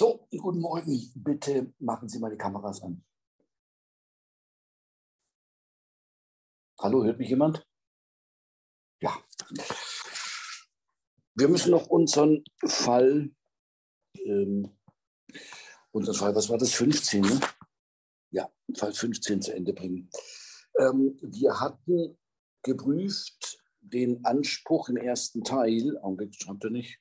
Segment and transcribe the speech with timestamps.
[0.00, 1.12] So, guten Morgen.
[1.14, 3.04] Bitte machen Sie mal die Kameras an.
[6.80, 7.68] Hallo, hört mich jemand?
[9.02, 9.22] Ja.
[11.34, 13.30] Wir müssen noch unseren Fall,
[14.24, 14.74] ähm,
[15.90, 17.38] unseren Fall, was war das, 15, ne?
[18.30, 20.08] Ja, Fall 15 zu Ende bringen.
[20.78, 22.18] Ähm, wir hatten
[22.62, 26.98] geprüft den Anspruch im ersten Teil, Augenblick schreibt er nicht,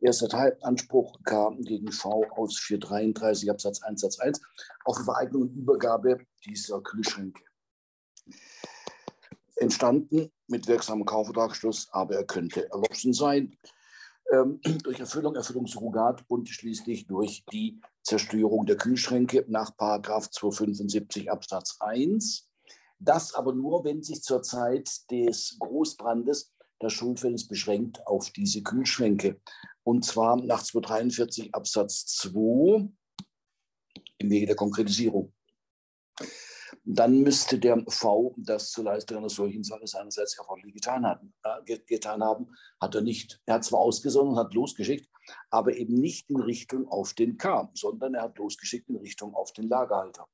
[0.00, 4.40] erster Teil, Anspruch kam gegen V aus 433 Absatz 1 Satz 1
[4.84, 7.42] auf Vereignung und Übergabe dieser Kühlschränke
[9.60, 13.56] entstanden mit wirksamem Kaufvertragsschluss, aber er könnte erloschen sein
[14.32, 22.48] ähm, durch Erfüllung, Erfüllungssurrogat und schließlich durch die Zerstörung der Kühlschränke nach 275 Absatz 1.
[22.98, 29.40] Das aber nur, wenn sich zur Zeit des Großbrandes das Schuldverhältnis beschränkt auf diese Kühlschränke.
[29.88, 32.90] Und zwar nach 243 Absatz 2
[34.18, 35.32] im Wege der Konkretisierung
[36.90, 41.78] dann müsste der V das zur Leistung einer solchen Sache seinerseits erforderlich getan, hatten, äh,
[41.86, 42.54] getan haben.
[42.80, 43.40] Hat er nicht.
[43.44, 45.08] Er hat zwar ausgesonnen und hat losgeschickt,
[45.50, 49.52] aber eben nicht in Richtung auf den K, sondern er hat losgeschickt in Richtung auf
[49.52, 50.26] den Lagerhalter.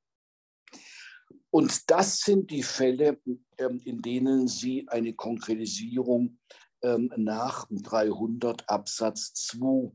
[1.49, 3.19] Und das sind die Fälle,
[3.57, 6.39] ähm, in denen Sie eine Konkretisierung
[6.85, 9.91] ähm, nach 300 Absatz 2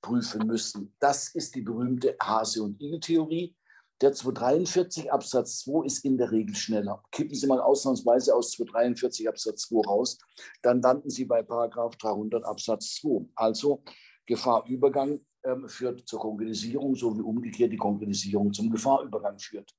[0.00, 0.94] prüfen müssen.
[0.98, 3.54] Das ist die berühmte Hase- und Igel-Theorie
[4.00, 7.02] der 243 Absatz 2 ist in der Regel schneller.
[7.12, 10.18] Kippen Sie mal ausnahmsweise aus 243 Absatz 2 raus,
[10.62, 13.26] dann landen Sie bei Paragraph 300 Absatz 2.
[13.34, 13.82] Also
[14.24, 15.20] Gefahrübergang
[15.66, 19.74] führt zur Konkretisierung, so wie umgekehrt die Konkretisierung zum Gefahrübergang führt.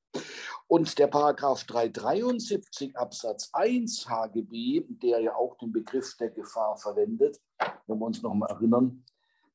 [0.67, 7.39] Und der Paragraph 373 Absatz 1 HGB, der ja auch den Begriff der Gefahr verwendet,
[7.88, 9.04] wenn wir uns noch mal erinnern,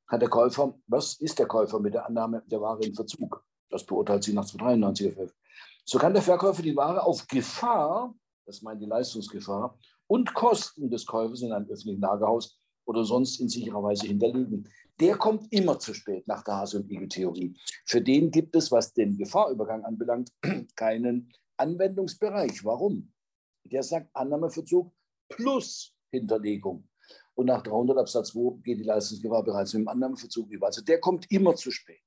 [0.06, 3.42] hat der Käufer, was ist der Käufer mit der Annahme der Ware in Verzug?
[3.70, 5.34] Das beurteilt sie nach 293 FF.
[5.84, 11.04] So kann der Verkäufer die Ware auf Gefahr, das meint die Leistungsgefahr, und Kosten des
[11.04, 14.68] Käufers in einem öffentlichen Lagerhaus oder sonst in sicherer Weise hinterlegen.
[14.98, 17.54] Der kommt immer zu spät nach der Hase- und Igel-Theorie.
[17.84, 20.32] Für den gibt es, was den Gefahrübergang anbelangt,
[20.76, 22.64] keinen Anwendungsbereich.
[22.64, 23.12] Warum?
[23.64, 24.92] Der sagt Annahmeverzug
[25.28, 26.88] plus Hinterlegung.
[27.34, 30.66] Und nach 300 Absatz 2 geht die Leistungsgefahr bereits mit dem Annahmeverzug über.
[30.66, 32.05] Also der kommt immer zu spät.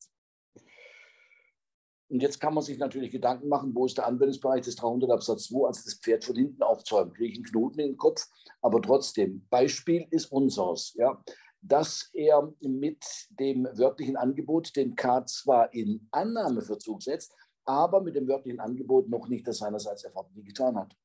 [2.09, 5.46] Und jetzt kann man sich natürlich Gedanken machen, wo ist der Anwendungsbereich des 300 Absatz
[5.46, 8.28] 2, also das Pferd von hinten aufzäumen, kriege ich einen Knoten in den Kopf.
[8.62, 11.24] Aber trotzdem, Beispiel ist unseres, ja,
[11.62, 18.28] dass er mit dem wörtlichen Angebot den K zwar in Annahmeverzug setzt, aber mit dem
[18.28, 20.96] wörtlichen Angebot noch nicht das seinerseits erforderliche getan hat.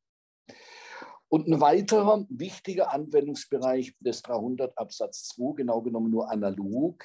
[1.29, 7.05] Und ein weiterer wichtiger Anwendungsbereich des 300 Absatz 2, genau genommen nur analog,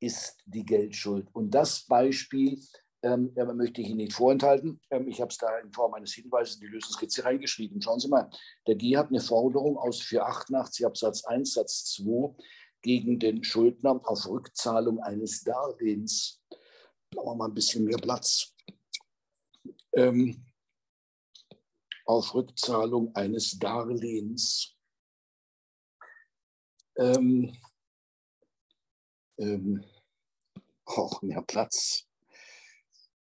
[0.00, 1.28] ist die Geldschuld.
[1.32, 2.58] Und das Beispiel
[3.02, 4.80] ähm, möchte ich Ihnen nicht vorenthalten.
[4.90, 7.80] Ähm, ich habe es da in Form eines Hinweises in die Lösungskizze reingeschrieben.
[7.80, 8.30] Schauen Sie mal,
[8.66, 12.34] der G hat eine Forderung aus 488 Absatz 1 Satz 2
[12.82, 16.42] gegen den Schuldner auf Rückzahlung eines Darlehens.
[17.14, 18.54] Machen wir mal ein bisschen mehr Platz.
[19.94, 20.44] Ähm,
[22.04, 24.76] auf Rückzahlung eines Darlehens.
[26.96, 27.54] Ähm,
[29.38, 29.84] ähm,
[30.86, 32.06] auch mehr Platz.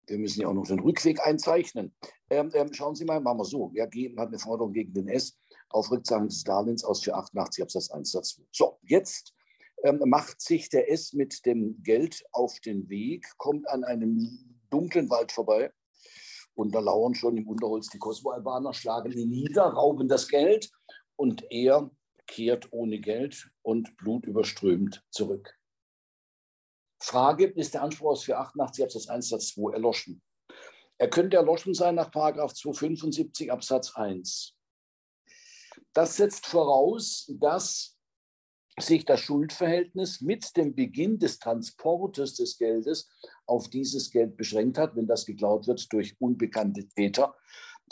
[0.06, 1.94] Wir müssen ja auch noch den Rückweg einzeichnen.
[2.30, 3.72] Ähm, ähm, schauen Sie mal, machen wir so.
[3.74, 5.36] Ja, G hat eine Forderung gegen den S
[5.70, 8.42] auf Rückzahlung des Darlehens aus 488 Absatz 1 Satz 2.
[8.52, 9.34] So, jetzt
[9.82, 15.10] ähm, macht sich der S mit dem Geld auf den Weg, kommt an einem dunklen
[15.10, 15.72] Wald vorbei
[16.54, 20.70] und da lauern schon im Unterholz die Kosovo-Albaner, schlagen ihn nieder, rauben das Geld
[21.16, 21.90] und er
[22.26, 25.55] kehrt ohne Geld und blutüberströmt zurück.
[27.06, 30.20] Frage, ist der Anspruch aus 488 Absatz 1 Satz 2 erloschen?
[30.98, 34.54] Er könnte erloschen sein nach 275 Absatz 1.
[35.92, 37.96] Das setzt voraus, dass
[38.80, 43.08] sich das Schuldverhältnis mit dem Beginn des Transportes des Geldes
[43.46, 47.36] auf dieses Geld beschränkt hat, wenn das geklaut wird durch unbekannte Täter,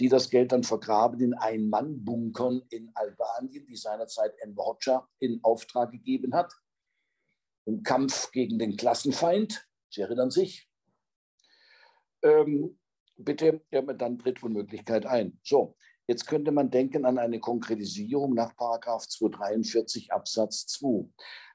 [0.00, 5.92] die das Geld dann vergraben in Ein-Mann-Bunkern in Albanien, die seinerzeit Enver Hoxha in Auftrag
[5.92, 6.52] gegeben hat
[7.66, 9.66] im Kampf gegen den Klassenfeind.
[9.90, 10.68] Sie erinnern sich.
[12.22, 12.78] Ähm,
[13.16, 15.38] bitte dann tritt Unmöglichkeit ein.
[15.42, 15.76] So,
[16.06, 18.54] jetzt könnte man denken an eine Konkretisierung nach
[19.08, 21.08] 243 Absatz 2.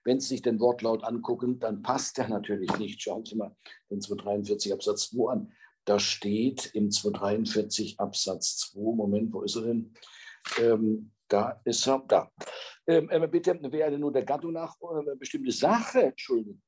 [0.03, 3.01] Wenn Sie sich den Wortlaut angucken, dann passt der natürlich nicht.
[3.01, 3.56] Schauen Sie mal
[3.89, 5.51] den 243 Absatz 2 an.
[5.85, 9.94] Da steht im 243 Absatz 2, Moment, wo ist er denn?
[10.59, 12.31] Ähm, da ist er, da.
[12.87, 16.61] Ähm, äh, bitte, wäre nur der Gattung nach äh, bestimmte Sache, Entschuldigung,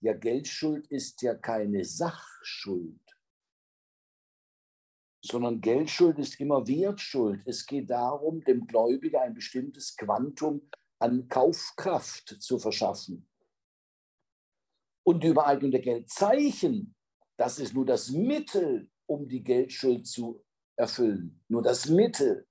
[0.00, 3.00] Ja, Geldschuld ist ja keine Sachschuld,
[5.22, 7.42] sondern Geldschuld ist immer Wertschuld.
[7.46, 13.28] Es geht darum, dem Gläubiger ein bestimmtes Quantum an Kaufkraft zu verschaffen.
[15.04, 16.94] Und die Übereignung der Geldzeichen,
[17.36, 20.42] das ist nur das Mittel, um die Geldschuld zu
[20.76, 21.44] erfüllen.
[21.48, 22.46] Nur das Mittel.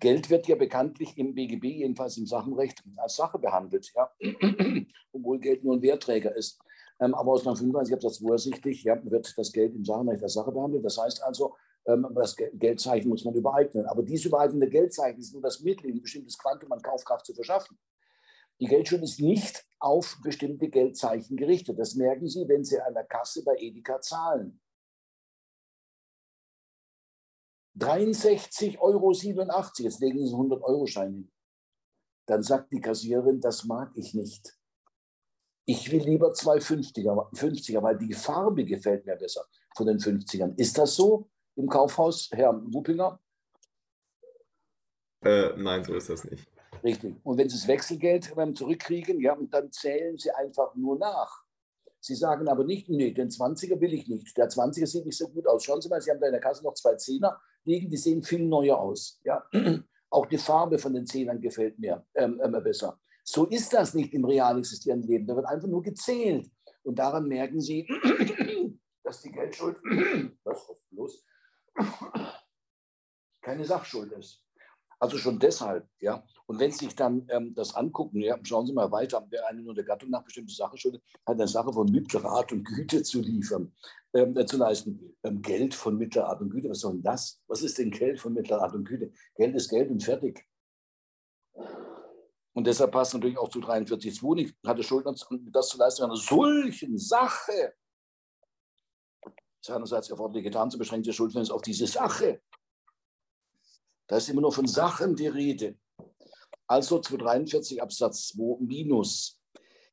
[0.00, 4.10] Geld wird ja bekanntlich im BGB, jedenfalls im Sachenrecht, als Sache behandelt, ja?
[5.12, 6.58] obwohl Geld nur ein Wertträger ist.
[7.00, 10.52] Ähm, aber aus 1935 Absatz 2 ersichtlich ja, wird das Geld im Sachenrecht als Sache
[10.52, 10.84] behandelt.
[10.84, 11.54] Das heißt also,
[11.86, 13.86] ähm, das Geldzeichen muss man übereignen.
[13.86, 17.78] Aber diese übereignende Geldzeichen ist nur das Mittel, ein bestimmtes Quantum an Kaufkraft zu verschaffen.
[18.60, 21.78] Die Geldschuld ist nicht auf bestimmte Geldzeichen gerichtet.
[21.78, 24.60] Das merken Sie, wenn Sie an der Kasse bei Edeka zahlen.
[27.78, 31.32] 63,87 Euro, jetzt legen Sie einen 100-Euro-Schein hin.
[32.26, 34.56] Dann sagt die Kassiererin, das mag ich nicht.
[35.66, 39.44] Ich will lieber zwei 50er, 50er, weil die Farbe gefällt mir besser
[39.76, 40.58] von den 50ern.
[40.58, 43.20] Ist das so im Kaufhaus, Herr Wuppinger?
[45.22, 46.48] Äh, nein, so ist das nicht.
[46.82, 47.14] Richtig.
[47.24, 51.44] Und wenn Sie das Wechselgeld zurückkriegen, ja, dann zählen Sie einfach nur nach.
[52.00, 54.36] Sie sagen aber nicht, nee, den 20er will ich nicht.
[54.36, 55.64] Der 20er sieht nicht so gut aus.
[55.64, 58.22] Schauen Sie mal, Sie haben da in der Kasse noch zwei Zehner liegen, die sehen
[58.22, 59.20] viel neuer aus.
[59.24, 59.44] Ja?
[60.10, 62.98] Auch die Farbe von den Zehnern gefällt mir ähm, immer besser.
[63.22, 65.26] So ist das nicht im real existierenden Leben.
[65.26, 66.50] Da wird einfach nur gezählt.
[66.82, 67.86] Und daran merken Sie,
[69.04, 69.76] dass die Geldschuld,
[70.44, 71.24] was los?
[73.42, 74.44] keine Sachschuld ist.
[75.00, 76.22] Also schon deshalb, ja.
[76.44, 79.62] Und wenn Sie sich dann ähm, das angucken, ja, schauen Sie mal weiter, wer eine
[79.62, 83.02] nur der Gattung nach bestimmte Sache schuldet, hat eine Sache von mittlerer Art und Güte
[83.02, 83.72] zu liefern,
[84.12, 85.16] ähm, äh, zu leisten.
[85.22, 87.40] Ähm, Geld von mittlerer Art und Güte, was soll denn das?
[87.46, 89.10] Was ist denn Geld von mittlerer Art und Güte?
[89.36, 90.46] Geld ist Geld und fertig.
[92.52, 95.14] Und deshalb passt natürlich auch zu 43.2 nicht, hatte Schuldner
[95.50, 97.72] das zu leisten einer solchen Sache.
[99.62, 102.42] Seinerseits erforderlich getan, zu beschränkte Schuldverhältnis auf diese Sache.
[104.10, 105.76] Da ist immer nur von Sachen die Rede.
[106.66, 109.40] Also 243 Absatz 2 minus.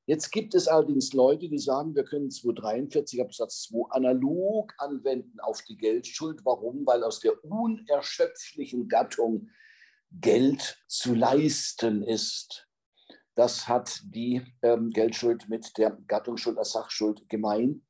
[0.07, 5.61] Jetzt gibt es allerdings Leute, die sagen, wir können 243 Absatz 2 analog anwenden auf
[5.61, 6.43] die Geldschuld.
[6.45, 6.83] Warum?
[6.87, 9.49] Weil aus der unerschöpflichen Gattung
[10.09, 12.67] Geld zu leisten ist.
[13.35, 17.83] Das hat die ähm, Geldschuld mit der Gattungsschuld als Sachschuld gemein.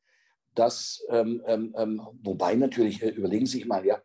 [0.55, 4.01] Das, ähm, ähm, ähm wobei natürlich, äh, überlegen Sie sich mal, ja,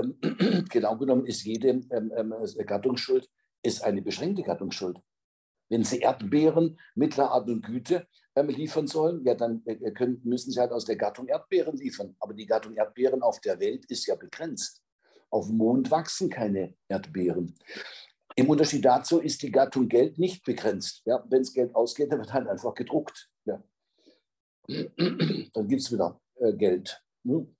[0.00, 0.18] ähm,
[0.70, 2.34] genau genommen ist jede ähm, ähm,
[2.66, 3.28] Gattungsschuld
[3.62, 4.98] ist eine beschränkte Gattungsschuld.
[5.68, 8.06] Wenn Sie Erdbeeren mittlerer Art und Güte
[8.36, 11.76] ähm, liefern sollen, ja, dann äh, äh, können, müssen Sie halt aus der Gattung Erdbeeren
[11.76, 12.14] liefern.
[12.20, 14.82] Aber die Gattung Erdbeeren auf der Welt ist ja begrenzt.
[15.30, 17.54] Auf dem Mond wachsen keine Erdbeeren.
[18.36, 21.02] Im Unterschied dazu ist die Gattung Geld nicht begrenzt.
[21.04, 23.30] Ja, Wenn es Geld ausgeht, dann wird halt einfach gedruckt.
[23.44, 23.62] Ja.
[24.68, 27.02] Dann gibt es wieder äh, Geld.
[27.24, 27.54] Hm?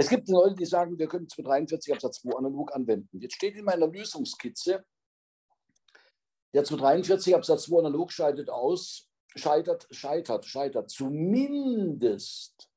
[0.00, 3.18] Es gibt Leute, die sagen, wir können 243 Absatz 2 analog anwenden.
[3.18, 4.84] Jetzt steht in meiner Lösungskizze,
[6.54, 12.70] der 243 Absatz 2 analog scheitert aus, scheitert, scheitert, scheitert zumindest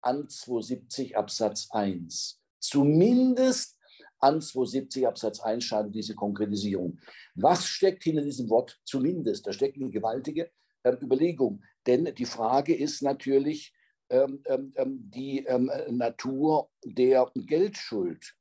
[0.00, 2.40] an 270 Absatz 1.
[2.58, 3.76] Zumindest
[4.20, 6.98] an 270 Absatz 1 scheitert diese Konkretisierung.
[7.34, 9.46] Was steckt hinter diesem Wort zumindest?
[9.46, 10.50] Da steckt eine gewaltige
[10.84, 11.62] äh, Überlegung.
[11.86, 13.74] Denn die Frage ist natürlich,
[14.12, 15.46] die
[15.88, 18.34] Natur der Geldschuld.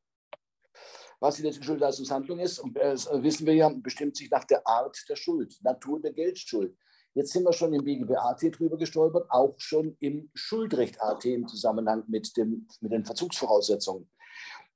[1.22, 5.16] Was die letzte Schuldleistungshandlung ist, äh, wissen wir ja, bestimmt sich nach der Art der
[5.16, 6.76] Schuld, Natur der Geldschuld.
[7.14, 11.48] Jetzt sind wir schon im BGB AT drüber gestolpert, auch schon im Schuldrecht AT im
[11.48, 14.10] Zusammenhang mit, dem, mit den Verzugsvoraussetzungen.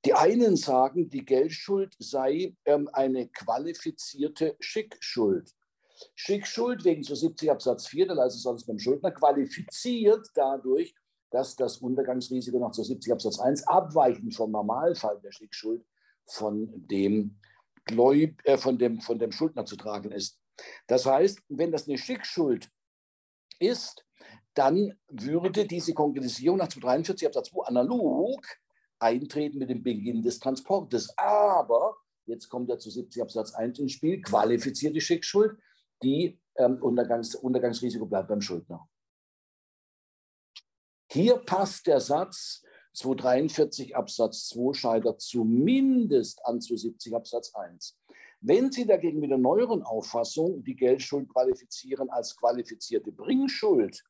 [0.05, 5.51] Die einen sagen, die Geldschuld sei ähm, eine qualifizierte Schickschuld.
[6.13, 10.95] Schickschuld wegen zu 70 Absatz 4 der Leistung sonst beim Schuldner qualifiziert dadurch,
[11.31, 15.85] dass das Untergangsrisiko nach zu 70 Absatz 1 abweichend vom Normalfall der Schickschuld
[16.25, 17.37] von dem,
[17.85, 20.39] Gläub, äh, von, dem, von dem Schuldner zu tragen ist.
[20.87, 22.69] Das heißt, wenn das eine Schickschuld
[23.59, 24.05] ist,
[24.53, 28.45] dann würde diese Konkretisierung nach 243 Absatz 2 analog
[28.99, 31.13] eintreten mit dem Beginn des Transportes.
[31.17, 35.57] Aber, jetzt kommt er zu 70 Absatz 1 ins Spiel, qualifizierte Schickschuld
[36.03, 38.87] die ähm, Untergangs Untergangsrisiko bleibt beim Schuldner.
[41.11, 47.97] Hier passt der Satz 243 Absatz 2 scheitert zumindest an 270 Absatz 1.
[48.41, 54.03] Wenn Sie dagegen mit der neueren Auffassung die Geldschuld qualifizieren als qualifizierte Bringschuld,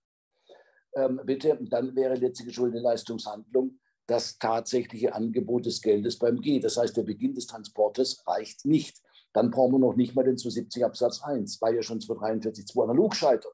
[0.96, 6.60] ähm, bitte, dann wäre letztliche Schuldenleistungshandlung das tatsächliche Angebot des Geldes beim G.
[6.60, 9.02] Das heißt, der Beginn des Transportes reicht nicht
[9.36, 12.84] dann brauchen wir noch nicht mal den 270 Absatz 1, weil ja schon 243 2
[12.84, 13.54] analog scheitert.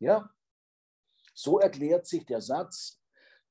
[0.00, 0.30] Ja?
[1.32, 3.00] So erklärt sich der Satz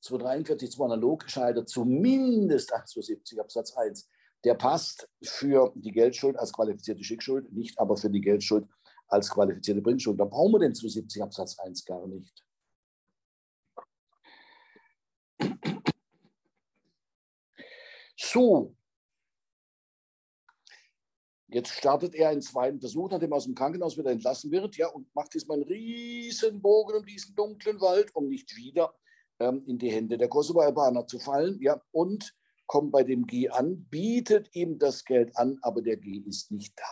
[0.02, 4.08] 243 2 analog scheitert zumindest 170 Absatz 1.
[4.44, 8.68] Der passt für die Geldschuld als qualifizierte Schickschuld, nicht aber für die Geldschuld
[9.08, 10.20] als qualifizierte Bringschuld.
[10.20, 12.46] Da brauchen wir den 270 Absatz 1 gar nicht.
[18.16, 18.76] So,
[21.54, 24.88] Jetzt startet er einen zweiten Versuch, nachdem er aus dem Krankenhaus wieder entlassen wird, ja,
[24.88, 28.96] und macht diesmal einen riesen Bogen um diesen dunklen Wald, um nicht wieder
[29.40, 32.34] ähm, in die Hände der Kosovo-Albaner zu fallen, ja, und
[32.68, 36.74] kommt bei dem G an, bietet ihm das Geld an, aber der G ist nicht
[36.80, 36.86] da.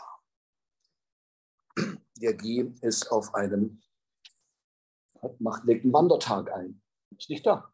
[2.17, 3.81] Der G ist auf einem,
[5.39, 6.81] macht, legt einen Wandertag ein,
[7.17, 7.73] ist nicht da.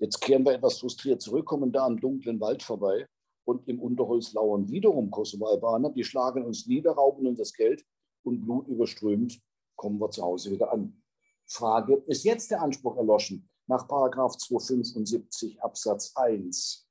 [0.00, 3.08] Jetzt kehren wir etwas frustriert zurück, kommen da am dunklen Wald vorbei
[3.46, 5.90] und im Unterholz lauern wiederum Kosovo-Albaner.
[5.90, 7.86] Die schlagen uns nieder, rauben uns das Geld
[8.24, 9.40] und blutüberströmt
[9.76, 11.00] kommen wir zu Hause wieder an.
[11.46, 16.82] Frage, ist jetzt der Anspruch erloschen nach Paragraph 275 Absatz 1?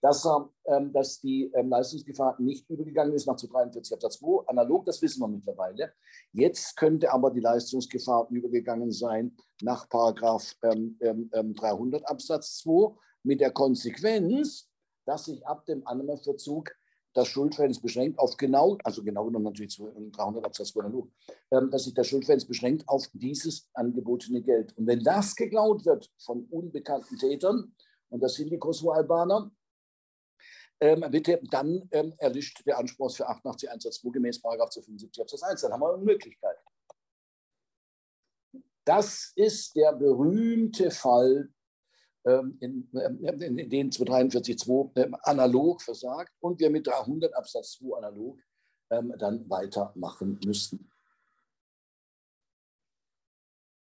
[0.00, 0.26] Dass,
[0.64, 5.20] ähm, dass die ähm, Leistungsgefahr nicht übergegangen ist nach 243 Absatz 2, analog, das wissen
[5.20, 5.92] wir mittlerweile.
[6.32, 13.40] Jetzt könnte aber die Leistungsgefahr übergegangen sein nach Paragraph ähm, 300 ähm, Absatz 2 mit
[13.40, 14.71] der Konsequenz,
[15.04, 16.74] dass sich ab dem Annahmeverzug
[17.14, 21.10] das Schuldverhältnis beschränkt auf genau, also genau genommen natürlich 300 Absatz 2 analog,
[21.50, 24.76] ähm, dass sich das Schuldverhältnis beschränkt auf dieses angebotene Geld.
[24.76, 27.74] Und wenn das geklaut wird von unbekannten Tätern,
[28.08, 29.50] und das sind die Kosovo-Albaner,
[30.80, 35.60] ähm, bitte, dann ähm, erlischt der Anspruch für 88 Absatz 2 gemäß 275 Absatz 1.
[35.60, 36.56] Dann haben wir eine Möglichkeit.
[38.84, 41.50] Das ist der berühmte Fall
[42.24, 47.96] in, ähm, in, in den 243.2 ähm, analog versagt und wir mit 300 Absatz 2
[47.98, 48.38] analog
[48.90, 50.92] dann weitermachen müssten.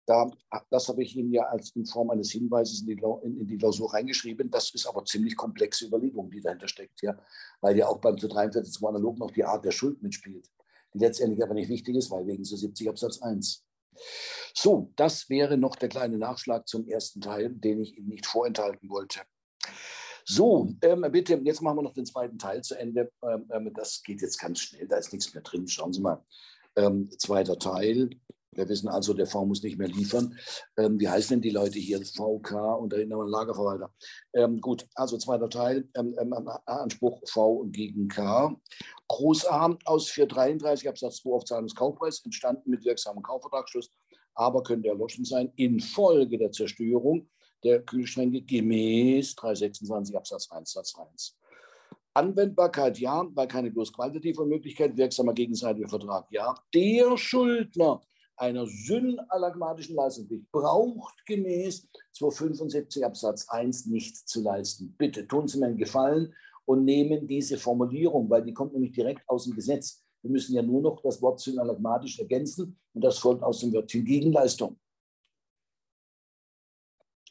[0.10, 0.30] Da,
[0.72, 3.58] das habe ich Ihnen ja als in Form eines Hinweises in die, in, in die
[3.60, 4.50] Klausur reingeschrieben.
[4.50, 7.16] Das ist aber ziemlich komplexe Überlegung, die dahinter steckt, ja,
[7.62, 10.50] weil ja auch beim 243.2 analog noch die Art der Schuld mitspielt,
[10.96, 13.64] die letztendlich aber nicht wichtig ist, weil wegen so 70 Absatz 1.
[14.54, 18.90] So, das wäre noch der kleine Nachschlag zum ersten Teil, den ich Ihnen nicht vorenthalten
[18.90, 19.22] wollte.
[20.26, 23.12] So, ähm, bitte, jetzt machen wir noch den zweiten Teil zu Ende.
[23.24, 25.68] Ähm, ähm das geht jetzt ganz schnell, da ist nichts mehr drin.
[25.68, 26.24] Schauen Sie mal.
[26.76, 28.10] Ähm, zweiter Teil.
[28.52, 30.38] Wir wissen also, der V muss nicht mehr liefern.
[30.78, 32.00] Ähm, wie heißen denn die Leute hier?
[32.02, 33.94] VK und dahinter ein Lagerverwalter.
[34.34, 38.56] Ähm, gut, also zweiter Teil, ähm, ähm, ähm Anspruch V gegen K.
[39.08, 43.92] Groß A aus 433 Absatz 2 auf Zahlungskaufpreis, entstanden mit wirksamem Kaufvertragsschluss,
[44.34, 47.30] aber könnte erloschen sein infolge der Zerstörung
[47.64, 51.38] der Kühlschränke gemäß 326 Absatz 1 Satz 1.
[52.14, 56.56] Anwendbarkeit ja, weil keine bloß qualitative Möglichkeit, wirksamer gegenseitiger Vertrag ja.
[56.74, 58.02] Der Schuldner
[58.40, 64.96] einer synalagmatischen Leistungspflicht braucht gemäß 275 Absatz 1 nichts zu leisten.
[64.98, 66.34] Bitte tun Sie mir einen Gefallen
[66.66, 70.04] und nehmen diese Formulierung, weil die kommt nämlich direkt aus dem Gesetz.
[70.22, 74.06] Wir müssen ja nur noch das Wort synalagmatisch ergänzen und das folgt aus dem Wörtchen
[74.06, 74.80] Gegenleistung.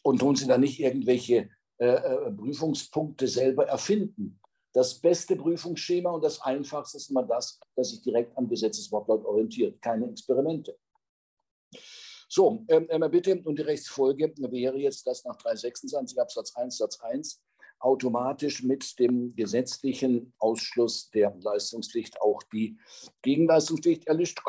[0.02, 4.40] Und tun Sie da nicht irgendwelche äh, äh, Prüfungspunkte selber erfinden.
[4.72, 9.80] Das beste Prüfungsschema und das einfachste ist immer das, das sich direkt am Gesetzeswortlaut orientiert.
[9.80, 10.76] Keine Experimente.
[12.28, 17.42] So, ähm, bitte, und die Rechtsfolge wäre jetzt, dass nach 326 Absatz 1 Satz 1
[17.80, 22.76] automatisch mit dem gesetzlichen Ausschluss der Leistungspflicht auch die
[23.22, 24.40] Gegenleistungspflicht erlischt,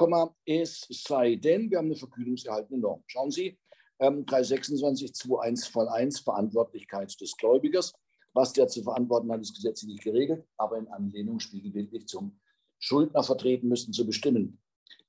[0.45, 3.03] es sei denn, wir haben eine vergütungserhaltene Norm.
[3.07, 3.57] Schauen Sie,
[3.99, 7.93] ähm, 326 2.1 Fall 1 Verantwortlichkeit des Gläubigers.
[8.33, 12.39] Was der zu verantworten hat, ist gesetzlich geregelt, aber in Anlehnung spiegelbildlich zum
[12.77, 14.59] Schuldner vertreten müssten zu bestimmen.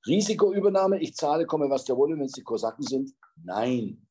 [0.06, 3.14] Risikoübernahme, ich zahle, komme was der wolle, wenn es die Kosaken sind?
[3.42, 4.06] Nein.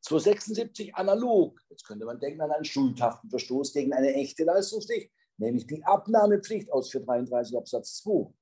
[0.00, 1.60] 276 analog.
[1.70, 6.72] Jetzt könnte man denken an einen schuldhaften Verstoß gegen eine echte Leistungspflicht, nämlich die Abnahmepflicht
[6.72, 8.32] aus 433 Absatz 2.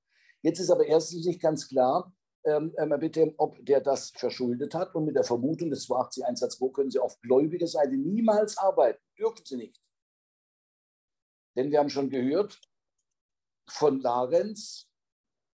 [0.43, 2.13] Jetzt ist aber erstens nicht ganz klar,
[2.45, 4.95] ähm, ähm, bitte, ob der das verschuldet hat.
[4.95, 9.03] Und mit der Vermutung des 280 Einsatz 2 können Sie auf gläubiger Seite niemals arbeiten.
[9.19, 9.81] Dürfen Sie nicht.
[11.57, 12.59] Denn wir haben schon gehört
[13.69, 14.90] von Larenz,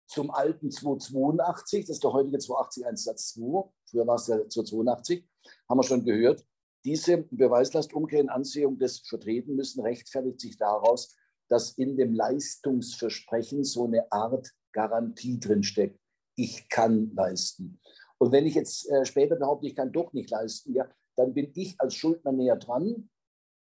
[0.07, 5.27] zum alten 282, das ist der heutige 280 Einsatz 2, früher war es der 282,
[5.69, 6.45] haben wir schon gehört.
[6.85, 11.15] Diese Beweislastumkehr in Ansehung des Vertreten müssen rechtfertigt sich daraus,
[11.49, 15.99] dass in dem Leistungsversprechen so eine Art Garantie drinsteckt.
[16.35, 17.79] Ich kann leisten.
[18.19, 21.51] Und wenn ich jetzt äh, später behaupte, ich kann doch nicht leisten, ja, dann bin
[21.55, 23.09] ich als Schuldner näher dran,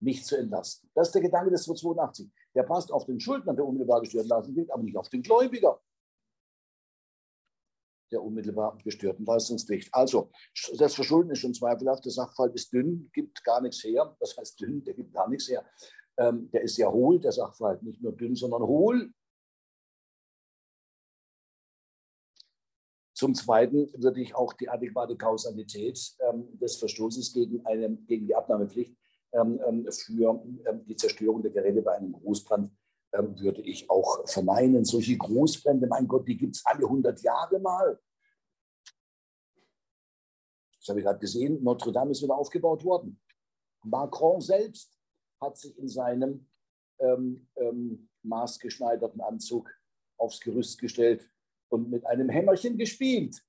[0.00, 0.90] mich zu entlasten.
[0.94, 2.30] Das ist der Gedanke des 282.
[2.54, 5.80] Der passt auf den Schuldner, der unmittelbar gestört lassen wird, aber nicht auf den Gläubiger.
[8.14, 9.92] Der unmittelbar gestörten Leistungspflicht.
[9.92, 10.30] Also,
[10.78, 12.04] das Verschulden ist schon zweifelhaft.
[12.04, 14.16] Der Sachverhalt ist dünn, gibt gar nichts her.
[14.20, 15.64] Das heißt dünn, der gibt gar nichts her.
[16.16, 17.82] Ähm, der ist ja hohl, der Sachverhalt.
[17.82, 19.12] Nicht nur dünn, sondern hohl.
[23.14, 28.34] Zum Zweiten würde ich auch die adäquate Kausalität ähm, des Verstoßes gegen, eine, gegen die
[28.34, 28.96] Abnahmepflicht
[29.32, 32.70] ähm, ähm für ähm, die Zerstörung der Geräte bei einem Großbrand
[33.14, 34.84] würde ich auch verneinen.
[34.84, 38.00] Solche Großbrände, mein Gott, die gibt es alle 100 Jahre mal.
[40.78, 41.62] Das habe ich gerade gesehen.
[41.62, 43.20] Notre Dame ist wieder aufgebaut worden.
[43.84, 44.98] Macron selbst
[45.40, 46.48] hat sich in seinem
[46.98, 49.70] ähm, ähm, maßgeschneiderten Anzug
[50.16, 51.28] aufs Gerüst gestellt
[51.68, 53.42] und mit einem Hämmerchen gespielt.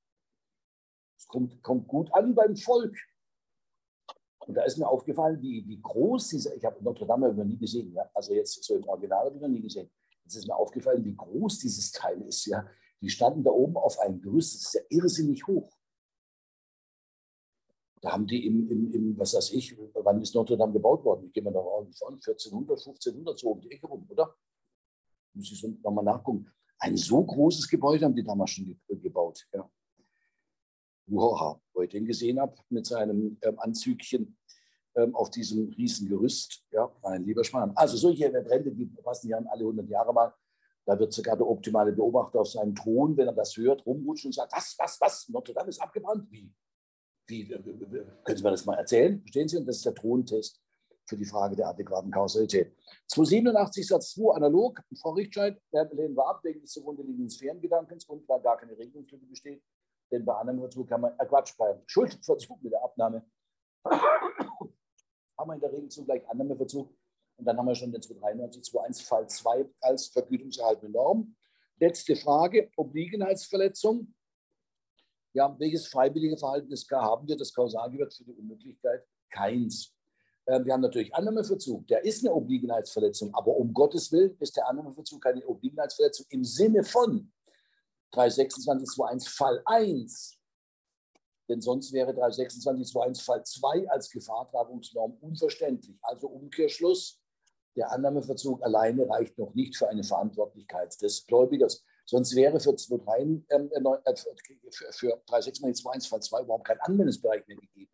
[1.17, 2.95] Es kommt, kommt gut an beim Volk.
[4.47, 7.57] Und da ist mir aufgefallen, wie, wie groß diese, ich habe Notre Dame noch nie
[7.57, 8.09] gesehen, ja?
[8.13, 9.89] also jetzt so im Original habe ich noch nie gesehen.
[10.23, 12.45] Jetzt ist mir aufgefallen, wie groß dieses Teil ist.
[12.45, 12.67] Ja?
[13.01, 15.75] Die standen da oben auf einem Gerüst, das ist ja irrsinnig hoch.
[18.01, 21.25] Da haben die im, im, im, was weiß ich, wann ist Notre Dame gebaut worden?
[21.25, 24.35] Ich gehe mal da von 1400, 1500 so um die Ecke rum, oder?
[25.33, 26.51] Muss ich so nochmal nachgucken.
[26.77, 29.47] Ein so großes Gebäude haben die damals schon gebaut.
[29.53, 29.67] Ja.
[31.07, 34.37] Wow, wo ich den gesehen habe mit seinem ähm, Anzügchen
[34.95, 36.63] ähm, auf diesem riesen Gerüst.
[36.71, 37.71] Ja, mein lieber Schmarrn.
[37.75, 40.33] Also solche Brände, die passen ja alle 100 Jahre mal.
[40.85, 44.33] Da wird sogar der optimale Beobachter auf seinem Thron, wenn er das hört, rumrutschen und
[44.33, 46.27] sagt, was, was, was, Notre Dame ist abgebrannt?
[46.31, 46.51] Wie?
[47.27, 49.19] Wie, können Sie mir das mal erzählen?
[49.19, 49.57] Verstehen Sie?
[49.57, 50.61] Und das ist der Throntest
[51.07, 52.75] für die Frage der adäquaten Kausalität.
[53.07, 58.27] 287 Satz 2 analog, Frau Richtscheid, lehnen wir ab wegen des zugrunde liegenden Sphärengedankens und
[58.29, 59.63] weil gar keine Regelungslücke besteht.
[60.11, 63.25] Denn bei Annahmeverzug kann man, äh Quatsch, bei Schuldverzug mit der Abnahme
[63.85, 66.89] haben wir in der Regel zugleich Annahmeverzug.
[67.37, 71.35] Und dann haben wir schon den 293.2.1 Fall 2 als vergütungserhaltende Norm.
[71.79, 74.13] Letzte Frage, Obliegenheitsverletzung.
[75.33, 77.35] Ja, welches freiwillige Verhalten des K haben wir?
[77.35, 79.05] Das Kausalgewirk für die Unmöglichkeit?
[79.29, 79.93] Keins.
[80.47, 81.87] Ähm, wir haben natürlich Annahmeverzug.
[81.87, 83.33] Der ist eine Obliegenheitsverletzung.
[83.33, 87.33] Aber um Gottes Willen ist der Annahmeverzug keine Obliegenheitsverletzung im Sinne von
[88.13, 90.39] 326.2.1 Fall 1.
[91.47, 95.97] Denn sonst wäre 326.2.1 Fall 2 als Gefahrtragungsnorm unverständlich.
[96.01, 97.21] Also Umkehrschluss,
[97.75, 101.83] der Annahmeverzug alleine reicht noch nicht für eine Verantwortlichkeit des Gläubigers.
[102.05, 107.57] Sonst wäre für, 23, ähm, äh, für, für 326.2.1 Fall 2 überhaupt kein Anwendungsbereich mehr
[107.57, 107.91] gegeben.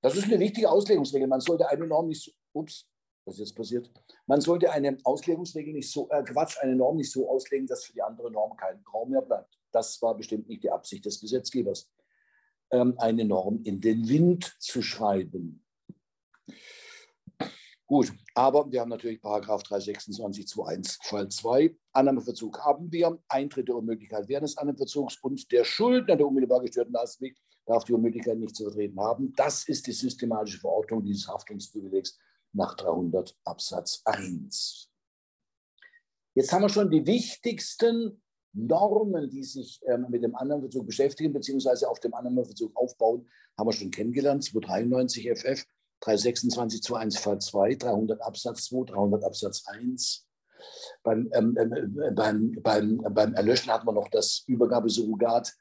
[0.00, 1.28] Das ist eine wichtige Auslegungsregel.
[1.28, 2.86] Man sollte eine Norm nicht, ups,
[3.24, 3.90] was jetzt passiert,
[4.26, 7.92] man sollte eine Auslegungsregel nicht so, äh, Quatsch, eine Norm nicht so auslegen, dass für
[7.92, 9.58] die andere Norm kein Raum mehr bleibt.
[9.72, 11.90] Das war bestimmt nicht die Absicht des Gesetzgebers,
[12.70, 15.64] ähm, eine Norm in den Wind zu schreiben.
[17.86, 21.76] Gut, aber wir haben natürlich Paragraph 326 2.1 Fall 2.
[21.92, 26.94] Annahmeverzug haben wir, Eintritt der Unmöglichkeit während des Annahmeverzugs und der Schuldner der unmittelbar gestörten
[26.94, 29.32] Leistungsweg darf die Unmöglichkeit nicht zu vertreten haben.
[29.36, 32.18] Das ist die systematische Verordnung dieses Haftungsprivilegs
[32.54, 34.90] nach 300 Absatz 1.
[36.34, 41.88] Jetzt haben wir schon die wichtigsten Normen, die sich ähm, mit dem Annahmeverzug beschäftigen, beziehungsweise
[41.88, 44.44] auf dem Annahmeverzug aufbauen, haben wir schon kennengelernt.
[44.44, 45.64] 293 FF,
[46.00, 50.26] 326 21 Fall 2, 300 Absatz 2, 300 Absatz 1.
[51.02, 55.52] Beim, ähm, äh, beim, beim, beim Erlöschen hatten wir noch das Übergabesurrogat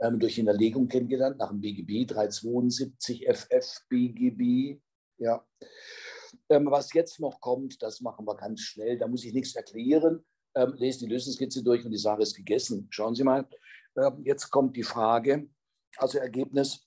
[0.00, 4.80] ähm, durch Hinterlegung kennengelernt, nach dem BGB 372 FF BGB.
[5.18, 5.44] Ja.
[6.48, 8.98] Ähm, was jetzt noch kommt, das machen wir ganz schnell.
[8.98, 10.24] Da muss ich nichts erklären.
[10.54, 12.86] Ähm, lesen die Lösungskizze durch und die Sache ist gegessen.
[12.90, 13.48] Schauen Sie mal.
[13.96, 15.48] Ähm, jetzt kommt die Frage.
[15.96, 16.86] Also Ergebnis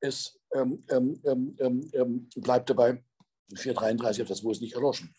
[0.00, 3.02] ist, ähm, ähm, ähm, bleibt dabei
[3.54, 5.14] 433 auf das Wo ist nicht erloschen.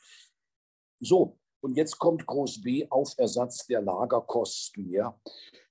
[0.99, 4.89] So, und jetzt kommt Groß B auf Ersatz der Lagerkosten.
[4.89, 5.17] Ja.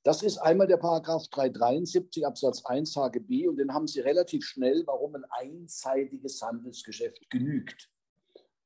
[0.02, 4.84] Das ist einmal der Paragraph 373 Absatz 1 HGB und den haben Sie relativ schnell,
[4.86, 7.90] warum ein einseitiges Handelsgeschäft genügt.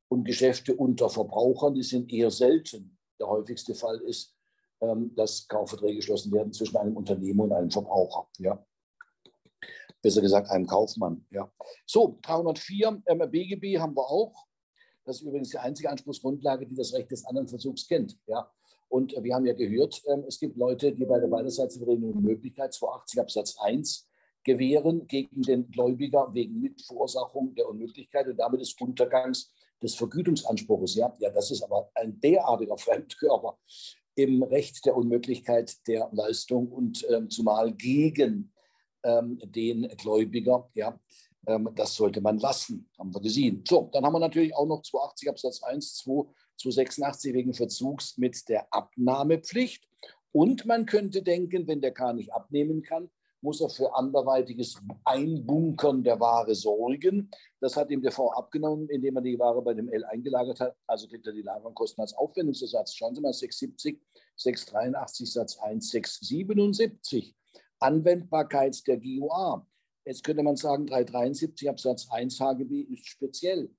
[0.08, 2.96] Und Geschäfte unter Verbrauchern, die sind eher selten.
[3.18, 4.36] Der häufigste Fall ist,
[4.80, 8.28] ähm, dass Kaufverträge geschlossen werden zwischen einem Unternehmer und einem Verbraucher.
[8.38, 8.64] Ja.
[10.00, 11.26] Besser gesagt, einem Kaufmann.
[11.30, 11.50] Ja.
[11.86, 14.45] So, 304 BGB haben wir auch.
[15.06, 18.18] Das ist übrigens die einzige Anspruchsgrundlage, die das Recht des anderen Versuchs kennt.
[18.26, 18.50] Ja.
[18.88, 23.20] Und wir haben ja gehört, ähm, es gibt Leute, die bei der Beiderseitsvertretung Möglichkeit 280
[23.20, 24.08] Absatz 1
[24.42, 30.96] gewähren gegen den Gläubiger wegen Mitverursachung der Unmöglichkeit und damit des Untergangs des Vergütungsanspruchs.
[30.96, 33.58] Ja, ja das ist aber ein derartiger Fremdkörper
[34.16, 38.52] im Recht der Unmöglichkeit der Leistung und ähm, zumal gegen
[39.02, 40.68] ähm, den Gläubiger.
[40.74, 40.98] Ja,
[41.46, 43.64] ähm, das sollte man lassen, haben wir gesehen.
[43.66, 46.28] So, dann haben wir natürlich auch noch 280 Absatz 1, 2,
[46.58, 49.86] 286 wegen Verzugs mit der Abnahmepflicht
[50.32, 53.10] Und man könnte denken, wenn der K nicht abnehmen kann,
[53.42, 57.30] muss er für anderweitiges Einbunkern der Ware sorgen.
[57.60, 60.76] Das hat ihm der V abgenommen, indem er die Ware bei dem L eingelagert hat.
[60.86, 62.94] Also kriegt er die Lagerkosten als Aufwendungsersatz.
[62.94, 64.00] Schauen Sie mal, 670,
[64.36, 67.36] 683 Satz 1, 677.
[67.78, 69.66] Anwendbarkeit der GUA.
[70.06, 73.74] Jetzt könnte man sagen, 373 Absatz 1 HGB ist speziell.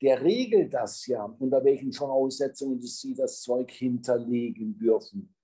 [0.00, 5.34] Der regelt das ja, unter welchen Voraussetzungen Sie das Zeug hinterlegen dürfen,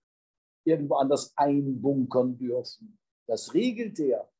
[0.64, 2.98] irgendwo anders einbunkern dürfen.
[3.26, 4.30] Das regelt der.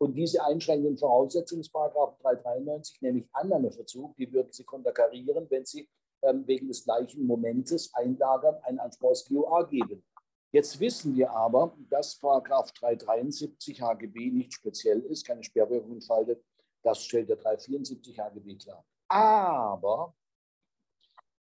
[0.00, 5.88] Und diese einschränkenden Voraussetzungen des 393, nämlich Annahmeverzug, die würden Sie konterkarieren, wenn Sie
[6.22, 10.04] ähm, wegen des gleichen Momentes einlagern, einen Anspruch aus GOA geben.
[10.52, 16.44] Jetzt wissen wir aber, dass 373 HGB nicht speziell ist, keine Sperrwirkung entfaltet.
[16.82, 18.84] Das stellt der 374 HGB klar.
[19.08, 20.14] Aber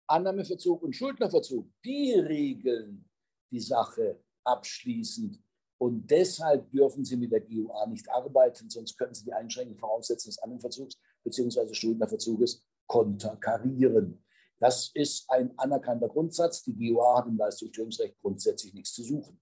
[0.06, 3.08] Annahmeverzug und Schuldnerverzug, die regeln
[3.50, 5.38] die Sache abschließend.
[5.78, 10.30] Und deshalb dürfen Sie mit der GUA nicht arbeiten, sonst könnten Sie die einschränkenden Voraussetzungen
[10.30, 11.74] des Annahmeverzugs bzw.
[11.74, 14.23] Schuldnerverzuges konterkarieren.
[14.58, 16.62] Das ist ein anerkannter Grundsatz.
[16.62, 19.40] Die GUA hat im Leistungsstörungsrecht grundsätzlich nichts zu suchen.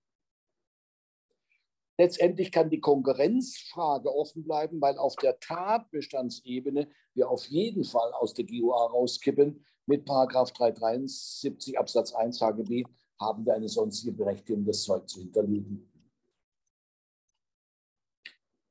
[1.98, 8.34] Letztendlich kann die Konkurrenzfrage offen bleiben, weil auf der Tatbestandsebene wir auf jeden Fall aus
[8.34, 9.64] der GUA rauskippen.
[9.86, 12.84] Mit Paragraph 373 Absatz 1 HGB
[13.20, 15.88] haben wir eine sonstige Berechtigung, das Zeug zu hinterlegen.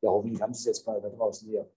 [0.01, 1.71] Ja, hoffentlich haben Sie es jetzt mal da draußen hier.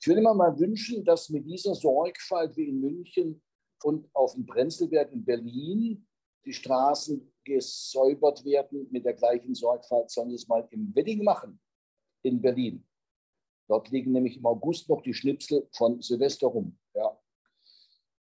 [0.00, 3.42] Ich würde mir mal wünschen, dass mit dieser Sorgfalt wie in München
[3.82, 6.06] und auf dem Prenzlberg in Berlin
[6.44, 11.60] die Straßen gesäubert werden mit der gleichen Sorgfalt, sollen sie es mal im Wedding machen,
[12.22, 12.86] in Berlin.
[13.68, 16.78] Dort liegen nämlich im August noch die Schnipsel von Silvester rum.
[16.94, 17.18] Ja.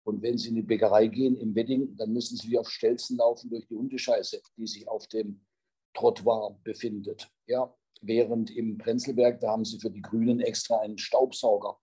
[0.04, 3.16] Und wenn Sie in die Bäckerei gehen im Wedding, dann müssen Sie wie auf Stelzen
[3.16, 5.44] laufen durch die Hundescheiße, die sich auf dem
[5.94, 7.28] Trottoir befindet.
[7.46, 7.74] Ja.
[8.02, 11.78] Während im Prenzlberg, da haben sie für die Grünen extra einen Staubsauger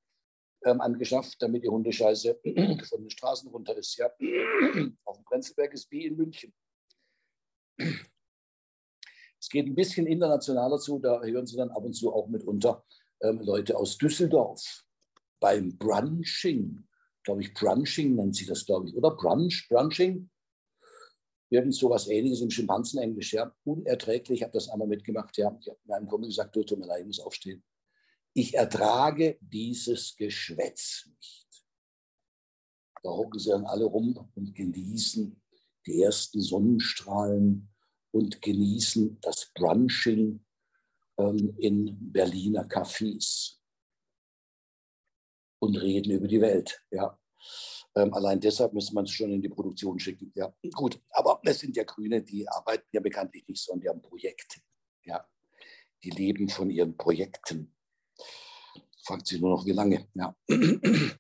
[0.66, 2.40] ähm, angeschafft, damit die Hundescheiße
[2.90, 3.98] von den Straßen runter ist.
[3.98, 4.08] Ja.
[5.06, 6.54] Auf dem Prenzlberg ist wie in München.
[7.78, 12.84] Es geht ein bisschen internationaler zu, da hören Sie dann ab und zu auch mitunter
[13.22, 14.84] ähm, Leute aus Düsseldorf
[15.40, 16.86] beim Brunching.
[17.24, 19.12] Glaube ich, Brunching nennt sich das, glaube ich, oder?
[19.12, 20.30] Brunch, Brunching
[21.50, 25.68] irgend so was ähnliches im Schimpansenenglisch, ja, unerträglich, ich habe das einmal mitgemacht, ja, ich
[25.68, 27.64] habe meinem Kumpel gesagt, du, tut mir leid, ich muss aufstehen.
[28.34, 31.48] Ich ertrage dieses Geschwätz nicht.
[33.02, 35.42] Da hocken sie dann alle rum und genießen
[35.86, 37.70] die ersten Sonnenstrahlen
[38.12, 40.46] und genießen das Brunching
[41.18, 43.58] ähm, in Berliner Cafés
[45.60, 47.19] und reden über die Welt, ja.
[47.96, 50.32] Ähm, allein deshalb müsste man es schon in die Produktion schicken.
[50.36, 51.02] Ja, gut.
[51.12, 54.62] Aber es sind ja Grüne, die arbeiten ja bekanntlich nicht so an ihrem Projekt.
[55.04, 55.26] Ja,
[56.04, 57.76] die leben von ihren Projekten.
[59.04, 60.08] Fragt sich nur noch, wie lange.
[60.14, 60.36] Ja.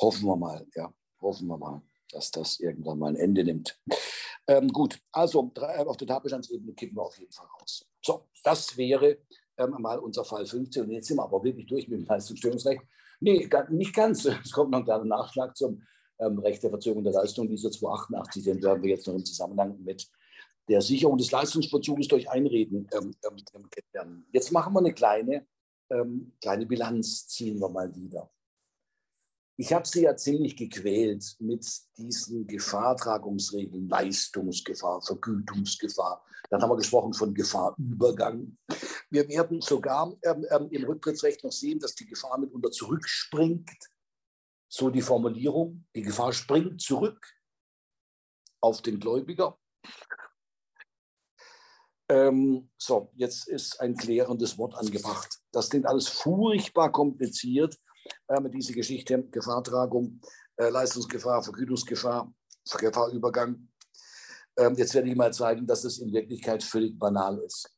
[0.00, 0.92] Hoffen wir mal, ja.
[1.20, 3.80] Hoffen wir mal, dass das irgendwann mal ein Ende nimmt.
[4.48, 7.88] Ähm, gut, also auf der Tatbestandsebene kippen wir auf jeden Fall raus.
[8.02, 9.18] So, das wäre
[9.56, 10.82] ähm, mal unser Fall 15.
[10.82, 12.82] Und jetzt sind wir aber wirklich durch mit dem Leistungsstörungsrecht.
[13.22, 14.24] Nee, nicht ganz.
[14.44, 15.82] Es kommt noch ein kleiner Nachschlag zum
[16.18, 19.80] ähm, Recht der Verzögerung der Leistung, dieser 288, den werden wir jetzt noch im Zusammenhang
[19.82, 20.08] mit
[20.68, 24.26] der Sicherung des Leistungsverzuges durch Einreden ähm, ähm, ähm, kennenlernen.
[24.32, 25.46] Jetzt machen wir eine kleine,
[25.90, 28.30] ähm, kleine Bilanz, ziehen wir mal wieder.
[29.62, 31.64] Ich habe Sie ja ziemlich gequält mit
[31.96, 36.26] diesen Gefahrtragungsregeln, Leistungsgefahr, Vergütungsgefahr.
[36.50, 38.58] Dann haben wir gesprochen von Gefahrübergang.
[39.08, 43.70] Wir werden sogar ähm, ähm, im Rücktrittsrecht noch sehen, dass die Gefahr mitunter zurückspringt.
[44.68, 47.24] So die Formulierung, die Gefahr springt zurück
[48.60, 49.56] auf den Gläubiger.
[52.08, 55.38] Ähm, so, jetzt ist ein klärendes Wort angebracht.
[55.52, 57.78] Das klingt alles furchtbar kompliziert
[58.28, 60.20] äh, diese Geschichte, Gefahrtragung,
[60.56, 62.32] äh, Leistungsgefahr, Vergütungsgefahr,
[62.78, 63.68] Gefahrübergang.
[64.56, 67.74] Ähm, jetzt werde ich mal zeigen, dass es in Wirklichkeit völlig banal ist.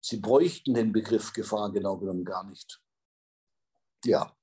[0.00, 2.80] Sie bräuchten den Begriff Gefahr genau genommen gar nicht.
[4.04, 4.36] Ja,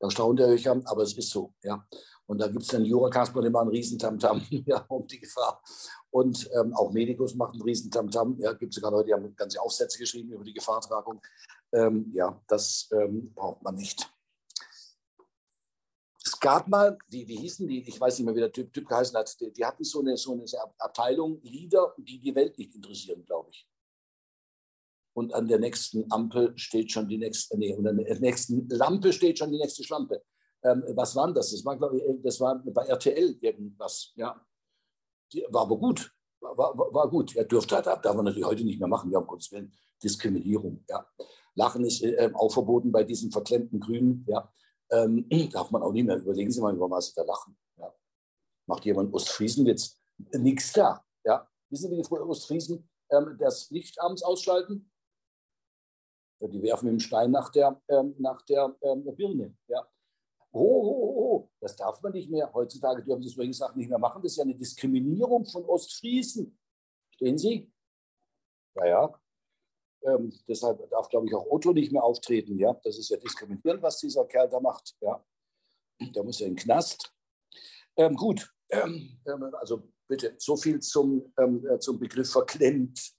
[0.00, 1.54] da staunt ihr euch, aber es ist so.
[1.62, 1.86] Ja.
[2.26, 5.62] Und da gibt es dann Jura-Kasper, die machen einen Riesentamtam ja, um die Gefahr.
[6.10, 8.38] Und ähm, auch Medikus machen einen Riesentamtam.
[8.38, 11.20] Ja, gibt sogar Leute, die haben ganze Aufsätze geschrieben über die Gefahrtragung.
[11.74, 14.08] Ähm, ja, das ähm, braucht man nicht.
[16.24, 18.88] Es gab mal, wie, wie hießen die, ich weiß nicht mehr, wie der Typ, typ
[18.88, 20.44] geheißen hat, die, die, hatten so eine, so eine
[20.78, 23.68] Abteilung Lieder, die die Welt nicht interessieren, glaube ich.
[25.16, 29.12] Und an der nächsten Ampel steht schon die nächste, nee, und an der nächsten Lampe
[29.12, 30.22] steht schon die nächste Schlampe.
[30.62, 31.50] Ähm, was war das?
[31.50, 34.40] Das war, glaube ich, das war bei RTL irgendwas, ja.
[35.32, 36.12] die, war aber gut.
[36.40, 37.34] War, war, war gut.
[37.36, 39.72] Er dürfte, darf, darf man natürlich heute nicht mehr machen, ja, um Gottes Willen.
[40.02, 41.06] Diskriminierung, ja.
[41.54, 44.52] Lachen ist äh, auch verboten bei diesen verklemmten Grünen, ja.
[44.90, 46.16] Ähm, darf man auch nicht mehr.
[46.16, 47.56] Überlegen Sie mal, über was Sie da lachen.
[47.78, 47.94] Ja.
[48.66, 50.00] Macht jemand Ostfriesenwitz?
[50.32, 51.48] Nix da, ja.
[51.70, 54.90] Wissen Sie, wie die Ostfriesen ähm, das Licht abends ausschalten?
[56.40, 59.86] Ja, die werfen mit dem Stein nach der, ähm, nach der ähm, Birne, ja.
[60.52, 62.52] Oh, oh, oh, das darf man nicht mehr.
[62.52, 64.22] Heutzutage dürfen Sie solche Sachen nicht mehr machen.
[64.22, 66.56] Das ist ja eine Diskriminierung von Ostfriesen.
[67.10, 67.72] Stehen Sie?
[68.76, 69.20] Ja, ja.
[70.04, 72.58] Ähm, deshalb darf, glaube ich, auch Otto nicht mehr auftreten.
[72.58, 72.74] Ja?
[72.84, 74.94] Das ist ja diskriminierend, was dieser Kerl da macht.
[75.00, 75.24] Ja?
[76.00, 77.12] Der muss ja in den Knast.
[77.96, 83.14] Ähm, gut, ähm, ähm also bitte, so viel zum, ähm, äh, zum Begriff verklemmt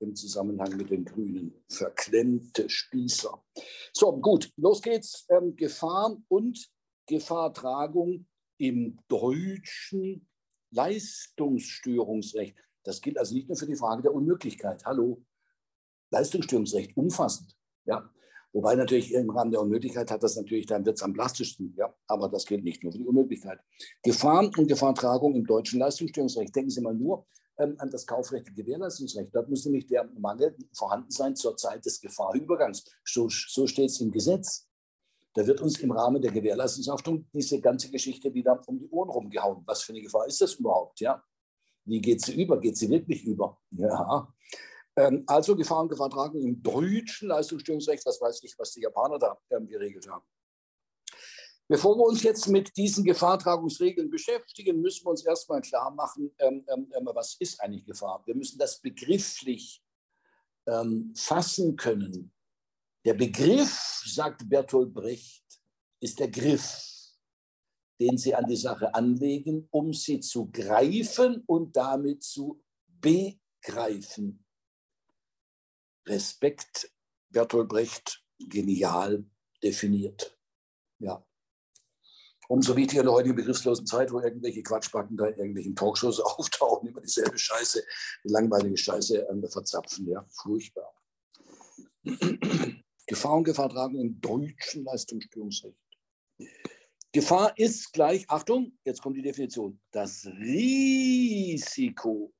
[0.00, 1.64] im Zusammenhang mit den Grünen.
[1.68, 3.42] Verklemmte Spießer.
[3.92, 5.26] So, gut, los geht's.
[5.28, 6.68] Ähm, Gefahr und
[7.06, 8.26] Gefahrtragung
[8.58, 10.28] im deutschen
[10.70, 12.56] Leistungsstörungsrecht.
[12.84, 14.84] Das gilt also nicht nur für die Frage der Unmöglichkeit.
[14.84, 15.22] Hallo,
[16.10, 17.56] Leistungsstörungsrecht umfassend.
[17.84, 18.10] Ja.
[18.52, 21.74] Wobei natürlich im Rahmen der Unmöglichkeit hat das natürlich, dann wird es am plastischsten.
[21.76, 21.94] Ja.
[22.06, 23.60] Aber das gilt nicht nur für die Unmöglichkeit.
[24.02, 26.54] Gefahren und Gefahrtragung im deutschen Leistungsstörungsrecht.
[26.54, 27.26] Denken Sie mal nur
[27.58, 29.34] ähm, an das kaufrechtliche Gewährleistungsrecht.
[29.34, 32.84] Dort muss nämlich der Mangel vorhanden sein zur Zeit des Gefahrübergangs.
[33.04, 34.66] So, so steht es im Gesetz.
[35.34, 39.62] Da wird uns im Rahmen der Gewährleistungshaftung diese ganze Geschichte wieder um die Ohren rumgehauen.
[39.66, 41.00] Was für eine Gefahr ist das überhaupt?
[41.00, 41.22] Ja?
[41.84, 42.58] Wie geht sie über?
[42.58, 43.58] Geht sie wirklich über?
[43.70, 44.32] Ja.
[44.98, 49.38] Ähm, also Gefahr und Gefahrtragung im deutschen Leistungsstörungsrecht, was weiß ich, was die Japaner da
[49.50, 50.24] ähm, geregelt haben.
[51.68, 56.64] Bevor wir uns jetzt mit diesen Gefahrtragungsregeln beschäftigen, müssen wir uns erstmal klar machen, ähm,
[56.68, 58.22] ähm, ähm was ist eigentlich Gefahr?
[58.26, 59.80] Wir müssen das begrifflich
[60.66, 62.32] ähm, fassen können.
[63.04, 65.44] Der Begriff, sagt Bertolt Brecht,
[66.00, 67.14] ist der Griff,
[68.00, 74.44] den Sie an die Sache anlegen, um sie zu greifen und damit zu begreifen.
[76.08, 76.90] Respekt,
[77.30, 79.24] Bertolt Brecht, genial
[79.62, 80.38] definiert.
[80.98, 81.24] Ja.
[82.48, 86.88] Umso wichtiger in der heutigen begriffslosen Zeit, wo irgendwelche Quatschbacken da in irgendwelchen Talkshows auftauchen,
[86.88, 87.84] immer dieselbe Scheiße,
[88.24, 90.08] die langweilige Scheiße äh, verzapfen.
[90.08, 90.94] Ja, furchtbar.
[93.06, 95.76] Gefahr und Gefahrtragung im deutschen Leistungsstörungsrecht.
[97.12, 102.32] Gefahr ist gleich, Achtung, jetzt kommt die Definition, das Risiko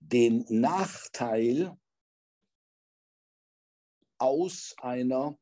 [0.00, 1.76] den Nachteil
[4.18, 5.38] aus einer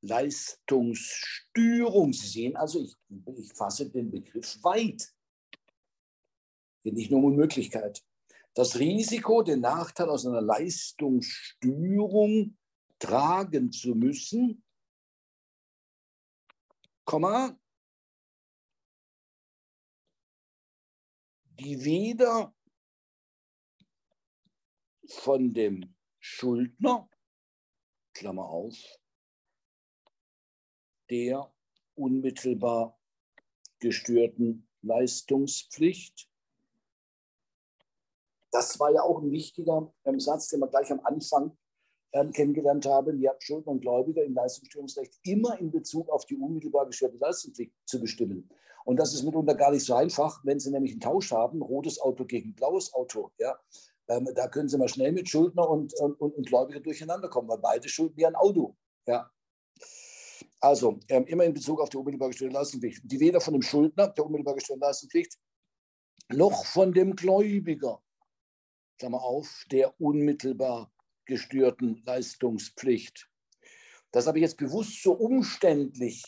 [0.00, 2.12] Leistungsstörung.
[2.12, 2.96] Sie sehen also, ich,
[3.36, 5.12] ich fasse den Begriff weit.
[6.84, 8.04] Geht nicht nur um Möglichkeit.
[8.54, 12.56] Das Risiko, den Nachteil aus einer Leistungsstörung
[12.98, 14.64] tragen zu müssen,
[17.04, 17.58] Komma,
[21.58, 22.54] die weder
[25.08, 27.08] von dem Schuldner,
[28.12, 28.76] Klammer auf,
[31.10, 31.52] der
[31.94, 32.98] unmittelbar
[33.80, 36.28] gestörten Leistungspflicht.
[38.50, 41.56] Das war ja auch ein wichtiger ähm, Satz, den wir gleich am Anfang
[42.12, 43.20] ähm, kennengelernt haben.
[43.20, 47.72] Wir haben Schuldner und Gläubiger im Leistungsstörungsrecht immer in Bezug auf die unmittelbar gestörte Leistungspflicht
[47.84, 48.48] zu bestimmen.
[48.84, 52.00] Und das ist mitunter gar nicht so einfach, wenn Sie nämlich einen Tausch haben, rotes
[52.00, 53.30] Auto gegen blaues Auto.
[53.38, 53.58] Ja,
[54.08, 57.58] ähm, da können Sie mal schnell mit Schuldner und, und, und Gläubiger durcheinander kommen, weil
[57.58, 58.76] beide schulden wie ein Auto.
[59.06, 59.30] Ja.
[60.60, 63.02] Also ähm, immer in Bezug auf die unmittelbar gestörte Leistungspflicht.
[63.04, 65.38] Die weder von dem Schuldner, der unmittelbar gestörten Leistungspflicht,
[66.30, 68.02] noch von dem Gläubiger,
[68.98, 70.90] Klammer auf, der unmittelbar
[71.26, 73.28] gestörten Leistungspflicht.
[74.10, 76.24] Das habe ich jetzt bewusst so umständlich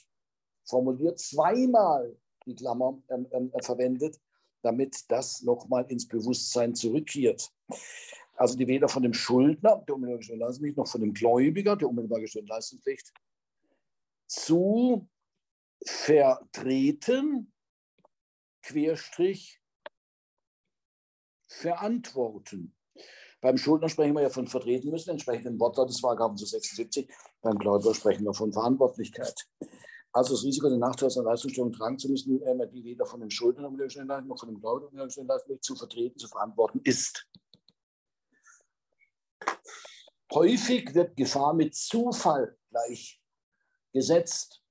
[0.64, 4.20] formuliert, zweimal die Klammer ähm, ähm, verwendet,
[4.62, 7.50] damit das nochmal ins Bewusstsein zurückkehrt.
[8.34, 11.88] Also die weder von dem Schuldner, der unmittelbar gestörten Leistungspflicht, noch von dem Gläubiger, der
[11.88, 13.12] unmittelbar gestörten Leistungspflicht,
[14.26, 15.08] zu
[15.84, 17.52] vertreten,
[18.62, 19.60] Querstrich,
[21.48, 22.74] verantworten.
[23.40, 27.10] Beim Schuldner sprechen wir ja von vertreten müssen, entsprechend dem Wortlaut des Paragraphen zu 76.
[27.40, 29.48] Beim Gläubiger sprechen wir von Verantwortlichkeit.
[30.12, 33.30] Also das Risiko, den Nachteil einer Leistungsstörung tragen zu müssen, äh, die weder von den
[33.30, 33.76] Schuldnern
[34.26, 37.28] noch von dem Gläubiger zu vertreten, zu verantworten ist.
[40.32, 44.62] Häufig wird Gefahr mit Zufall gleichgesetzt.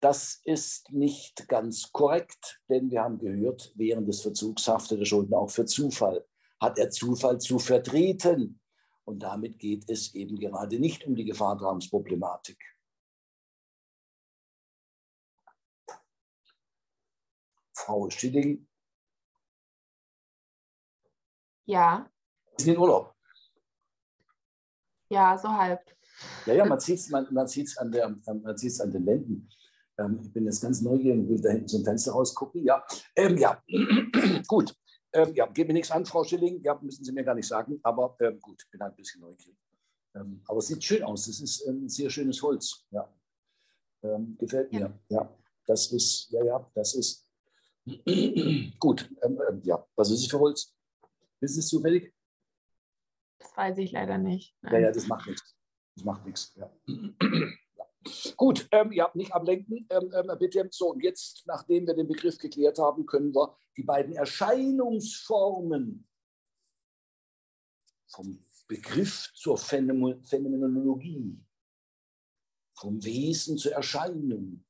[0.00, 5.38] Das ist nicht ganz korrekt, denn wir haben gehört, während des Verzugs haftet der Schuldner
[5.38, 6.24] auch für Zufall
[6.60, 8.60] hat er Zufall zu vertreten.
[9.04, 12.58] Und damit geht es eben gerade nicht um die Gefahrtragungsproblematik.
[17.76, 18.66] Frau Schilling.
[21.66, 22.10] Ja.
[22.56, 23.14] Ist in Urlaub.
[25.10, 25.80] Ja, so halb.
[26.46, 29.48] Ja, ja, man sieht es man, man an, der, man an den Wänden.
[29.98, 32.64] Ähm, ich bin jetzt ganz neugierig und will da hinten zum Fenster rausgucken.
[32.64, 32.84] Ja,
[33.14, 33.62] ähm, ja.
[34.46, 34.74] gut.
[35.12, 36.62] Ähm, ja, geht mir nichts an, Frau Schilling.
[36.62, 37.78] Ja, müssen Sie mir gar nicht sagen.
[37.82, 39.58] Aber ähm, gut, bin halt ein bisschen neugierig.
[40.14, 41.26] Ähm, aber es sieht schön aus.
[41.28, 42.86] Es ist ein sehr schönes Holz.
[42.90, 43.08] Ja.
[44.02, 44.80] Ähm, gefällt mir.
[44.80, 45.20] Ja.
[45.20, 45.36] ja,
[45.66, 47.25] das ist, ja, ja, das ist
[48.78, 49.10] gut.
[49.62, 50.74] ja, was ist es für Holz?
[51.40, 52.12] Sie es zufällig?
[53.38, 54.56] Das weiß ich leider nicht.
[54.62, 54.74] Nein.
[54.74, 55.56] Ja, ja, das macht nichts.
[55.94, 56.54] Das macht nichts.
[56.56, 56.70] Ja.
[58.36, 60.68] Gut, ähm, ja, nicht ablenken, ähm, ähm, bitte.
[60.70, 66.06] So, und jetzt, nachdem wir den Begriff geklärt haben, können wir die beiden Erscheinungsformen
[68.08, 71.38] vom Begriff zur Phänomenologie,
[72.74, 74.64] vom Wesen zur Erscheinung.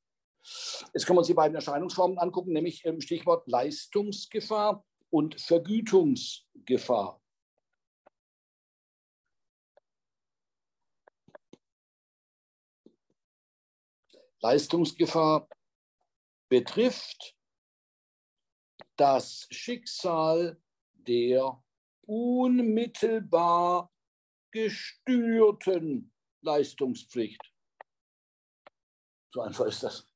[0.94, 7.20] Jetzt können wir uns die beiden Erscheinungsformen angucken, nämlich ähm, Stichwort Leistungsgefahr und Vergütungsgefahr.
[14.40, 15.48] Leistungsgefahr
[16.48, 17.36] betrifft
[18.96, 20.60] das Schicksal
[20.92, 21.62] der
[22.02, 23.92] unmittelbar
[24.52, 27.52] gestörten Leistungspflicht.
[29.32, 30.15] So einfach ist das.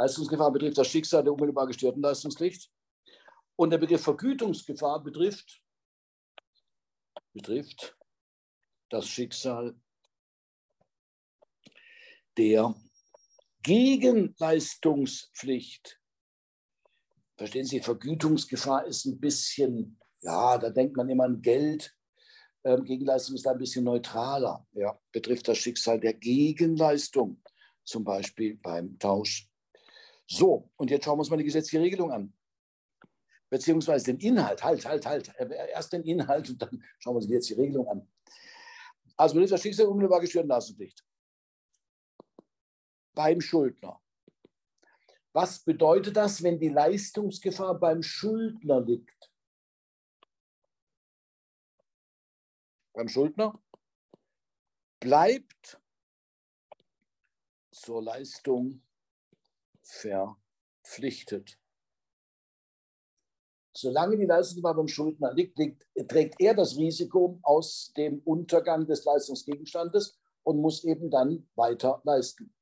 [0.00, 2.72] Leistungsgefahr betrifft das Schicksal der unmittelbar gestörten Leistungspflicht.
[3.56, 5.62] Und der Begriff Vergütungsgefahr betrifft,
[7.34, 7.98] betrifft
[8.88, 9.78] das Schicksal
[12.38, 12.74] der
[13.62, 16.00] Gegenleistungspflicht.
[17.36, 21.94] Verstehen Sie, Vergütungsgefahr ist ein bisschen, ja, da denkt man immer an Geld.
[22.64, 24.66] Ähm, Gegenleistung ist da ein bisschen neutraler.
[24.72, 27.42] Ja, betrifft das Schicksal der Gegenleistung,
[27.84, 29.49] zum Beispiel beim Tausch.
[30.30, 32.32] So, und jetzt schauen wir uns mal die gesetzliche Regelung an.
[33.48, 34.62] Beziehungsweise den Inhalt.
[34.62, 35.34] Halt, halt, halt.
[35.38, 38.08] Erst den Inhalt und dann schauen wir uns die Regelung an.
[39.16, 41.04] Also betrifft das Schicksal unmittelbar gestörten Leistungspflicht
[43.12, 44.00] beim Schuldner.
[45.32, 49.32] Was bedeutet das, wenn die Leistungsgefahr beim Schuldner liegt?
[52.92, 53.60] Beim Schuldner
[55.00, 55.80] bleibt
[57.72, 58.82] zur Leistung
[59.90, 61.58] verpflichtet.
[63.72, 69.04] Solange die Leistungsgefahr beim Schuldner liegt, liegt, trägt er das Risiko aus dem Untergang des
[69.04, 72.52] Leistungsgegenstandes und muss eben dann weiter leisten.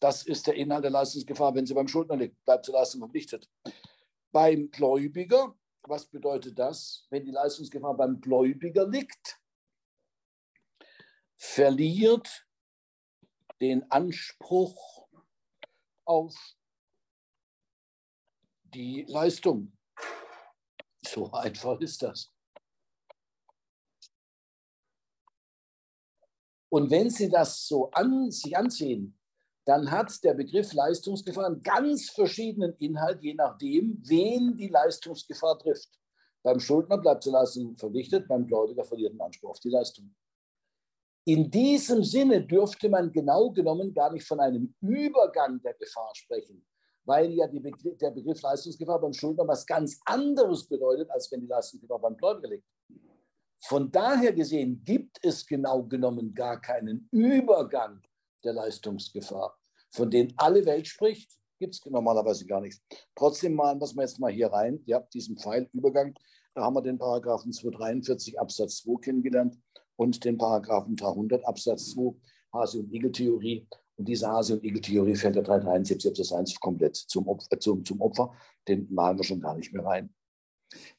[0.00, 3.48] Das ist der Inhalt der Leistungsgefahr, wenn sie beim Schuldner liegt, bleibt zur Leistung verpflichtet.
[4.32, 9.40] Beim Gläubiger, was bedeutet das, wenn die Leistungsgefahr beim Gläubiger liegt?
[11.36, 12.46] Verliert
[13.60, 15.01] den Anspruch
[16.04, 16.34] auf
[18.64, 19.76] die Leistung.
[21.04, 22.32] So einfach ist das.
[26.70, 29.18] Und wenn Sie das so an, sich ansehen,
[29.64, 35.90] dann hat der Begriff Leistungsgefahr einen ganz verschiedenen Inhalt, je nachdem, wen die Leistungsgefahr trifft.
[36.42, 40.14] Beim Schuldner bleibt zur Leistung verpflichtet, beim Gläubiger verliert den Anspruch auf die Leistung.
[41.24, 46.66] In diesem Sinne dürfte man genau genommen gar nicht von einem Übergang der Gefahr sprechen,
[47.04, 51.46] weil ja Begriff, der Begriff Leistungsgefahr beim Schuldner was ganz anderes bedeutet, als wenn die
[51.46, 52.66] Leistungsgefahr beim Gläubiger liegt.
[53.60, 58.02] Von daher gesehen gibt es genau genommen gar keinen Übergang
[58.42, 59.56] der Leistungsgefahr,
[59.92, 61.30] von denen alle Welt spricht,
[61.60, 62.82] gibt es normalerweise gar nichts.
[63.14, 66.14] Trotzdem malen wir es jetzt mal hier rein, ja, diesen Pfeilübergang.
[66.54, 69.56] Da haben wir den Paragraphen 243 Absatz 2 kennengelernt
[70.02, 72.14] und den Paragraphen 300 Absatz 2
[72.52, 73.66] Hase- und Igel-Theorie.
[73.96, 78.00] Und diese Hase- und Igel-Theorie fällt der 373 Absatz 1 komplett zum Opfer, zum, zum
[78.00, 78.34] Opfer.
[78.68, 80.12] Den malen wir schon gar nicht mehr rein.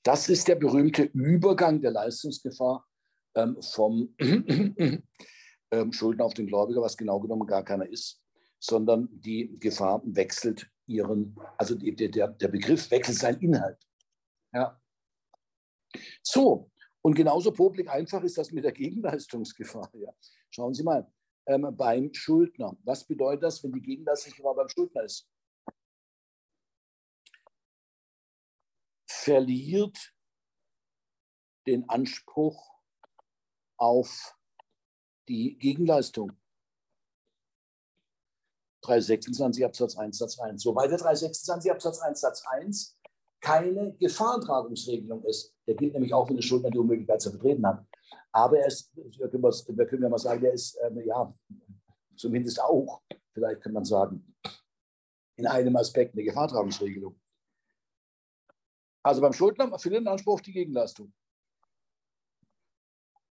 [0.04, 2.86] Das ist der berühmte Übergang der Leistungsgefahr
[3.36, 8.22] ähm, vom ähm, Schulden auf den Gläubiger, was genau genommen gar keiner ist,
[8.60, 13.78] sondern die Gefahr wechselt ihren, also die, der, der Begriff wechselt seinen Inhalt.
[14.54, 14.80] Ja.
[16.22, 16.72] So,
[17.04, 19.92] und genauso publik einfach ist das mit der Gegenleistungsgefahr.
[19.94, 20.14] Ja.
[20.50, 21.12] Schauen Sie mal,
[21.46, 22.78] ähm, beim Schuldner.
[22.84, 25.30] Was bedeutet das, wenn die Gegenleistungsgefahr beim Schuldner ist?
[29.10, 30.14] Verliert
[31.68, 32.74] den Anspruch
[33.78, 34.38] auf
[35.28, 36.32] die Gegenleistung.
[38.82, 40.62] 326 Absatz 1 Satz 1.
[40.62, 42.98] Soweit der 326 Absatz 1 Satz 1
[43.44, 45.54] keine Gefahrentragungsregelung ist.
[45.68, 47.86] Der gilt nämlich auch, wenn der Schuldner die Unmöglichkeit zu vertreten hat.
[48.32, 51.32] Aber er ist, wir können, wir können ja mal sagen, der ist, ähm, ja,
[52.16, 54.34] zumindest auch, vielleicht kann man sagen,
[55.36, 57.20] in einem Aspekt eine Gefahrtragungsregelung.
[59.06, 61.14] Also beim Schuldner erfüllt einen Anspruch die Gegenleistung.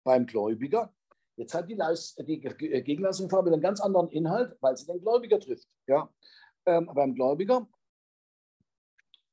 [0.04, 0.94] Beim Gläubiger,
[1.36, 5.66] jetzt hat die, Leist die Gegenleistung einen ganz anderen Inhalt, weil sie den Gläubiger trifft.
[5.88, 6.08] Ja?
[6.64, 7.68] Ähm, beim Gläubiger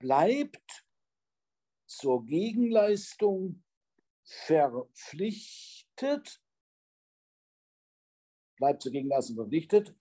[0.04, 0.86] bleibt
[1.86, 3.64] zur Gegenleistung
[4.26, 6.42] verpflichtet,
[8.58, 9.96] bleibt zur Gegenleistung verpflichtet,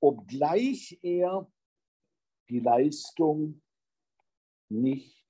[0.00, 1.50] obgleich er
[2.50, 3.62] die Leistung
[4.68, 5.26] nicht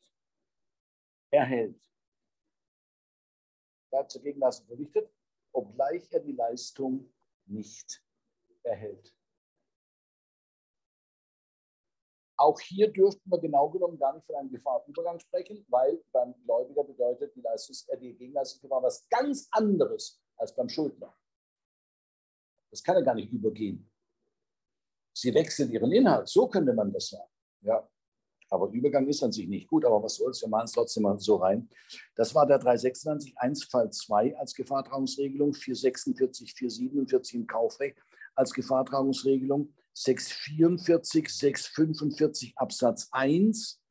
[1.30, 1.80] erhält.
[3.90, 5.14] Bleibt zur Gegenleistung verpflichtet,
[5.52, 7.14] obgleich er die Leistung
[7.46, 8.02] nicht
[8.64, 9.14] erhält.
[12.42, 16.82] Auch hier dürften wir genau genommen gar nicht von einem Gefahrübergang sprechen, weil beim Gläubiger
[16.82, 21.16] bedeutet die, Leistungs äh, die Gegenleistungsgefahr was ganz anderes als beim Schuldner.
[22.72, 23.88] Das kann er gar nicht übergehen.
[25.16, 27.30] Sie wechseln ihren Inhalt, so könnte man das sagen.
[27.60, 27.88] Ja.
[28.50, 31.18] Aber Übergang ist an sich nicht gut, aber was soll's, wir machen es trotzdem mal
[31.20, 31.70] so rein.
[32.16, 37.98] Das war der 326, 1 Fall 2 als Gefahrtragungsregelung, 446, 447 im Kaufrecht
[38.34, 39.72] als Gefahrtragungsregelung.
[39.94, 43.82] 644, 645 Absatz 1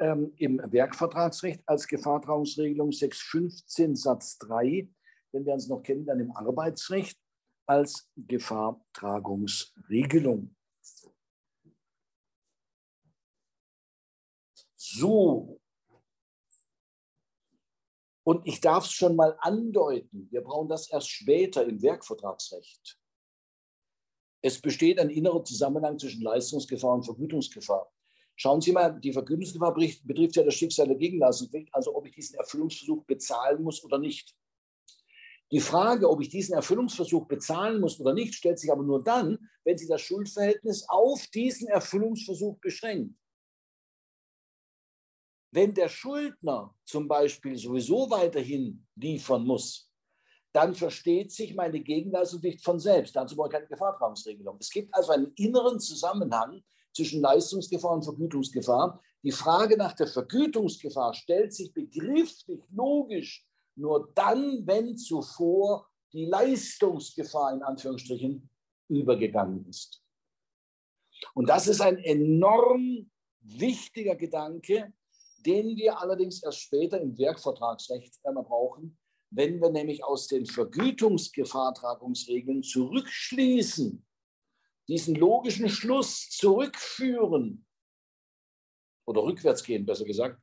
[0.00, 4.88] ähm, im Werkvertragsrecht als Gefahrtragungsregelung, 615 Satz 3,
[5.32, 7.18] wenn wir uns noch kennen, dann im Arbeitsrecht
[7.66, 10.54] als Gefahrtragungsregelung.
[14.76, 15.60] So.
[18.24, 23.00] Und ich darf es schon mal andeuten, wir brauchen das erst später im Werkvertragsrecht.
[24.40, 27.92] Es besteht ein innerer Zusammenhang zwischen Leistungsgefahr und Vergütungsgefahr.
[28.36, 32.36] Schauen Sie mal, die Vergütungsgefahr betrifft ja das Schicksal der Gegenleistungspflicht, also ob ich diesen
[32.36, 34.32] Erfüllungsversuch bezahlen muss oder nicht.
[35.50, 39.38] Die Frage, ob ich diesen Erfüllungsversuch bezahlen muss oder nicht, stellt sich aber nur dann,
[39.64, 43.18] wenn sich das Schuldverhältnis auf diesen Erfüllungsversuch beschränkt.
[45.50, 49.87] Wenn der Schuldner zum Beispiel sowieso weiterhin liefern muss,
[50.58, 53.14] dann versteht sich meine Gegenleistung nicht von selbst.
[53.14, 54.56] Dazu brauche ich keine Gefahrtragungsregelung.
[54.58, 59.00] Es gibt also einen inneren Zusammenhang zwischen Leistungsgefahr und Vergütungsgefahr.
[59.22, 63.46] Die Frage nach der Vergütungsgefahr stellt sich begrifflich logisch
[63.76, 68.50] nur dann, wenn zuvor die Leistungsgefahr in Anführungsstrichen
[68.88, 70.02] übergegangen ist.
[71.34, 73.08] Und das ist ein enorm
[73.42, 74.92] wichtiger Gedanke,
[75.46, 78.98] den wir allerdings erst später im Werkvertragsrecht brauchen,
[79.30, 84.02] wenn wir nämlich aus den Vergütungsgefahrtragungsregeln zurückschließen,
[84.88, 87.66] diesen logischen Schluss zurückführen
[89.06, 90.40] oder rückwärts gehen, besser gesagt,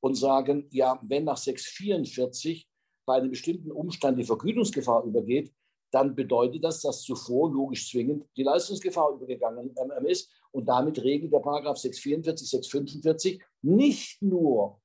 [0.00, 2.68] und sagen, ja, wenn nach 644
[3.06, 5.54] bei einem bestimmten Umstand die Vergütungsgefahr übergeht,
[5.92, 10.30] dann bedeutet das, dass zuvor logisch zwingend die Leistungsgefahr übergegangen ähm, ist.
[10.50, 14.81] Und damit regelt der Paragraph 644, 645 nicht nur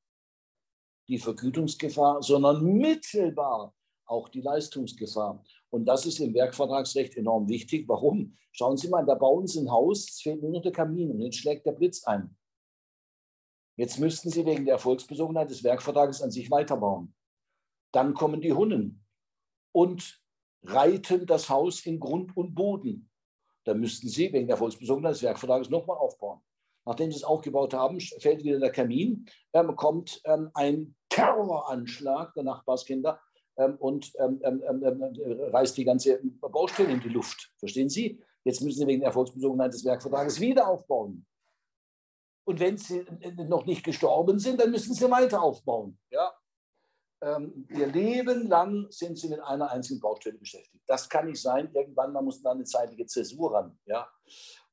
[1.08, 3.74] die Vergütungsgefahr, sondern mittelbar
[4.06, 5.44] auch die Leistungsgefahr.
[5.70, 7.88] Und das ist im Werkvertragsrecht enorm wichtig.
[7.88, 8.36] Warum?
[8.52, 11.22] Schauen Sie mal, da bauen Sie ein Haus, es fehlt nur noch der Kamin und
[11.22, 12.36] jetzt schlägt der Blitz ein.
[13.76, 17.14] Jetzt müssten Sie wegen der Erfolgsbesogenheit des Werkvertrages an sich weiterbauen.
[17.92, 19.06] Dann kommen die Hunnen
[19.72, 20.22] und
[20.64, 23.10] reiten das Haus in Grund und Boden.
[23.66, 26.42] Da müssten Sie wegen der Erfolgsbesogenheit des Werkvertrages nochmal aufbauen.
[26.88, 32.44] Nachdem sie es aufgebaut haben, fällt wieder der Kamin, ähm, kommt ähm, ein Terroranschlag der
[32.44, 33.20] Nachbarskinder
[33.58, 35.16] ähm, und ähm, ähm, ähm,
[35.52, 37.52] reißt die ganze Baustelle in die Luft.
[37.58, 38.22] Verstehen Sie?
[38.44, 41.26] Jetzt müssen Sie wegen der Erfolgsbezogenheit des Werkvertrages wieder aufbauen.
[42.46, 43.04] Und wenn Sie
[43.50, 46.00] noch nicht gestorben sind, dann müssen Sie weiter aufbauen.
[46.10, 46.32] Ja?
[47.70, 50.84] ihr Leben lang sind Sie mit einer einzigen Baustelle beschäftigt.
[50.86, 51.68] Das kann nicht sein.
[51.74, 53.76] Irgendwann mal muss dann eine zeitliche Zäsur ran.
[53.88, 54.08] Ja?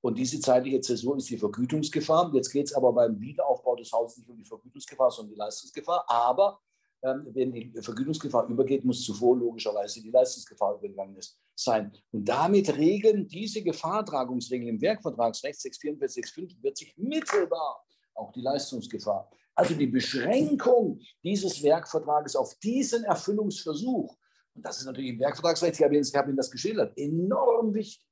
[0.05, 2.31] Und diese zeitliche Zäsur ist die Vergütungsgefahr.
[2.35, 6.05] Jetzt geht es aber beim Wiederaufbau des Hauses nicht um die Vergütungsgefahr, sondern die Leistungsgefahr.
[6.07, 6.61] Aber
[7.03, 11.91] ähm, wenn die Vergütungsgefahr übergeht, muss zuvor logischerweise die Leistungsgefahr übergegangen ist, sein.
[12.13, 17.83] Und damit regeln diese Gefahrtragungsregeln im Werkvertragsrecht 644, 645 mittelbar
[18.13, 19.31] auch die Leistungsgefahr.
[19.55, 24.15] Also die Beschränkung dieses Werkvertrages auf diesen Erfüllungsversuch,
[24.55, 28.05] und das ist natürlich im Werkvertragsrecht, ich habe Ihnen das geschildert, enorm wichtig.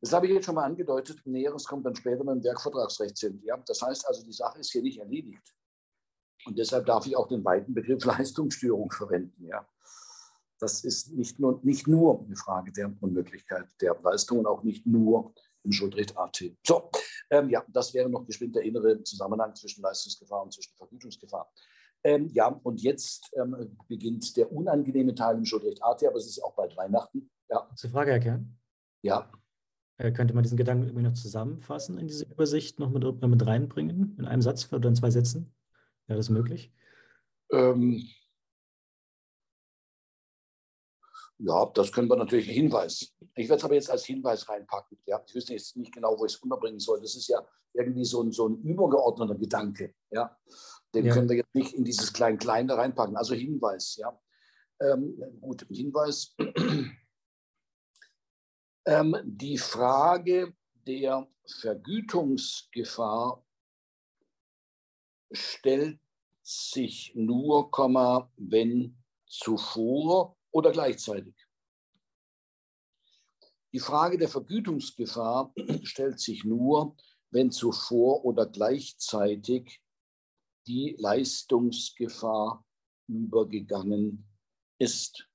[0.00, 1.20] Das habe ich jetzt schon mal angedeutet.
[1.26, 3.44] Näheres kommt dann später beim Werkvertragsrecht sind.
[3.44, 3.56] Ja?
[3.66, 5.54] Das heißt also, die Sache ist hier nicht erledigt.
[6.46, 9.46] Und deshalb darf ich auch den weiten Begriff Leistungsstörung verwenden.
[9.46, 9.66] Ja?
[10.58, 14.86] Das ist nicht nur, nicht nur eine Frage der Unmöglichkeit der Leistung und auch nicht
[14.86, 15.34] nur
[15.64, 16.42] im Schuldrecht AT.
[16.66, 16.90] So,
[17.30, 21.50] ähm, ja, das wäre noch bestimmt der innere Zusammenhang zwischen Leistungsgefahr und zwischen Vergütungsgefahr.
[22.02, 26.42] Ähm, ja, und jetzt ähm, beginnt der unangenehme Teil im Schuldrecht AT, aber es ist
[26.42, 27.30] auch bald Weihnachten.
[27.50, 27.68] Ja.
[27.76, 28.58] Zur Frage, Herr Kern?
[29.02, 29.30] Ja.
[30.00, 34.16] Äh, könnte man diesen Gedanken irgendwie noch zusammenfassen in diese Übersicht, noch mit, mit reinbringen,
[34.18, 35.52] in einem Satz oder in zwei Sätzen?
[36.06, 36.72] Wäre das möglich?
[37.52, 38.08] Ähm,
[41.36, 43.14] ja, das können wir natürlich ein Hinweis.
[43.34, 44.96] Ich werde es aber jetzt als Hinweis reinpacken.
[45.04, 47.02] Ja, ich wüsste jetzt nicht genau, wo ich es unterbringen soll.
[47.02, 49.94] Das ist ja irgendwie so ein, so ein übergeordneter Gedanke.
[50.10, 50.34] Ja,
[50.94, 51.12] den ja.
[51.12, 53.18] können wir jetzt nicht in dieses Klein-Klein da reinpacken.
[53.18, 53.96] Also Hinweis.
[53.96, 54.18] Ja,
[54.80, 56.34] ähm, gut, Hinweis.
[58.86, 60.54] Ähm, die Frage
[60.86, 63.44] der Vergütungsgefahr
[65.32, 66.00] stellt
[66.42, 67.70] sich nur,
[68.36, 71.34] wenn zuvor oder gleichzeitig.
[73.72, 75.52] Die Frage der Vergütungsgefahr
[75.84, 76.96] stellt sich nur,
[77.30, 79.80] wenn zuvor oder gleichzeitig
[80.66, 82.64] die Leistungsgefahr
[83.06, 84.26] übergegangen
[84.78, 85.29] ist.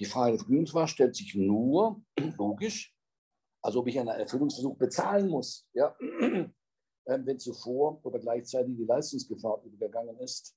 [0.00, 2.02] Die Frage der Vergnügungswahr stellt sich nur,
[2.38, 2.96] logisch,
[3.62, 6.54] also ob ich einen Erfüllungsversuch bezahlen muss, ja, ähm,
[7.04, 10.56] wenn zuvor oder gleichzeitig die Leistungsgefahr übergegangen ist.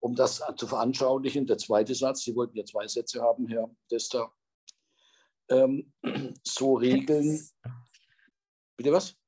[0.00, 4.32] Um das zu veranschaulichen, der zweite Satz, Sie wollten ja zwei Sätze haben, Herr Dester,
[5.50, 5.92] ähm,
[6.44, 7.42] so regeln.
[8.76, 9.18] Bitte was?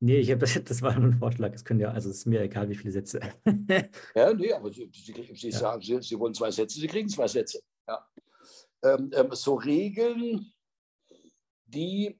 [0.00, 1.52] Nee, ich hab, das war nur ein Vorschlag.
[1.54, 3.20] Es können ja, also es ist mir egal, wie viele Sätze.
[4.14, 5.58] ja, nee, aber Sie, Sie, Sie ja.
[5.58, 7.60] sagen, Sie, Sie, wollen zwei Sätze, Sie kriegen zwei Sätze.
[7.86, 8.06] Ja.
[8.82, 10.52] Ähm, ähm, so Regeln,
[11.66, 12.18] die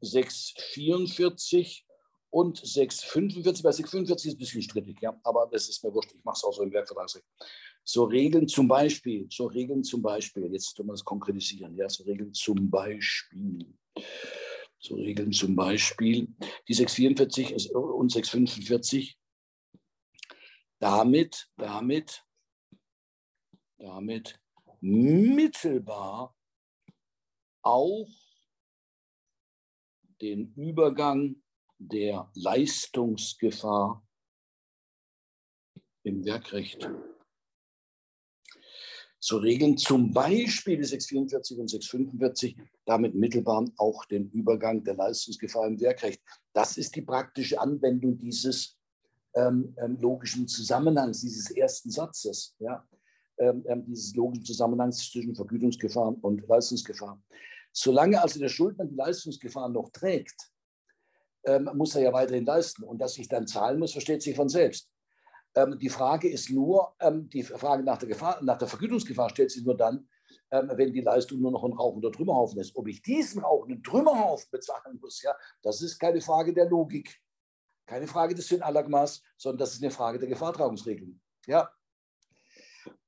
[0.00, 1.86] 644
[2.30, 6.24] und 645, bei 645 ist ein bisschen strittig, ja, aber das ist mir wurscht, ich
[6.24, 7.26] mache es auch so im Werkvertragsrecht.
[7.84, 12.04] So Regeln zum Beispiel, so Regeln zum Beispiel, jetzt tun wir das konkretisieren, ja, so
[12.04, 13.66] Regeln zum Beispiel
[14.82, 15.32] so Regeln.
[15.32, 16.28] Zum Beispiel
[16.68, 19.16] die 644 und 645
[20.78, 22.26] damit, damit,
[23.78, 24.40] damit
[24.80, 26.36] mittelbar
[27.62, 28.08] auch
[30.20, 31.42] den Übergang
[31.78, 34.04] der Leistungsgefahr
[36.04, 36.88] im Werkrecht
[39.24, 45.68] so regeln, zum Beispiel die 644 und 645, damit mittelbar auch den Übergang der Leistungsgefahr
[45.68, 46.20] im Werkrecht.
[46.52, 48.76] Das ist die praktische Anwendung dieses
[49.36, 52.84] ähm, ähm, logischen Zusammenhangs, dieses ersten Satzes, ja,
[53.38, 57.22] ähm, ähm dieses logischen Zusammenhangs zwischen Vergütungsgefahr und Leistungsgefahr.
[57.70, 60.50] Solange also der Schuldner die Leistungsgefahr noch trägt,
[61.44, 62.82] ähm, muss er ja weiterhin leisten.
[62.82, 64.91] Und dass ich dann zahlen muss, versteht sich von selbst.
[65.54, 69.50] Ähm, die Frage ist nur, ähm, die Frage nach der, Gefahr, nach der Vergütungsgefahr stellt
[69.50, 70.08] sich nur dann,
[70.50, 72.74] ähm, wenn die Leistung nur noch ein rauchender Trümmerhaufen ist.
[72.76, 77.20] Ob ich diesen rauchenden Trümmerhaufen bezahlen muss, ja, das ist keine Frage der Logik,
[77.86, 81.20] keine Frage des Synallagmas, sondern das ist eine Frage der Gefahrtragungsregelung.
[81.46, 81.70] Ja.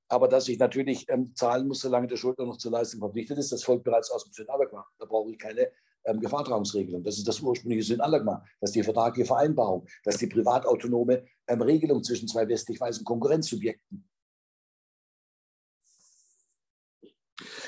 [0.08, 3.52] Aber dass ich natürlich ähm, zahlen muss, solange der Schuldner noch zur Leistung verpflichtet ist,
[3.52, 4.86] das folgt bereits aus dem Synallagma.
[4.98, 5.70] Da brauche ich keine
[6.04, 7.02] ähm, Gefahrtragungsregelung.
[7.02, 8.44] Das ist das ursprüngliche Sinn Allagma.
[8.60, 9.86] Das ist die vertragliche Vereinbarung.
[10.04, 14.08] Das ist die privatautonome ähm, Regelung zwischen zwei westlich weißen Konkurrenzsubjekten.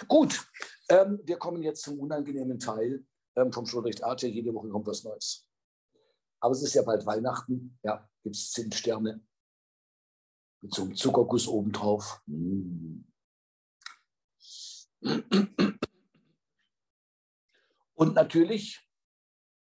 [0.09, 0.47] Gut,
[0.89, 3.05] ähm, wir kommen jetzt zum unangenehmen Teil
[3.37, 4.23] ähm, vom Schulrecht AT.
[4.23, 5.47] Jede Woche kommt was Neues.
[6.41, 7.79] Aber es ist ja bald Weihnachten.
[7.83, 9.21] Ja, gibt es Zimtsterne
[10.63, 12.21] mit so einem Zuckerguss obendrauf.
[12.27, 13.05] Mmh.
[17.97, 18.87] Und natürlich,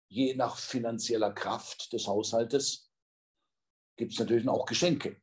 [0.08, 2.90] je nach finanzieller Kraft des Haushaltes,
[3.96, 5.20] gibt es natürlich auch Geschenke.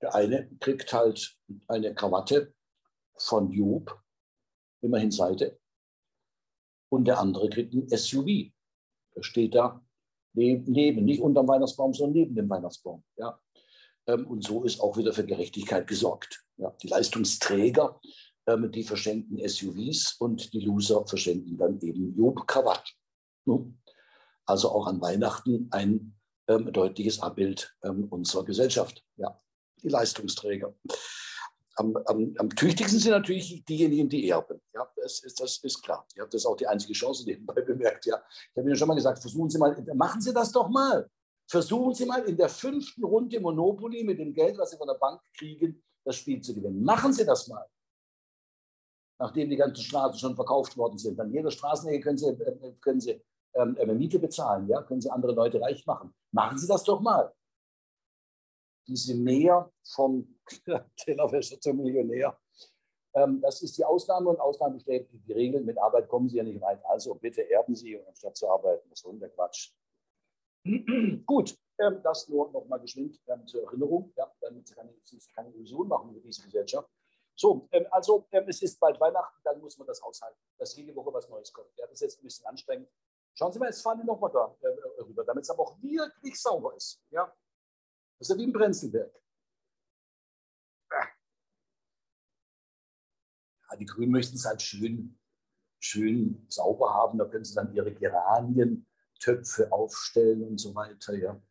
[0.00, 2.54] Der eine kriegt halt eine Krawatte
[3.16, 4.00] von Job,
[4.80, 5.58] immerhin Seite,
[6.90, 8.52] und der andere kriegt ein SUV.
[9.16, 9.84] Der steht da
[10.34, 13.02] neben, nicht unterm Weihnachtsbaum, sondern neben dem Weihnachtsbaum.
[13.16, 13.40] Ja.
[14.06, 16.44] Ähm, und so ist auch wieder für Gerechtigkeit gesorgt.
[16.56, 16.70] Ja.
[16.82, 18.00] Die Leistungsträger
[18.46, 22.94] die verschenken SUVs und die Loser verschenken dann eben Job Krawatt.
[23.46, 23.72] Ne?
[24.46, 26.14] Also auch an Weihnachten ein
[26.48, 29.02] ähm, deutliches Abbild ähm, unserer Gesellschaft.
[29.16, 29.40] Ja,
[29.82, 30.74] die Leistungsträger.
[31.76, 34.60] Am, am, am, tüchtigsten sind natürlich diejenigen, die erben.
[34.74, 36.06] Ja, das ist, das ist klar.
[36.14, 38.06] Ihr habt das auch die einzige Chance nebenbei bemerkt.
[38.06, 38.22] Ja,
[38.52, 41.08] ich habe Ihnen schon mal gesagt, versuchen Sie mal, machen Sie das doch mal.
[41.46, 44.94] Versuchen Sie mal in der fünften Runde Monopoly mit dem Geld, was Sie von der
[44.94, 46.82] Bank kriegen, das Spiel zu gewinnen.
[46.82, 47.66] Machen Sie das mal
[49.18, 51.18] nachdem die ganzen Straßen schon verkauft worden sind.
[51.20, 53.22] An jeder Straßenecke können Sie, äh, können Sie
[53.54, 54.82] ähm, äh, Miete bezahlen, ja?
[54.82, 56.14] können Sie andere Leute reich machen.
[56.32, 57.32] Machen Sie das doch mal.
[58.86, 60.38] Diese Mehr vom
[60.96, 62.38] Tellerwäscher zum Millionär,
[63.14, 65.62] ähm, das ist die Ausnahme und Ausnahme bestätigt die Regel.
[65.62, 66.80] Mit Arbeit kommen Sie ja nicht rein.
[66.84, 68.88] Also bitte erben Sie, anstatt zu arbeiten.
[68.90, 69.72] Das ist der Quatsch.
[71.26, 74.94] Gut, Ähm, das nur noch mal geschwind ähm, zur Erinnerung, ja, damit Sie keine,
[75.34, 76.88] keine Illusion machen über diese Gesellschaft.
[77.36, 80.94] So, ähm, also ähm, es ist bald Weihnachten, dann muss man das aushalten, dass jede
[80.94, 81.76] Woche was Neues kommt.
[81.76, 82.88] Ja, das ist jetzt ein bisschen anstrengend.
[83.34, 86.40] Schauen Sie mal, jetzt fahren wir nochmal da äh, rüber, damit es aber auch wirklich
[86.40, 87.02] sauber ist.
[87.10, 87.26] Ja?
[88.18, 89.12] Das ist ja wie ein Brenzelberg.
[90.90, 91.08] Ja,
[93.76, 95.18] die Grünen möchten es halt schön,
[95.80, 97.18] schön sauber haben.
[97.18, 101.14] Da können sie dann ihre Geranientöpfe aufstellen und so weiter.
[101.14, 101.42] Ja.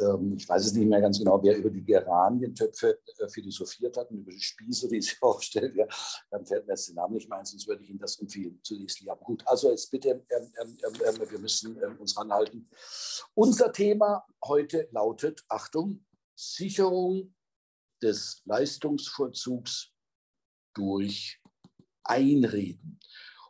[0.00, 4.10] Ähm, ich weiß es nicht mehr ganz genau, wer über die Geranientöpfe äh, philosophiert hat
[4.10, 5.76] und über die Spieße, die sie aufstellt.
[5.76, 5.86] Ja,
[6.30, 8.60] dann fällt mir jetzt der Name nicht mehr ein, sonst würde ich Ihnen das empfehlen
[8.62, 9.06] zu lesen.
[9.06, 12.68] Ja, gut, also jetzt bitte, ähm, ähm, ähm, wir müssen ähm, uns ranhalten.
[13.34, 17.34] Unser Thema heute lautet, Achtung, Sicherung
[18.02, 19.92] des Leistungsvollzugs
[20.74, 21.40] durch
[22.04, 22.98] Einreden.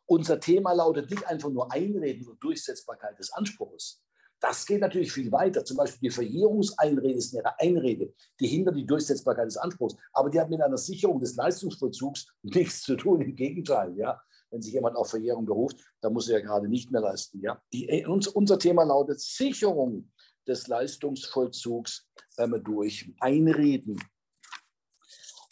[0.07, 4.03] Unser Thema lautet nicht einfach nur Einreden und Durchsetzbarkeit des Anspruchs,
[4.41, 5.65] das geht natürlich viel weiter.
[5.65, 9.97] Zum Beispiel die Verjährungseinrede ist eine Einrede, die hindert die Durchsetzbarkeit des Anspruchs.
[10.13, 13.21] Aber die hat mit einer Sicherung des Leistungsvollzugs nichts zu tun.
[13.21, 14.21] Im Gegenteil, ja.
[14.51, 17.41] Wenn sich jemand auf Verjährung beruft, dann muss er ja gerade nicht mehr leisten.
[17.41, 17.63] Ja.
[17.73, 20.11] Die, äh, unser Thema lautet Sicherung
[20.49, 24.03] des Leistungsvollzugs ähm, durch Einreden.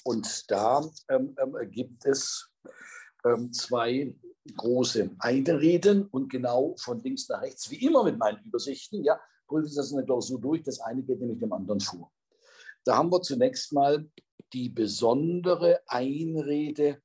[0.03, 2.51] Und da ähm, ähm, gibt es
[3.24, 4.14] ähm, zwei
[4.57, 9.68] große Einreden und genau von links nach rechts, wie immer mit meinen Übersichten, ja, prüfen
[9.68, 10.62] Sie das in der Klausur durch.
[10.62, 12.11] Das eine geht nämlich dem anderen vor.
[12.84, 14.09] Da haben wir zunächst mal
[14.53, 17.03] die besondere Einrede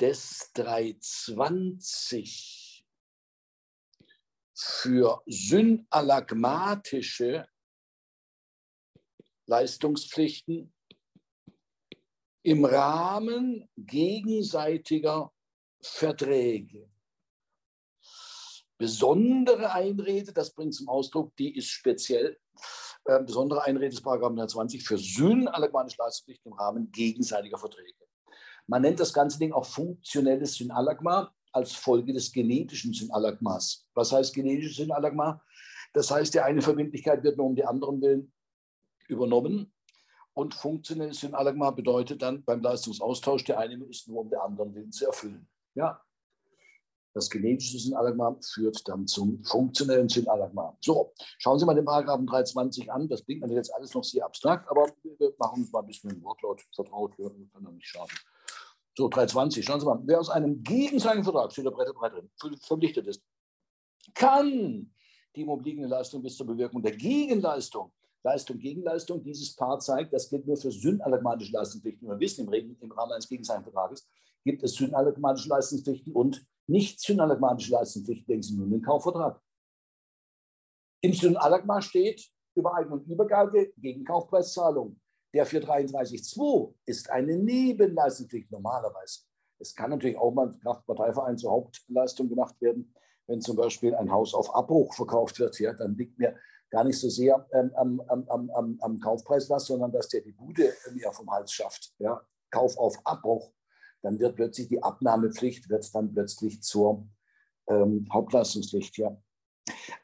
[0.00, 2.84] des 320
[4.54, 7.46] für synalagmatische
[9.46, 10.72] Leistungspflichten
[12.42, 15.32] im Rahmen gegenseitiger
[15.86, 16.88] Verträge.
[18.78, 22.38] Besondere Einrede, das bringt zum Ausdruck, die ist speziell,
[23.04, 27.94] äh, besondere Einrede des Paragraph 120 für Sünden allegmanische Leistungspflichten im Rahmen gegenseitiger Verträge.
[28.66, 33.86] Man nennt das ganze Ding auch funktionelles Synalagma als Folge des genetischen Synalagmas.
[33.94, 35.40] Was heißt genetisches Synalagma?
[35.94, 38.32] Das heißt, die eine Verbindlichkeit wird nur um die anderen willen
[39.08, 39.72] übernommen
[40.34, 44.92] und funktionelles Synalagma bedeutet dann beim Leistungsaustausch, der eine ist nur um der anderen willen
[44.92, 45.48] zu erfüllen.
[45.76, 46.02] Ja,
[47.14, 50.76] das genetische Synalagma führt dann zum funktionellen Synalagma.
[50.80, 53.08] So, schauen Sie mal den Paragraphen 320 an.
[53.08, 56.08] Das klingt natürlich jetzt alles noch sehr abstrakt, aber wir machen uns mal ein bisschen
[56.08, 57.16] mit dem Wortlaut vertraut.
[57.18, 58.14] Wir können doch nicht schaden.
[58.96, 60.00] So, 320, schauen Sie mal.
[60.04, 63.22] Wer aus einem gegenseitigen Vertrag, steht da breit drin, verpflichtet ist,
[64.14, 64.90] kann
[65.34, 67.92] die ihm obliegende Leistung bis zur Bewirkung der Gegenleistung
[68.26, 69.22] Leistung, Gegenleistung.
[69.22, 72.08] Dieses Paar zeigt, das gilt nur für synalagmatische Leistungspflichten.
[72.08, 74.08] Wir wissen, im, im Rahmen eines Gegenseitenvertrages
[74.46, 78.26] gibt es synalagmatische Leistungspflichten und nicht synalagmatische Leistungspflichten.
[78.26, 79.40] Denken Sie nur an den Kaufvertrag.
[81.02, 82.24] Im Synalagma steht
[82.54, 84.98] Übereignung und Übergabe gegen Kaufpreiszahlung.
[85.34, 89.20] Der für 33.2 ist eine Nebenleistungspflicht normalerweise.
[89.58, 92.94] Es kann natürlich auch mal Kraftparteiverein zur Hauptleistung gemacht werden,
[93.26, 95.58] wenn zum Beispiel ein Haus auf Abbruch verkauft wird.
[95.58, 96.36] Ja, dann liegt mir
[96.70, 100.32] gar nicht so sehr ähm, am, am, am, am Kaufpreis was, sondern dass der die
[100.32, 101.92] Bude mir vom Hals schafft.
[101.98, 102.20] Ja?
[102.50, 103.52] Kauf auf Abbruch.
[104.02, 107.08] Dann wird plötzlich die Abnahmepflicht wird dann plötzlich zur
[107.68, 108.98] ähm, Hauptleistungspflicht.
[108.98, 109.16] Ja.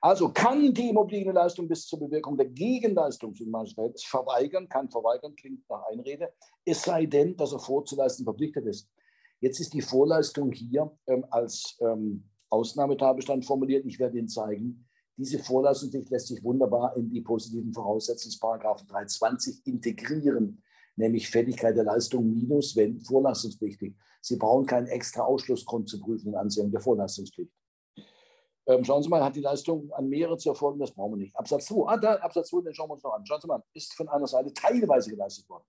[0.01, 5.85] Also kann die immobilienne Leistung bis zur Bewirkung der Gegenleistung verweigern, kann verweigern, klingt nach
[5.91, 6.33] Einrede,
[6.65, 8.89] es sei denn, dass er vorzuleisten verpflichtet ist.
[9.41, 13.87] Jetzt ist die Vorleistung hier ähm, als ähm, Ausnahmetatbestand formuliert.
[13.87, 20.63] Ich werde Ihnen zeigen, diese Vorlassungspflicht lässt sich wunderbar in die positiven Voraussetzungsparagraphen 320 integrieren,
[20.97, 23.95] nämlich Fälligkeit der Leistung minus, wenn vorlassungspflichtig.
[24.21, 27.53] Sie brauchen keinen extra Ausschlussgrund zu prüfen in Ansehung der Vorlassungspflicht.
[28.67, 30.79] Ähm, schauen Sie mal, hat die Leistung an mehrere zu erfolgen?
[30.79, 31.37] Das brauchen wir nicht.
[31.37, 33.27] Absatz 2, ah, da, Absatz 2, den schauen wir uns noch an.
[33.27, 35.65] Schauen Sie mal, ist von einer Seite teilweise geleistet worden.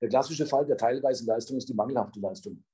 [0.00, 2.64] Der klassische Fall der teilweisen Leistung ist die mangelhafte Leistung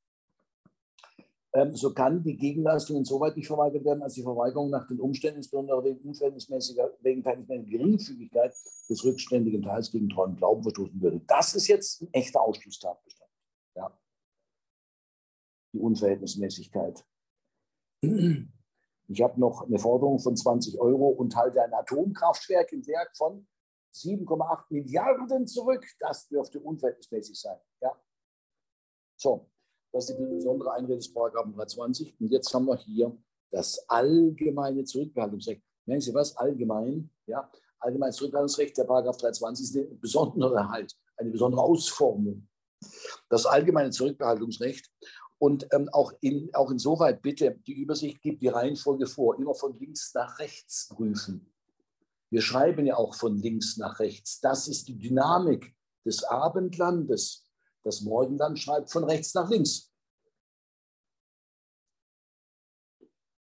[1.54, 5.38] ähm, so kann die Gegenleistung insoweit nicht verweigert werden, als die Verweigerung nach den Umständen,
[5.38, 8.54] insbesondere wegen unverhältnismäßiger, wegen verhältnismäßiger Geringfügigkeit
[8.88, 11.20] des rückständigen Teils gegen treuen Glauben verstoßen würde.
[11.26, 13.30] Das ist jetzt ein echter Ausschlusstatbestand.
[13.76, 13.98] Ja.
[15.72, 17.04] Die Unverhältnismäßigkeit.
[18.00, 23.48] Ich habe noch eine Forderung von 20 Euro und halte ein Atomkraftwerk im Werk von
[23.94, 25.84] 7,8 Milliarden zurück.
[25.98, 27.58] Das dürfte unverhältnismäßig sein.
[27.80, 27.98] Ja.
[29.16, 29.50] So,
[29.92, 30.70] das ist die besondere
[31.14, 32.20] Paragraphen 320.
[32.20, 33.16] Und jetzt haben wir hier
[33.50, 35.62] das allgemeine Zurückbehaltungsrecht.
[35.86, 36.36] Merken Sie was?
[36.36, 37.50] Allgemein, ja.
[37.80, 42.48] Allgemeines Zurückbehaltungsrecht, der Paragraph 320 ist eine besondere halt, eine besondere Ausformung.
[43.28, 44.90] Das allgemeine Zurückbehaltungsrecht
[45.38, 49.78] und ähm, auch, in, auch insoweit bitte die Übersicht gibt die Reihenfolge vor, immer von
[49.78, 51.52] links nach rechts prüfen.
[52.30, 54.40] Wir schreiben ja auch von links nach rechts.
[54.40, 55.74] Das ist die Dynamik
[56.04, 57.47] des Abendlandes.
[57.88, 59.90] Das Morgenland schreibt von rechts nach links.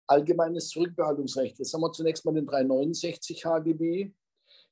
[0.05, 1.57] Allgemeines Zurückbehaltungsrecht.
[1.57, 4.13] Jetzt haben wir zunächst mal den 369 HGB.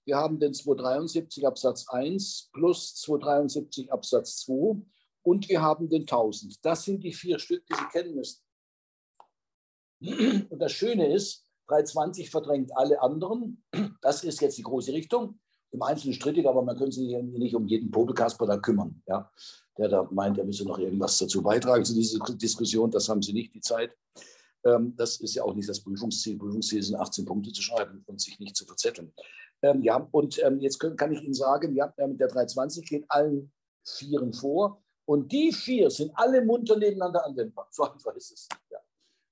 [0.06, 4.86] Wir haben den 273 Absatz 1 plus 273 Absatz 2
[5.24, 6.64] und wir haben den 1000.
[6.64, 8.44] Das sind die vier Stück, die Sie kennen müssen.
[10.52, 13.66] Und das Schöne ist, 320 verdrängt alle anderen.
[14.04, 15.40] Das ist jetzt die große Richtung.
[15.72, 19.30] Im Einzelnen strittig, aber man könnte sich nicht um jeden Popelkasper da kümmern, ja,
[19.78, 22.92] der da meint, er müsse noch irgendwas dazu beitragen zu dieser Diskussion.
[22.92, 23.96] Das haben Sie nicht die Zeit.
[24.64, 26.38] Ähm, das ist ja auch nicht das Prüfungsziel.
[26.38, 29.14] Prüfungsziel sind 18 Punkte zu schreiben und sich nicht zu verzetteln.
[29.62, 33.52] Ähm, ja, und ähm, jetzt kann ich Ihnen sagen, ja, der 320 geht allen
[33.84, 34.82] Vieren vor.
[35.08, 37.68] Und die vier sind alle munter nebeneinander anwendbar.
[37.70, 38.48] So einfach ist es.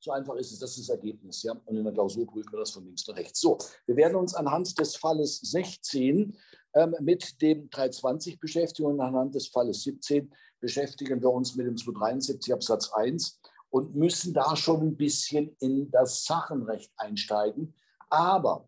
[0.04, 1.44] So einfach ist es, das ist das Ergebnis.
[1.44, 1.54] Ja?
[1.64, 3.40] Und in der Klausur prüfen wir das von links nach rechts.
[3.40, 6.38] So, wir werden uns anhand des Falles 16
[6.74, 10.30] ähm, mit dem 320 beschäftigen und anhand des Falles 17
[10.60, 13.40] beschäftigen wir uns mit dem 273 Absatz 1
[13.70, 17.74] und müssen da schon ein bisschen in das Sachenrecht einsteigen.
[18.10, 18.68] Aber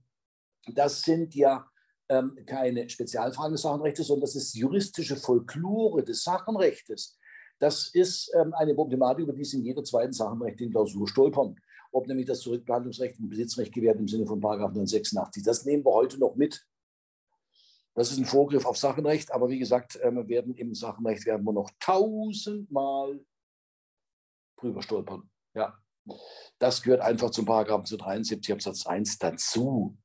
[0.73, 1.69] das sind ja
[2.07, 7.17] ähm, keine Spezialfragen des Sachenrechts, sondern das ist juristische Folklore des Sachenrechts.
[7.59, 11.55] Das ist ähm, eine Problematik, über die Sie in jeder zweiten Sachenrecht in Klausur stolpern.
[11.91, 15.43] Ob nämlich das Zurückbehandlungsrecht und Besitzrecht gewährt im Sinne von 986.
[15.43, 16.65] Das nehmen wir heute noch mit.
[17.93, 21.53] Das ist ein Vorgriff auf Sachenrecht, aber wie gesagt, ähm, werden im Sachenrecht werden wir
[21.53, 23.21] noch tausendmal
[24.57, 25.29] drüber stolpern.
[25.53, 25.77] Ja.
[26.59, 29.97] Das gehört einfach zum Paragraphen zu 73 Absatz 1 dazu.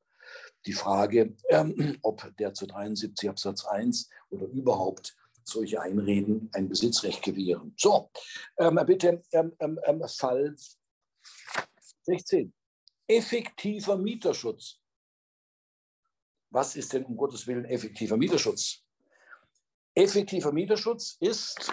[0.66, 7.22] Die Frage, ähm, ob der zu 73 Absatz 1 oder überhaupt solche Einreden ein Besitzrecht
[7.22, 7.74] gewähren.
[7.76, 8.10] So,
[8.58, 10.54] ähm, bitte ähm, ähm, ähm Fall
[12.02, 12.52] 16.
[13.06, 14.80] Effektiver Mieterschutz.
[16.50, 18.84] Was ist denn um Gottes Willen effektiver Mieterschutz?
[19.94, 21.72] Effektiver Mieterschutz ist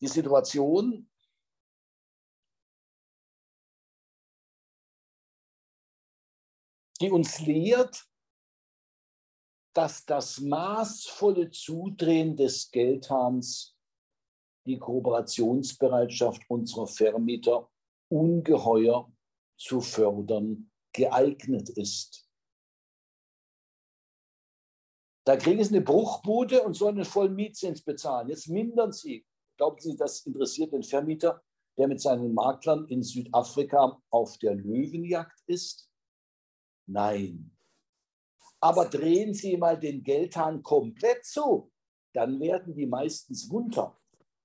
[0.00, 1.08] die Situation,
[7.00, 8.06] die uns lehrt,
[9.76, 13.76] dass das maßvolle Zudrehen des Geldhahns
[14.66, 17.70] die Kooperationsbereitschaft unserer Vermieter
[18.08, 19.12] ungeheuer
[19.58, 22.26] zu fördern geeignet ist.
[25.26, 28.30] Da kriegen Sie eine Bruchbude und sollen einen vollen Mietzins bezahlen.
[28.30, 29.26] Jetzt mindern Sie.
[29.58, 31.42] Glauben Sie, das interessiert den Vermieter,
[31.76, 35.90] der mit seinen Maklern in Südafrika auf der Löwenjagd ist?
[36.86, 37.55] Nein.
[38.66, 41.70] Aber drehen Sie mal den Geldhahn komplett zu,
[42.12, 43.96] dann werden die meistens munter.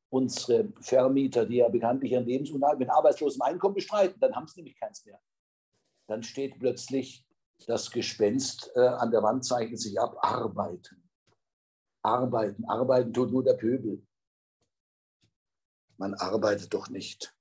[0.10, 4.80] Unsere Vermieter, die ja bekanntlich ihren Lebensunterhalt mit arbeitslosem Einkommen bestreiten, dann haben sie nämlich
[4.80, 5.20] keins mehr.
[6.08, 7.26] Dann steht plötzlich
[7.66, 11.10] das Gespenst äh, an der Wand, zeichnet sich ab, arbeiten.
[12.04, 14.06] Arbeiten, arbeiten tut nur der Pöbel.
[15.98, 17.36] Man arbeitet doch nicht.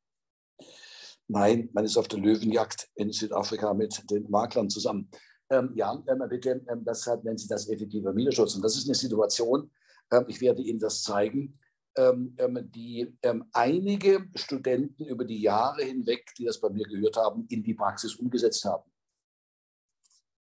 [1.29, 5.11] Nein, man ist auf der Löwenjagd in Südafrika mit den Maklern zusammen.
[5.51, 8.55] Ähm, ja, ähm, bitte, ähm, deshalb nennen Sie das effektiver Mieterschutz.
[8.55, 9.71] Und das ist eine Situation,
[10.13, 11.59] ähm, ich werde Ihnen das zeigen,
[11.97, 13.19] ähm, ähm, die
[13.53, 18.15] einige Studenten über die Jahre hinweg, die das bei mir gehört haben, in die Praxis
[18.15, 18.89] umgesetzt haben.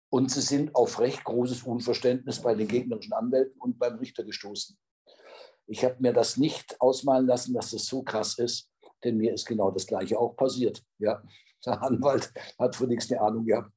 [0.09, 4.77] Und sie sind auf recht großes Unverständnis bei den gegnerischen Anwälten und beim Richter gestoßen.
[5.67, 8.69] Ich habe mir das nicht ausmalen lassen, dass das so krass ist,
[9.03, 10.81] denn mir ist genau das Gleiche auch passiert.
[10.97, 11.21] Ja,
[11.65, 13.71] der Anwalt hat von nichts eine Ahnung gehabt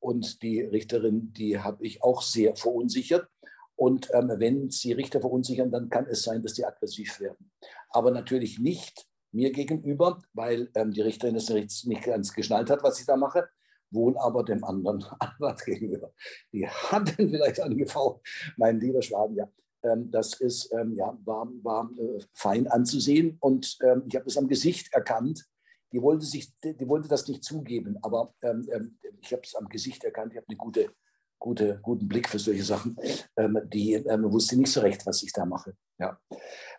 [0.00, 3.28] und die Richterin, die habe ich auch sehr verunsichert.
[3.74, 7.50] Und ähm, wenn Sie Richter verunsichern, dann kann es sein, dass die aggressiv werden.
[7.90, 12.98] Aber natürlich nicht mir gegenüber, weil ähm, die Richterin es nicht ganz geschnallt hat, was
[13.00, 13.48] ich da mache,
[13.90, 16.12] wohl aber dem anderen Anwalt gegenüber.
[16.52, 18.20] Die hatten vielleicht angefangen,
[18.56, 19.48] mein lieber Schwaben, ja.
[19.82, 24.38] Ähm, das ist, ähm, ja, war, war äh, fein anzusehen und ähm, ich habe es
[24.38, 25.46] am Gesicht erkannt,
[25.92, 29.68] die wollte, sich, die wollte das nicht zugeben, aber ähm, ähm ich habe es am
[29.68, 30.90] Gesicht erkannt, ich habe einen gute,
[31.38, 32.96] gute, guten Blick für solche Sachen.
[33.36, 35.76] Ähm, die ähm, wusste nicht so recht, was ich da mache.
[35.98, 36.18] Ja.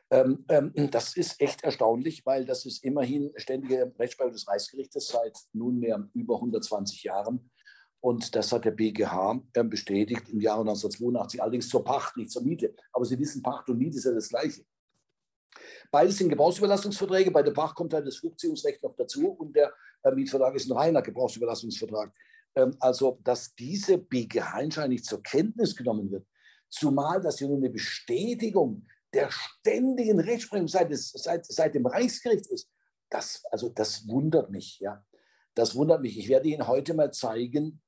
[0.10, 5.38] Ähm, ähm, das ist echt erstaunlich, weil das ist immerhin ständige Rechtsprechung des Reichsgerichtes seit
[5.54, 7.50] nunmehr über 120 Jahren.
[8.00, 12.76] Und das hat der BGH bestätigt im Jahre 1982, allerdings zur Pacht, nicht zur Miete.
[12.94, 14.64] Aber Sie wissen, Pacht und Miete ist ja das Gleiche.
[15.92, 17.32] Beides sind Gebrauchsüberlastungsverträge.
[17.32, 20.78] Bei der Bach kommt halt das Flugziehungsrecht noch dazu und der äh, Mietvertrag ist ein
[20.78, 22.12] reiner Gebrauchsüberlastungsvertrag.
[22.56, 26.26] Ähm, also, dass diese BGH nicht zur Kenntnis genommen wird,
[26.70, 32.70] zumal das ja nur eine Bestätigung der ständigen Rechtsprechung seit, seit, seit dem Reichsgericht ist,
[33.10, 34.80] das, also das wundert mich.
[34.80, 35.04] Ja.
[35.56, 36.18] Das wundert mich.
[36.20, 37.82] Ich werde Ihnen heute mal zeigen,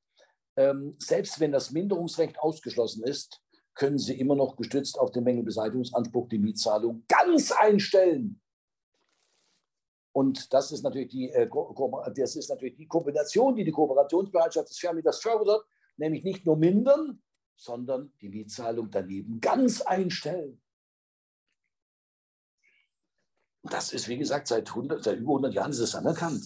[0.55, 3.41] ähm, selbst wenn das Minderungsrecht ausgeschlossen ist,
[3.76, 8.41] können Sie immer noch gestützt auf den Mängelbeseitigungsanspruch die Mietzahlung ganz einstellen.
[10.11, 11.49] Und das ist natürlich die, äh,
[12.15, 15.65] das ist natürlich die Kombination, die die Kooperationsbereitschaft des Vermieters fördert,
[15.97, 17.22] nämlich nicht nur mindern,
[17.55, 20.61] sondern die Mietzahlung daneben ganz einstellen.
[23.63, 26.43] Das ist, wie gesagt, seit, 100, seit über 100 Jahren ist es anerkannt.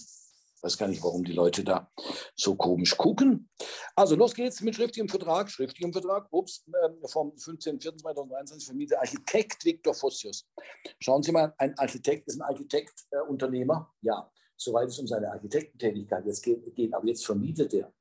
[0.64, 1.92] Weiß gar nicht, warum die Leute da
[2.34, 3.50] so komisch gucken.
[3.94, 5.50] Also los geht's mit schriftlichem Vertrag.
[5.50, 10.48] Schriftlichem Vertrag, ups, äh, vom 15.04.2023 vermietet Architekt Viktor Fossius.
[11.00, 13.92] Schauen Sie mal, ein Architekt ist ein Architekt-Unternehmer.
[14.00, 16.94] Äh, ja, soweit es um seine Architektentätigkeit jetzt geht, geht.
[16.94, 17.92] Aber jetzt vermietet er.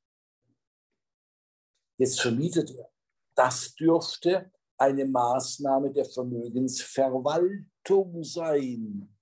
[1.98, 2.90] Jetzt vermietet er.
[3.36, 9.13] Das dürfte eine Maßnahme der Vermögensverwaltung sein.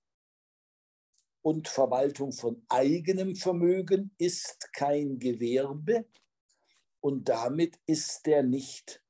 [1.42, 6.06] Und Verwaltung von eigenem Vermögen ist kein Gewerbe
[7.00, 9.02] und damit ist er nicht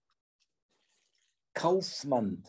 [1.55, 2.49] Kaufmann.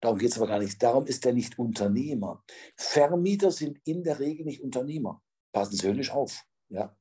[0.00, 0.82] Darum geht es aber gar nicht.
[0.82, 2.42] Darum ist er nicht Unternehmer.
[2.76, 5.22] Vermieter sind in der Regel nicht Unternehmer.
[5.52, 6.44] Passen Sie höllisch auf.
[6.68, 6.96] Ja.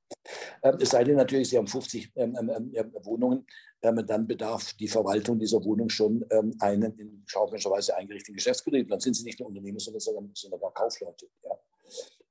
[0.61, 3.45] Ähm, es sei denn natürlich, Sie haben 50 ähm, ähm, ähm, Wohnungen,
[3.81, 8.89] ähm, dann bedarf die Verwaltung dieser Wohnung schon ähm, einen in schaufmännischer Weise eingerichteten Geschäftsbetrieb.
[8.89, 11.27] Dann sind Sie nicht nur Unternehmer, sondern sogar, sogar Kaufleute.
[11.43, 11.51] Ja.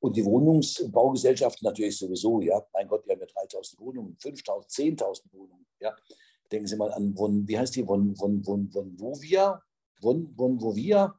[0.01, 2.64] Und die Wohnungsbaugesellschaften natürlich sowieso, ja.
[2.72, 5.95] Mein Gott, die haben ja 3000 Wohnungen, 5000, 10.000 Wohnungen, ja.
[6.51, 9.62] Denken Sie mal an, Von, wie heißt die, Von, Von, Von, Von Vovia?
[10.01, 11.18] Von, Von Vovia?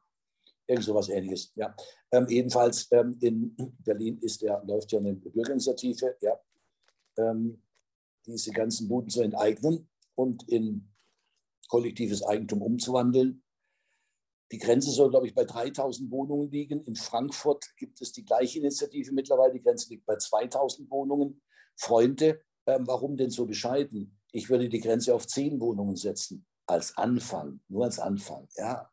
[0.66, 1.74] Irgend sowas ähnliches, ja.
[2.10, 6.38] Ähm, jedenfalls ähm, in Berlin ist der, läuft ja eine Bürgerinitiative, ja,
[7.18, 7.62] ähm,
[8.26, 10.88] diese ganzen Buden zu enteignen und in
[11.68, 13.42] kollektives Eigentum umzuwandeln.
[14.52, 16.84] Die Grenze soll, glaube ich, bei 3000 Wohnungen liegen.
[16.84, 19.54] In Frankfurt gibt es die gleiche Initiative mittlerweile.
[19.54, 21.42] Die Grenze liegt bei 2000 Wohnungen.
[21.76, 24.18] Freunde, ähm, warum denn so bescheiden?
[24.32, 26.46] Ich würde die Grenze auf 10 Wohnungen setzen.
[26.66, 28.46] Als Anfang, nur als Anfang.
[28.56, 28.90] Ja,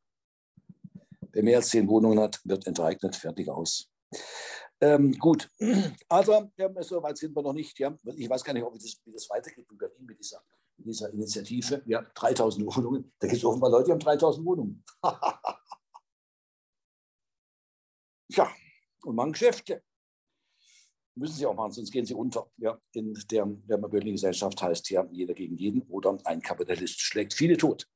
[1.33, 3.89] Wer mehr als zehn Wohnungen hat, wird enteignet, fertig aus.
[4.81, 5.47] Ähm, gut,
[6.09, 7.77] also ja, so weit sind wir noch nicht.
[7.79, 7.95] Ja.
[8.15, 10.41] Ich weiß gar nicht, ob das, wie das weitergeht in Berlin mit dieser,
[10.77, 11.83] mit dieser Initiative.
[11.85, 13.13] Ja, 3000 Wohnungen.
[13.19, 14.83] Da gibt es offenbar Leute, die haben 3000 Wohnungen.
[18.29, 18.51] ja,
[19.03, 19.83] und machen Geschäfte.
[21.13, 22.49] Müssen sie auch machen, sonst gehen sie unter.
[22.57, 27.33] Ja, in der, der Berliner Gesellschaft heißt ja jeder gegen jeden oder ein Kapitalist schlägt
[27.33, 27.87] viele tot.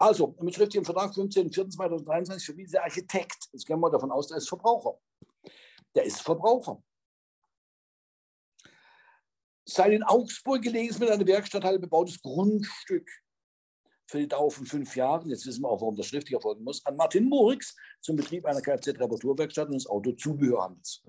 [0.00, 3.50] Also, mit schriftlichem Vertrag 15.04.2023 für dieser Architekt.
[3.52, 4.98] Jetzt gehen wir davon aus, der ist Verbraucher.
[5.94, 6.82] Der ist Verbraucher.
[9.66, 13.06] Sein in Augsburg gelegenes mit einer Werkstatthalle bebautes Grundstück
[14.06, 16.84] für die Dauer von fünf Jahren, jetzt wissen wir auch, warum das schriftlich erfolgen muss,
[16.86, 21.02] an Martin Murix zum Betrieb einer Kfz-Reparaturwerkstatt und des Autozubehörhandels.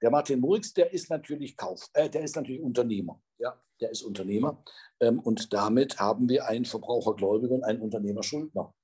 [0.00, 3.22] Der Martin Murix, der ist natürlich Kauf, äh, der ist natürlich Unternehmer.
[3.38, 4.62] Ja, der ist Unternehmer.
[5.00, 8.74] Ähm, und damit haben wir einen Verbrauchergläubiger und einen Unternehmerschuldner.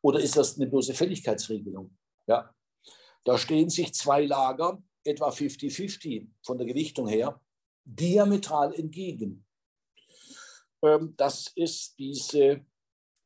[0.00, 1.96] Oder ist das eine bloße Fälligkeitsregelung?
[2.26, 2.52] Ja.
[3.24, 7.40] Da stehen sich zwei Lager, etwa 50-50 von der Gewichtung her,
[7.84, 9.44] diametral entgegen.
[10.82, 12.64] Ähm, das ist diese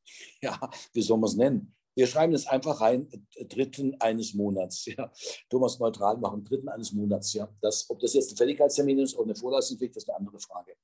[0.42, 1.74] Ja, wie soll man es nennen?
[1.94, 4.86] Wir schreiben es einfach rein, äh, dritten eines Monats.
[4.86, 5.12] Ja.
[5.50, 7.32] Thomas neutral machen, dritten eines Monats.
[7.32, 7.52] Ja.
[7.60, 10.76] Das, ob das jetzt ein Fälligkeitstermin ist oder eine Vorleistungspflicht, das ist eine andere Frage.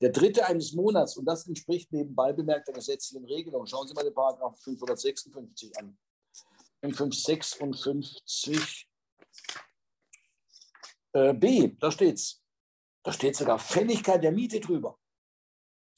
[0.00, 3.66] Der dritte eines Monats, und das entspricht nebenbei bemerkt der gesetzlichen Regelung.
[3.66, 5.96] Schauen Sie mal den Paragraph 556 an.
[6.80, 8.88] 556
[11.12, 12.41] äh, B, da steht es.
[13.02, 14.98] Da steht sogar Fälligkeit der Miete drüber.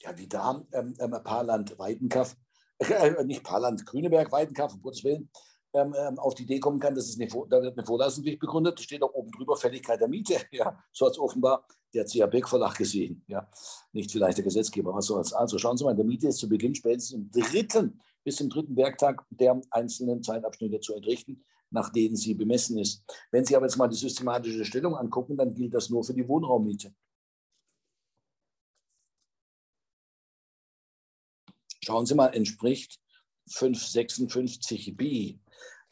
[0.01, 2.35] Ja, wie da ähm, ähm, Paarland Weidenkaff,
[2.79, 5.29] äh, nicht Paarland Grüneberg Weidenkaff, um Gottes Willen,
[5.73, 8.79] ähm, ähm, auf die Idee kommen kann, dass es eine, da wird eine Vorlassungspflicht begründet,
[8.79, 10.35] da steht auch oben drüber Fälligkeit der Miete.
[10.51, 13.23] Ja, so hat es offenbar der CA Beck Verlag gesehen.
[13.27, 13.49] Ja,
[13.93, 15.33] nicht vielleicht der Gesetzgeber, was soll's.
[15.33, 18.75] Also schauen Sie mal, der Miete ist zu Beginn spätestens im dritten bis zum dritten
[18.75, 21.43] Werktag der einzelnen Zeitabschnitte zu entrichten
[21.75, 23.03] nach denen sie bemessen ist.
[23.31, 26.27] Wenn Sie aber jetzt mal die systematische Stellung angucken, dann gilt das nur für die
[26.27, 26.95] Wohnraummiete.
[31.83, 32.99] Schauen Sie mal, entspricht
[33.49, 35.37] 556b.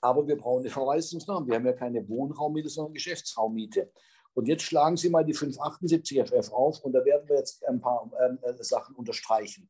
[0.01, 1.45] Aber wir brauchen eine Verweisungsnorm.
[1.47, 3.91] Wir haben ja keine Wohnraummiete, sondern Geschäftsraummiete.
[4.34, 7.79] Und jetzt schlagen Sie mal die 578 FF auf und da werden wir jetzt ein
[7.79, 9.69] paar äh, Sachen unterstreichen.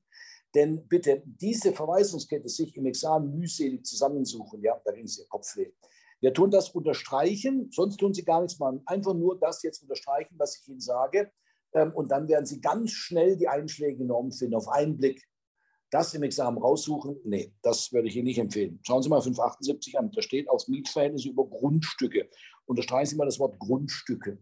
[0.55, 5.72] Denn bitte, diese Verweisungskette sich im Examen mühselig zusammensuchen, ja, da ging es Ihr Kopfweh.
[6.24, 8.82] Wir tun das unterstreichen, sonst tun Sie gar nichts machen.
[8.86, 11.30] Einfach nur das jetzt unterstreichen, was ich Ihnen sage.
[11.74, 15.21] Ähm, und dann werden Sie ganz schnell die Einschläge genommen finden, auf einen Blick.
[15.89, 18.80] Das im Examen raussuchen, nee, das würde ich Ihnen nicht empfehlen.
[18.84, 22.30] Schauen Sie mal 578 an, da steht aufs Mietverhältnis über Grundstücke.
[22.67, 24.38] Unterstreichen Sie mal das Wort Grundstücke.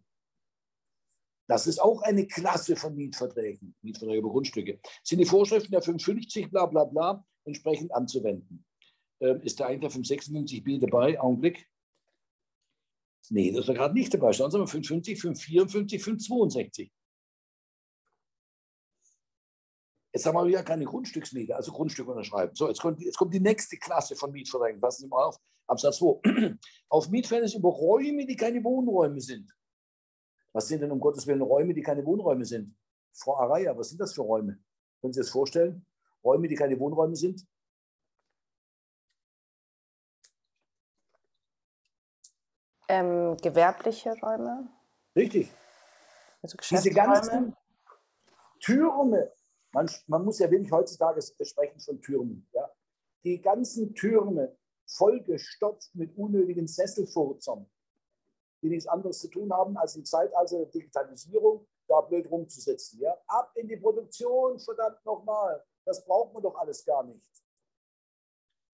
[1.47, 4.79] Das ist auch eine Klasse von Mietverträgen, Mietverträge über Grundstücke.
[5.03, 8.63] Sind die Vorschriften der 550 bla bla bla entsprechend anzuwenden?
[9.22, 11.19] Ähm, ist der eigentlich der 556b dabei?
[11.19, 11.69] Augenblick.
[13.30, 14.34] Nee, das ist gerade nicht dabei.
[14.34, 16.91] Schauen Sie mal, 550, 554, 562.
[20.13, 22.53] Jetzt haben wir wieder keine Grundstücksmiete, also Grundstück unterschreiben.
[22.53, 24.82] So, jetzt kommt, jetzt kommt die nächste Klasse von Mietverträgen.
[24.82, 25.38] Passen Sie mal auf.
[25.67, 26.57] Absatz 2.
[26.89, 29.49] auf Mietverhältnis über Räume, die keine Wohnräume sind.
[30.51, 32.76] Was sind denn um Gottes Willen Räume, die keine Wohnräume sind?
[33.13, 34.59] Frau Araya, was sind das für Räume?
[34.99, 35.86] Können Sie das vorstellen?
[36.24, 37.45] Räume, die keine Wohnräume sind?
[42.92, 44.68] Ähm, gewerbliche Räume.
[45.16, 45.50] Richtig.
[46.42, 47.56] Also Diese ganzen
[48.60, 49.32] Türme,
[49.72, 52.50] man, man muss ja wirklich heutzutage sprechen von Türmen.
[52.52, 52.70] Ja?
[53.24, 57.66] Die ganzen Türme vollgestopft mit unnötigen Sesselfurzern,
[58.62, 63.00] die nichts anderes zu tun haben, als im Zeitalter der Digitalisierung da blöd rumzusitzen.
[63.00, 63.16] Ja?
[63.28, 65.64] Ab in die Produktion, verdammt nochmal.
[65.86, 67.26] Das braucht man doch alles gar nicht.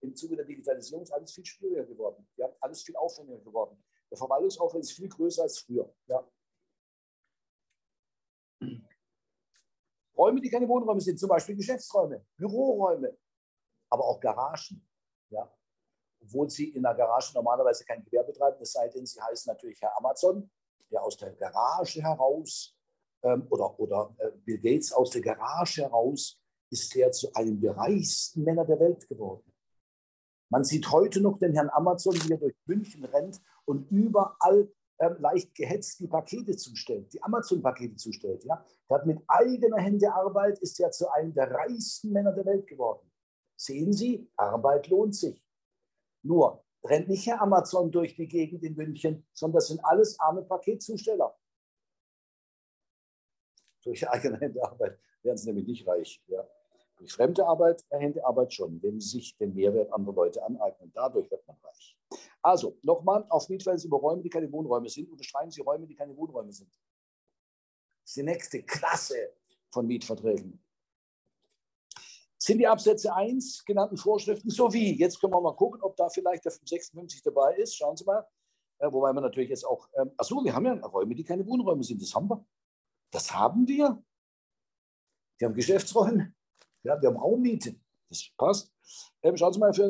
[0.00, 2.28] Im Zuge der Digitalisierung ist alles viel schwieriger geworden.
[2.34, 2.52] Ja?
[2.58, 3.80] Alles viel aufwendiger geworden.
[4.10, 5.94] Der Verwaltungsaufwand ist viel größer als früher.
[6.06, 6.26] Ja.
[10.16, 13.16] Räume, die keine Wohnräume sind, zum Beispiel Geschäftsräume, Büroräume,
[13.90, 14.86] aber auch Garagen.
[15.30, 15.52] Ja.
[16.20, 19.80] Obwohl Sie in der Garage normalerweise kein Gewerbe betreiben, es sei denn, Sie heißen natürlich
[19.80, 20.50] Herr Amazon,
[20.90, 22.76] der aus der Garage heraus
[23.22, 26.40] ähm, oder, oder äh, Bill Gates aus der Garage heraus
[26.70, 29.47] ist er zu einem der reichsten Männer der Welt geworden.
[30.50, 35.10] Man sieht heute noch den Herrn Amazon, wie er durch München rennt und überall äh,
[35.18, 38.44] leicht gehetzt die Pakete zustellt, die Amazon-Pakete zustellt.
[38.44, 38.64] Ja?
[38.88, 42.66] Er hat mit eigener Hände Arbeit, ist ja zu einem der reichsten Männer der Welt
[42.66, 43.10] geworden.
[43.56, 45.44] Sehen Sie, Arbeit lohnt sich.
[46.22, 50.42] Nur rennt nicht Herr Amazon durch die Gegend in München, sondern das sind alles arme
[50.42, 51.36] Paketzusteller.
[53.84, 56.22] Durch eigene Hände Arbeit werden sie nämlich nicht reich.
[56.26, 56.46] Ja.
[56.98, 60.90] Durch fremde Arbeit, erhände Arbeit schon, wenn sie sich den Mehrwert anderer Leute aneignen.
[60.92, 61.96] Dadurch wird man reich.
[62.42, 66.16] Also, nochmal, auf Mietverhältnis über Räume, die keine Wohnräume sind, unterstreichen Sie Räume, die keine
[66.16, 66.70] Wohnräume sind.
[68.02, 69.34] Das ist die nächste Klasse
[69.72, 70.62] von Mietverträgen.
[72.38, 76.44] Sind die Absätze 1 genannten Vorschriften sowie, jetzt können wir mal gucken, ob da vielleicht
[76.44, 77.76] der 556 dabei ist.
[77.76, 78.26] Schauen Sie mal.
[78.78, 81.82] Äh, wobei wir natürlich jetzt auch, ähm, achso, wir haben ja Räume, die keine Wohnräume
[81.82, 82.00] sind.
[82.00, 82.44] Das haben wir.
[83.10, 84.02] Das haben wir.
[85.38, 86.32] Wir haben Geschäftsräume.
[86.88, 87.78] Ja, wir haben Raummiete.
[88.08, 88.72] Das passt.
[89.22, 89.86] Ähm, schauen Sie mal für,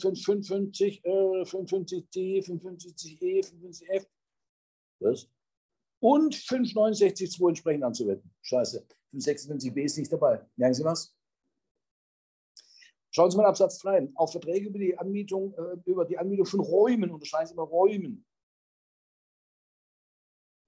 [0.00, 4.06] für 55, äh, 55D, 55E, 55F.
[5.00, 5.30] Was?
[6.00, 8.34] Und 569.2 entsprechend anzuwenden.
[8.40, 8.86] Scheiße.
[9.12, 10.46] 556b ist nicht dabei.
[10.56, 11.14] Merken Sie was?
[13.10, 14.12] Schauen Sie mal Absatz 3.
[14.14, 17.10] Auch Verträge über die Anmietung, äh, über die Anmietung von Räumen.
[17.10, 18.24] Unterscheiden Sie mal Räumen.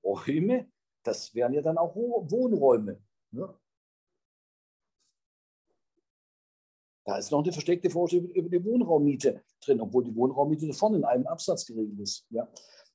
[0.04, 0.70] Räume,
[1.02, 3.02] das wären ja dann auch Wohnräume.
[3.30, 3.58] Ne?
[7.10, 11.04] Da ist noch eine versteckte Vorschrift über die Wohnraummiete drin, obwohl die Wohnraummiete vorne in
[11.04, 12.24] einem Absatz geregelt ist.
[12.30, 12.48] Ja.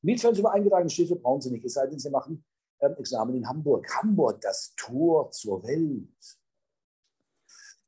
[0.04, 2.46] Mietfeld über eingetragene Städte brauchen Sie nicht, es sei denn, Sie machen
[2.80, 3.86] ähm, Examen in Hamburg.
[3.94, 6.08] Hamburg, das Tor zur Welt.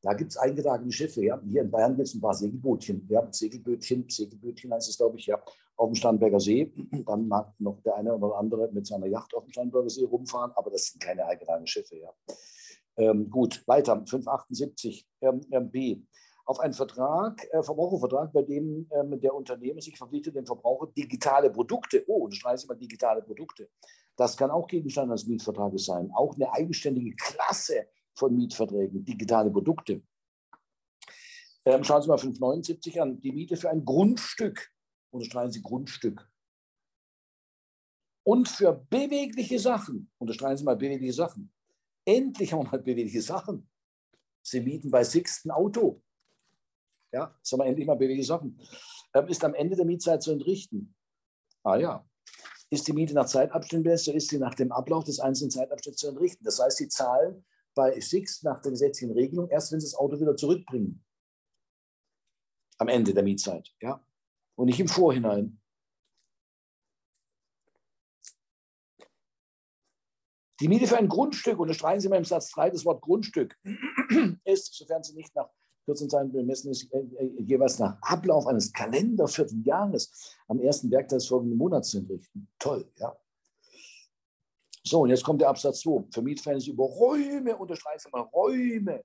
[0.02, 1.24] Da gibt es eingetragene Schiffe.
[1.24, 1.42] Ja.
[1.48, 3.08] Hier in Bayern gibt es ein paar Segelbootchen.
[3.10, 3.26] Ja.
[3.32, 5.42] Segelbötchen, Segelbötchen heißt es, glaube ich, ja.
[5.78, 6.74] Auf dem Starnberger See.
[7.06, 10.52] Dann mag noch der eine oder andere mit seiner Yacht auf dem Starnberger See rumfahren,
[10.56, 11.96] aber das sind keine eingetragenen Schiffe.
[11.96, 12.10] Ja.
[12.98, 14.04] Ähm, gut, weiter.
[14.06, 16.02] 578 ähm, ähm, B
[16.48, 21.52] auf einen Vertrag, äh, Verbrauchervertrag, bei dem ähm, der Unternehmer sich verpflichtet, dem Verbraucher digitale
[21.52, 23.70] Produkte, oh, und streiche ich mal digitale Produkte.
[24.16, 26.10] Das kann auch Gegenstand eines Mietvertrages sein.
[26.16, 30.02] Auch eine eigenständige Klasse von Mietverträgen, digitale Produkte.
[31.66, 33.20] Ähm, schauen Sie mal 579 an.
[33.20, 34.72] Die Miete für ein Grundstück,
[35.12, 36.28] unterstreichen Sie Grundstück.
[38.24, 41.54] Und für bewegliche Sachen, unterstreichen Sie mal bewegliche Sachen.
[42.08, 43.70] Endlich haben wir mal bewegliche Sachen.
[44.42, 46.02] Sie mieten bei Sixten Auto.
[47.12, 48.62] Ja, sagen wir endlich mal bewegliche Sachen.
[49.14, 50.96] Ähm, ist am Ende der Mietzeit zu entrichten.
[51.64, 52.08] Ah ja.
[52.70, 56.08] Ist die Miete nach Zeitabständen so ist sie nach dem Ablauf des einzelnen Zeitabschnitts zu
[56.08, 56.46] entrichten.
[56.46, 57.46] Das heißt, sie zahlen
[57.76, 61.04] bei Six nach der gesetzlichen Regelung erst, wenn sie das Auto wieder zurückbringen.
[62.78, 63.70] Am Ende der Mietzeit.
[63.82, 64.02] Ja?
[64.56, 65.60] Und nicht im Vorhinein.
[70.60, 73.56] Die Miete für ein Grundstück, unterstreichen Sie mal im Satz 3 das Wort Grundstück,
[74.44, 75.50] ist, sofern sie nicht nach
[75.86, 81.28] 14 Seiten bemessen ist, äh, äh, jeweils nach Ablauf eines Kalendervierteljahres am ersten Werktag des
[81.28, 82.48] folgenden Monats entrichten.
[82.60, 83.16] Toll, ja.
[84.84, 86.08] So, und jetzt kommt der Absatz 2.
[86.12, 89.04] Für Mietverhältnisse über Räume, unterstreichen Sie mal Räume,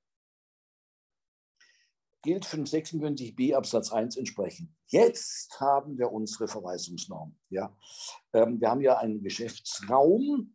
[2.22, 4.70] gilt 556b Absatz 1 entsprechend.
[4.86, 7.36] Jetzt haben wir unsere Verweisungsnorm.
[7.50, 7.76] Ja.
[8.32, 10.54] Ähm, wir haben ja einen Geschäftsraum,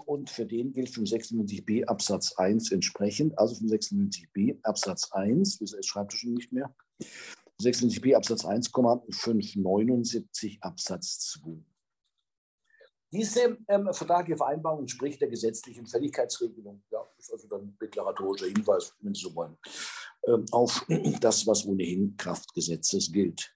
[0.00, 6.24] und für den gilt 596b Absatz 1 entsprechend, also 596b Absatz 1, wieso ist Schreibtisch
[6.24, 6.74] nicht mehr?
[7.60, 11.64] 596b Absatz 1, 579 Absatz 2.
[13.12, 16.82] Diese ähm, vertragliche Vereinbarung entspricht der gesetzlichen Fälligkeitsregelung.
[16.90, 19.56] Ja, ist also dann deklaratorischer Hinweis, wenn Sie so wollen,
[20.26, 20.84] ähm, auf
[21.20, 23.54] das, was ohnehin Kraftgesetzes gilt.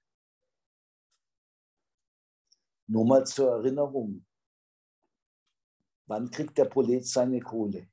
[2.86, 4.24] Nur mal zur Erinnerung,
[6.08, 7.86] Wann kriegt der Prolet seine Kohle?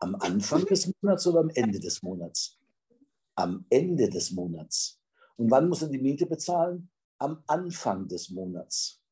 [0.00, 2.58] Am Anfang des Monats oder am Ende des Monats?
[3.34, 4.98] Am Ende des Monats.
[5.36, 6.90] Und wann muss er die Miete bezahlen?
[7.18, 9.02] Am Anfang des Monats.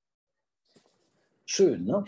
[1.44, 2.04] Schön, ne?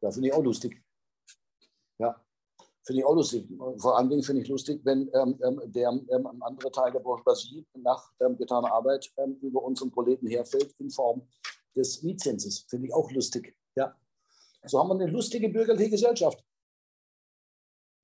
[0.00, 0.82] Ja, finde ich auch lustig.
[1.98, 2.22] Ja,
[2.82, 3.48] finde ich auch lustig.
[3.78, 7.66] Vor allen Dingen finde ich lustig, wenn ähm, ähm der ähm, andere Teil der Bourgeoisie
[7.74, 11.26] nach ähm, getaner Arbeit ähm, über unseren Proleten herfällt in Form
[11.76, 12.66] des Mietzinses.
[12.68, 13.56] Finde ich auch lustig.
[13.76, 13.94] Ja.
[14.64, 16.44] So haben wir eine lustige bürgerliche Gesellschaft.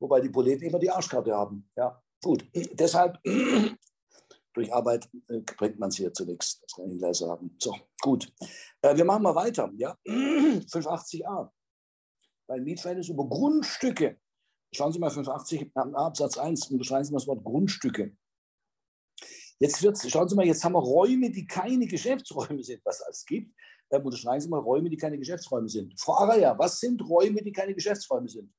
[0.00, 1.68] Wobei die Proleten immer die Arschkarte haben.
[1.76, 2.44] Ja, gut.
[2.54, 3.18] Deshalb,
[4.54, 6.62] durch Arbeit äh, bringt man es hier zunächst.
[6.62, 7.56] Das kann ich gleich sagen.
[7.60, 8.32] So, gut.
[8.82, 9.70] Äh, wir machen mal weiter.
[9.76, 11.50] Ja, 580a.
[12.48, 14.18] Bei Mietverhältnis über Grundstücke.
[14.74, 18.16] Schauen Sie mal 580 Absatz 1 und beschreiben Sie mal das Wort Grundstücke.
[19.62, 23.24] Jetzt wird's, schauen Sie mal, jetzt haben wir Räume, die keine Geschäftsräume sind, was es
[23.24, 23.54] gibt.
[23.92, 25.94] Ähm, unterschreiben Sie mal Räume, die keine Geschäftsräume sind.
[26.00, 28.52] Frau Araya, was sind Räume, die keine Geschäftsräume sind?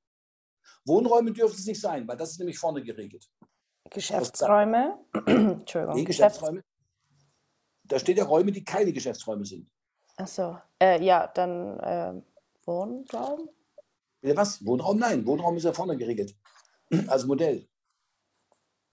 [0.85, 3.29] Wohnräume dürfen es nicht sein, weil das ist nämlich vorne geregelt.
[3.89, 4.97] Geschäftsräume?
[5.25, 5.95] Entschuldigung.
[5.95, 6.63] Nee, Geschäftsräume.
[7.83, 9.69] Da steht ja Räume, die keine Geschäftsräume sind.
[10.15, 10.57] Ach so.
[10.81, 12.21] Äh, ja, dann äh,
[12.65, 13.49] Wohnraum?
[14.21, 14.65] Ja, was?
[14.65, 14.99] Wohnraum?
[14.99, 16.33] Nein, Wohnraum ist ja vorne geregelt.
[17.07, 17.67] Als Modell.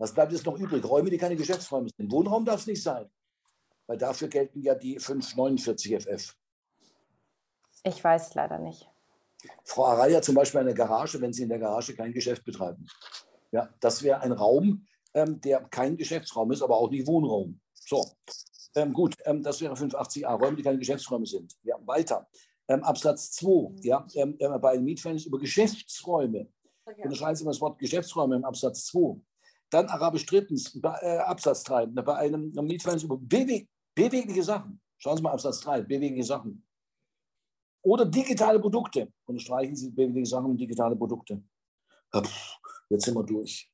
[0.01, 0.83] Was bleibt jetzt noch übrig?
[0.83, 2.11] Räume, die keine Geschäftsräume sind.
[2.11, 3.07] Wohnraum darf es nicht sein,
[3.87, 6.35] weil dafür gelten ja die 549 FF.
[7.85, 8.89] Ich weiß es leider nicht.
[9.63, 12.87] Frau Araya zum Beispiel eine Garage, wenn Sie in der Garage kein Geschäft betreiben.
[13.53, 17.61] Ja, das wäre ein Raum, ähm, der kein Geschäftsraum ist, aber auch nicht Wohnraum.
[17.75, 18.03] So,
[18.77, 21.55] ähm, gut, ähm, das wäre 580a, Räume, die keine Geschäftsräume sind.
[21.63, 22.27] Ja, weiter.
[22.69, 26.49] Ähm, Absatz 2, ja, ähm, äh, bei einem Mietverhältnis über Geschäftsräume.
[26.87, 27.03] Okay.
[27.03, 29.21] Unterscheiden Sie mal das Wort Geschäftsräume im Absatz 2.
[29.71, 34.81] Dann Arabisch drittens, äh, Absatz 3, bei einem Mietverhältnis über beweg bewegliche Sachen.
[34.99, 36.65] Schauen Sie mal Absatz 3, bewegliche Sachen.
[37.83, 39.13] Oder digitale Produkte.
[39.25, 41.43] Unterstreichen Sie bewegliche Sachen und digitale Produkte.
[42.89, 43.71] Jetzt sind wir durch.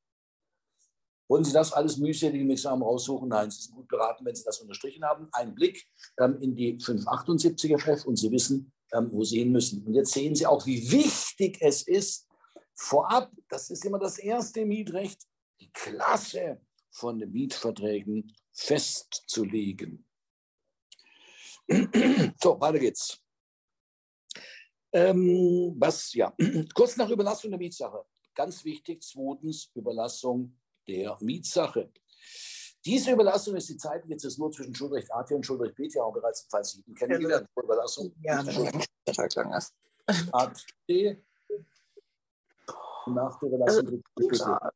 [1.29, 3.29] Wollen Sie das alles mühselig im Examen raussuchen?
[3.29, 5.29] Nein, Sie sind gut beraten, wenn Sie das unterstrichen haben.
[5.33, 5.85] Ein Blick
[6.21, 9.85] ähm, in die 578er FF und Sie wissen, ähm, wo Sie hin müssen.
[9.85, 12.29] Und jetzt sehen Sie auch, wie wichtig es ist,
[12.75, 15.23] vorab, das ist immer das erste Mietrecht,
[15.61, 16.61] die Klasse
[16.91, 20.05] von den Mietverträgen festzulegen.
[22.41, 23.21] So, weiter geht's.
[24.93, 26.33] Ähm, was, ja,
[26.75, 28.05] kurz nach Überlassung der Mietsache.
[28.35, 30.57] Ganz wichtig, zweitens, Überlassung
[30.87, 31.91] der Mietsache.
[32.87, 36.13] Diese Überlassung ist die Zeit jetzt ist nur zwischen Schuldrecht AT und Schuldrecht BT auch
[36.13, 37.49] bereits im Fall 7 kennengelernt.
[37.61, 38.15] Überlassung.
[38.23, 39.75] Ja, das lang ist.
[40.31, 40.67] AT
[43.09, 44.71] nach der Überlassung also,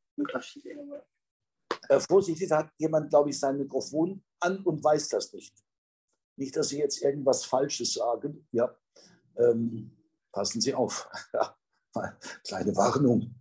[1.88, 5.54] äh, vorsichtig, hat jemand, glaube ich, sein Mikrofon an und weiß das nicht.
[6.36, 8.46] Nicht, dass Sie jetzt irgendwas Falsches sagen.
[8.52, 8.74] Ja,
[9.36, 9.96] ähm,
[10.32, 11.08] passen Sie auf.
[12.44, 13.34] Kleine Warnung.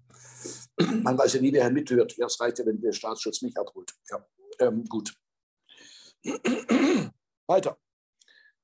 [0.78, 2.18] Man weiß ja nie, wer mithört.
[2.18, 3.94] Ja, es reicht ja, wenn der Staatsschutz mich abholt.
[4.10, 4.26] Ja,
[4.60, 5.14] ähm, gut.
[7.48, 7.78] Weiter.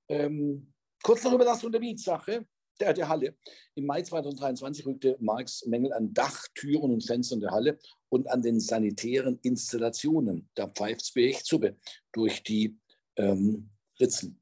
[0.09, 0.73] Ähm,
[1.03, 2.47] kurz noch Überlassung der Mietsache
[2.79, 3.35] der, der Halle.
[3.75, 7.79] Im Mai 2023 rückte Marx Mängel an Dach, Türen und Fenstern der Halle
[8.09, 11.77] und an den sanitären Installationen der Pfeifsberg-Zubbe
[12.11, 12.77] durch die
[13.17, 13.69] ähm,
[13.99, 14.41] Ritzen.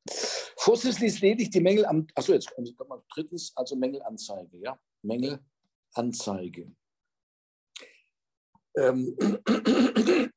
[0.58, 6.76] Vorsitz ließ lediglich die Mängel am, achso, jetzt kommt mal drittens, also Mängelanzeige, ja, Mängelanzeige.
[8.76, 9.16] Ähm,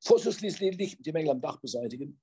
[0.00, 2.20] Vorsitz ließ lediglich die Mängel am Dach beseitigen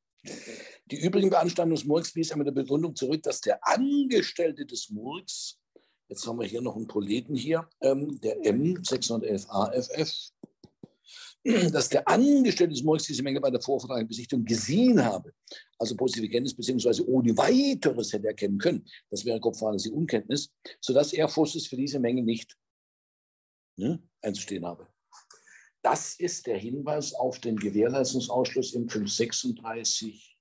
[0.91, 4.89] die übrigen Beanstandungen des Murks wies er mit der Begründung zurück, dass der Angestellte des
[4.89, 5.59] Murks,
[6.07, 10.31] jetzt haben wir hier noch einen Proleten hier, ähm, der M611 AFF,
[11.71, 15.33] dass der Angestellte des Murks diese Menge bei der vorvertraglichen Besichtigung gesehen habe,
[15.77, 18.85] also positive Kenntnis beziehungsweise ohne weiteres hätte erkennen können.
[19.09, 22.55] Das wäre Kopffahrlässige Unkenntnis, sodass er Vorsitz für diese Menge nicht
[23.77, 24.87] ne, einzustehen habe.
[25.85, 30.35] Das ist der Hinweis auf den Gewährleistungsausschluss im 536.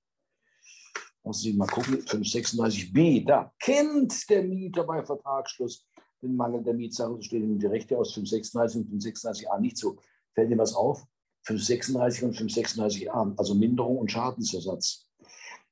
[1.23, 3.27] Muss ich mal gucken, 536b.
[3.27, 5.85] Da kennt der Mieter bei Vertragsschluss
[6.23, 7.11] den Mangel der Mietsache.
[7.11, 9.99] So stehen ihm die Rechte aus 536 und 536a nicht so.
[10.33, 11.05] Fällt dir was auf?
[11.43, 15.05] 536 und 536a, also Minderung und Schadensersatz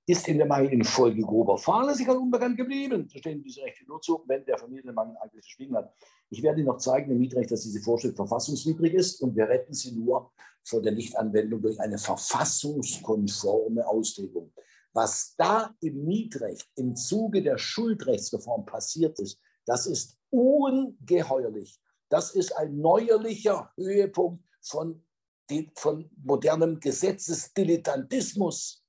[0.05, 3.07] ist in der Mangel infolge grober Fahrlässigkeit unbekannt geblieben.
[3.09, 5.93] So stehen diese Rechte nur zu, wenn der Familienmangel eigentlich verschwiegen hat.
[6.29, 9.73] Ich werde Ihnen noch zeigen im Mietrecht, dass diese Vorschrift verfassungswidrig ist und wir retten
[9.73, 10.31] sie nur
[10.65, 14.51] vor der Nichtanwendung durch eine verfassungskonforme Auslegung.
[14.91, 21.79] Was da im Mietrecht im Zuge der Schuldrechtsreform passiert ist, das ist ungeheuerlich.
[22.09, 25.01] Das ist ein neuerlicher Höhepunkt von,
[25.75, 28.82] von modernem Gesetzesdilettantismus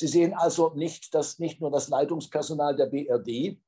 [0.00, 3.60] Sie sehen also nicht, dass nicht nur das Leitungspersonal der BRD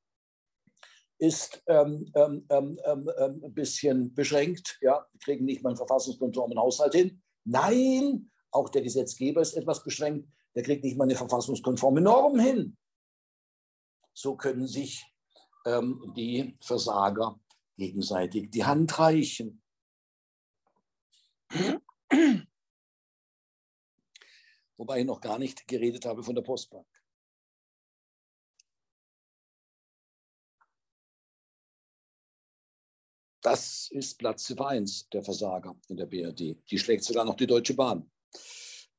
[1.19, 3.11] ist ähm, ähm, ähm, ähm,
[3.45, 4.79] ein bisschen beschränkt.
[4.81, 7.21] Ja, wir kriegen nicht mal einen verfassungskonformen Haushalt hin.
[7.43, 10.27] Nein, auch der Gesetzgeber ist etwas beschränkt.
[10.55, 12.77] Der kriegt nicht mal eine verfassungskonforme Norm hin.
[14.15, 15.05] So können sich
[15.67, 17.39] ähm, die Versager
[17.77, 19.61] gegenseitig die Hand reichen.
[24.77, 26.87] wobei ich noch gar nicht geredet habe von der Postbank.
[33.41, 36.57] Das ist Platz 1 der Versager in der BRD.
[36.69, 38.09] Die schlägt sogar noch die Deutsche Bahn.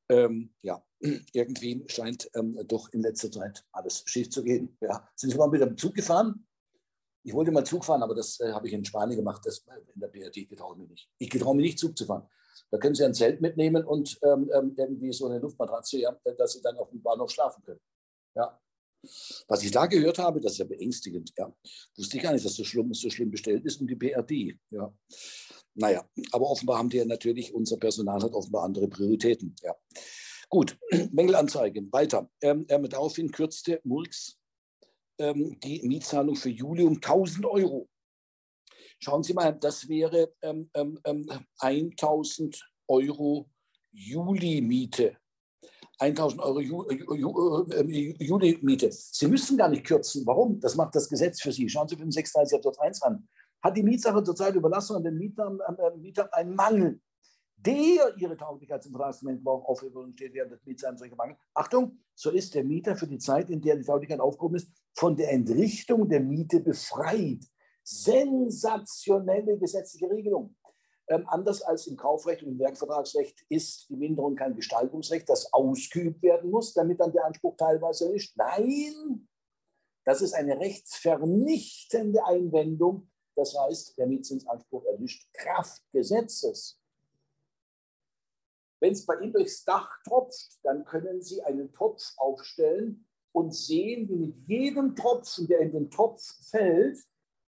[0.07, 0.83] Ähm, ja,
[1.33, 4.77] irgendwie scheint ähm, doch in letzter Zeit alles schief zu gehen.
[4.81, 5.09] Ja.
[5.15, 6.45] Sind Sie mal mit dem Zug gefahren?
[7.23, 9.41] Ich wollte mal Zug fahren, aber das äh, habe ich in Spanien gemacht.
[9.43, 11.09] Das, äh, in der BRD getraue mich nicht.
[11.17, 12.29] Ich getraue mich nicht, Zug zu fahren.
[12.71, 16.53] Da können Sie ein Zelt mitnehmen und ähm, ähm, irgendwie so eine Luftmatratze, ja, dass
[16.53, 17.81] Sie dann auf dem Bahnhof schlafen können.
[18.35, 18.59] Ja.
[19.47, 21.31] Was ich da gehört habe, das ist ja beängstigend.
[21.37, 21.53] Ja.
[21.95, 24.57] Wusste ich gar nicht, dass das schlimm, so schlimm bestellt ist um die BRD.
[24.71, 24.93] Ja.
[25.75, 29.55] Naja, aber offenbar haben die ja natürlich, unser Personal hat offenbar andere Prioritäten.
[29.61, 29.75] Ja.
[30.49, 30.77] Gut,
[31.11, 32.29] Mängelanzeigen, weiter.
[32.41, 34.37] Ähm, ähm, daraufhin kürzte Murks
[35.19, 37.89] ähm, die Mietzahlung für Juli um 1000 Euro.
[39.05, 40.99] Schauen Sie mal, das wäre ähm, ähm,
[41.59, 43.47] 1000 ähm, Euro
[43.91, 45.15] Juli-Miete.
[45.99, 48.91] 1000 Euro Ju, Ju, Ju, äh, Juli-Miete.
[48.91, 50.25] Sie müssen gar nicht kürzen.
[50.25, 50.59] Warum?
[50.59, 51.69] Das macht das Gesetz für Sie.
[51.69, 53.27] Schauen Sie für den 36 Absatz 1 an.
[53.61, 56.99] Hat die Mietsache zurzeit überlassen an den Mietern, äh, Mietern einen Mangel,
[57.57, 61.37] der ihre Tauglichkeit zum Vertragsgemeindebau aufheben steht während des Mieters solcher Mangel.
[61.53, 65.15] Achtung, so ist der Mieter für die Zeit, in der die Tauglichkeit aufgehoben ist, von
[65.15, 67.45] der Entrichtung der Miete befreit.
[67.85, 70.55] Sensationelle gesetzliche Regelung.
[71.07, 76.23] Ähm, anders als im Kaufrecht und im Werkvertragsrecht ist die Minderung kein Gestaltungsrecht, das ausgeübt
[76.23, 78.35] werden muss, damit dann der Anspruch teilweise erlischt.
[78.35, 79.27] Nein,
[80.03, 83.11] das ist eine rechtsvernichtende Einwendung.
[83.35, 86.81] Das heißt, der Mietzinsanspruch erlischt Kraft Gesetzes.
[88.79, 94.09] Wenn es bei Ihnen durchs Dach tropft, dann können Sie einen Topf aufstellen und sehen,
[94.09, 96.97] wie mit jedem Tropfen, der in den Topf fällt,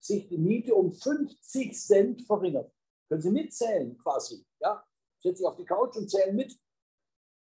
[0.06, 2.72] sich die Miete um 50 Cent verringert.
[3.10, 4.45] Können Sie mitzählen quasi.
[4.60, 4.84] Ja?
[5.19, 6.57] Setzen sich auf die Couch und zählen mit,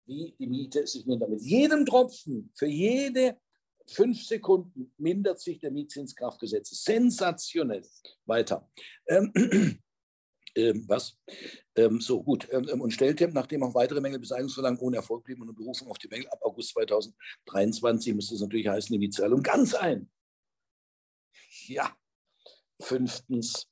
[0.06, 1.30] wie die Miete sich mindert.
[1.30, 3.38] Mit jedem Tropfen, für jede
[3.86, 6.70] fünf Sekunden mindert sich der Mietzinskraftgesetz.
[6.84, 7.86] Sensationell.
[8.26, 8.68] Weiter.
[9.06, 9.32] Ähm,
[10.54, 11.16] ähm, was?
[11.74, 12.48] Ähm, so gut.
[12.50, 16.08] Ähm, ähm und stellte, nachdem auch weitere Mängelbeseitigungsverlangen ohne Erfolg blieben und Berufung auf die
[16.08, 20.10] Mängel ab August 2023, müsste es natürlich heißen, die Mietzahlung ganz ein.
[21.66, 21.96] Ja,
[22.80, 23.66] fünftens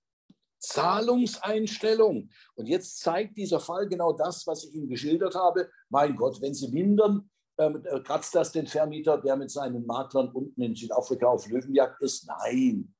[0.58, 2.30] Zahlungseinstellung.
[2.54, 5.70] Und jetzt zeigt dieser Fall genau das, was ich Ihnen geschildert habe.
[5.88, 10.30] Mein Gott, wenn Sie mindern, ähm, äh, kratzt das den Vermieter, der mit seinen Maklern
[10.30, 12.26] unten in Südafrika auf Löwenjagd ist?
[12.26, 12.94] Nein.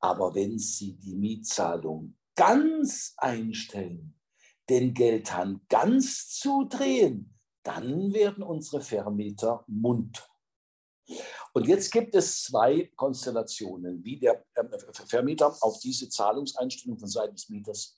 [0.00, 4.18] Aber wenn Sie die Mietzahlung ganz einstellen,
[4.68, 10.26] den Geldhahn ganz zudrehen, dann werden unsere Vermieter munter.
[11.56, 14.70] Und jetzt gibt es zwei Konstellationen, wie der ähm,
[15.06, 17.96] Vermieter auf diese Zahlungseinstellung von Seiten des Mieters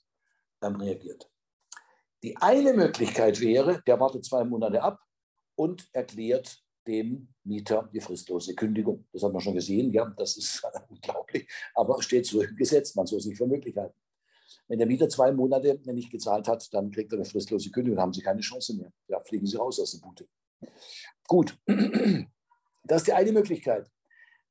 [0.61, 1.27] ähm, reagiert.
[2.21, 4.99] Die eine Möglichkeit wäre, der wartet zwei Monate ab
[5.55, 9.07] und erklärt dem Mieter die fristlose Kündigung.
[9.11, 13.07] Das haben wir schon gesehen, ja, das ist unglaublich, aber steht so im Gesetz, man
[13.07, 13.99] soll es nicht für möglich halten.
[14.67, 18.03] Wenn der Mieter zwei Monate nicht gezahlt hat, dann kriegt er eine fristlose Kündigung, dann
[18.03, 18.91] haben Sie keine Chance mehr.
[19.07, 20.27] Ja, fliegen Sie raus aus der Bude.
[21.27, 21.57] Gut,
[22.87, 23.89] Das ist die eine Möglichkeit.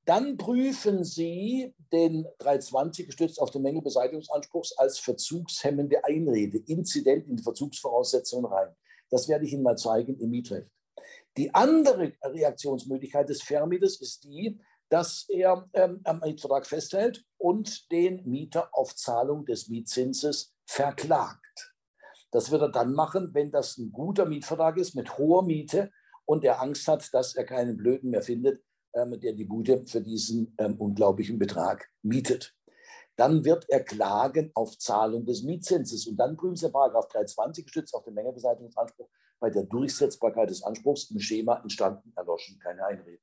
[0.04, 7.42] Dann prüfen Sie den 320 gestützt auf den Mängelbeseitigungsanspruch als verzugshemmende Einrede, Inzident in die
[7.42, 8.68] Verzugsvoraussetzungen rein.
[9.10, 10.70] Das werde ich Ihnen mal zeigen im Mietrecht.
[11.36, 14.58] Die andere Reaktionsmöglichkeit des Vermieters ist die,
[14.88, 21.74] dass er ähm, am Mietvertrag festhält und den Mieter auf Zahlung des Mietzinses verklagt.
[22.30, 25.90] Das wird er dann machen, wenn das ein guter Mietvertrag ist mit hoher Miete
[26.26, 28.62] und er Angst hat, dass er keinen Blöden mehr findet,
[28.94, 32.54] ähm, der die Bude für diesen ähm, unglaublichen Betrag mietet.
[33.16, 36.06] Dann wird er klagen auf Zahlung des Mietzinses.
[36.06, 41.10] Und dann prüfen Sie Paragraph 320 gestützt auf den Mängelbeseitigungsanspruch bei der Durchsetzbarkeit des Anspruchs
[41.10, 43.22] im Schema entstanden, erloschen, keine Einreden.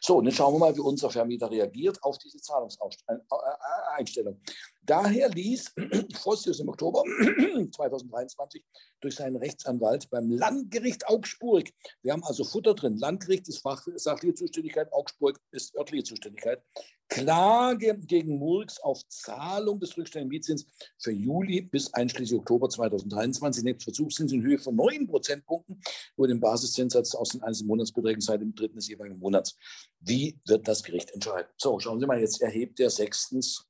[0.00, 4.40] So, und jetzt schauen wir mal, wie unser Vermieter reagiert auf diese Zahlungseinstellung.
[4.82, 5.74] Daher ließ
[6.22, 7.02] Vossius im Oktober
[7.72, 8.62] 2023
[9.00, 11.70] durch seinen Rechtsanwalt beim Landgericht Augsburg,
[12.02, 13.66] wir haben also Futter drin, Landgericht ist
[13.96, 16.62] sachliche Zuständigkeit, Augsburg ist örtliche Zuständigkeit,
[17.08, 20.66] Klage gegen Murks auf Zahlung des rückständigen Mietzins
[20.98, 25.80] für Juli bis einschließlich Oktober 2023 nebst Verzugszins in Höhe von 9 Prozentpunkten
[26.16, 29.56] über den Basiszinssatz aus den einzelnen Monatsbeträgen seit dem dritten des jeweiligen Monats.
[30.00, 31.48] Wie wird das Gericht entscheiden?
[31.56, 33.66] So, schauen Sie mal, jetzt erhebt er sechstens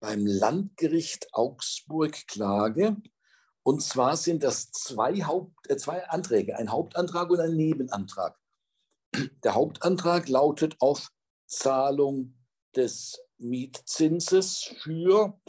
[0.00, 2.96] beim Landgericht Augsburg Klage.
[3.62, 8.38] Und zwar sind das zwei, Haupt, äh, zwei Anträge, ein Hauptantrag und ein Nebenantrag.
[9.42, 11.10] Der Hauptantrag lautet auf
[11.46, 12.34] Zahlung
[12.74, 15.40] des Mietzinses für,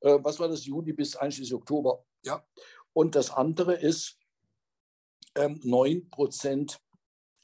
[0.00, 2.04] äh, was war das, Juli bis einschließlich Oktober.
[2.24, 2.44] Ja.
[2.92, 4.18] Und das andere ist
[5.34, 6.76] ähm, 9%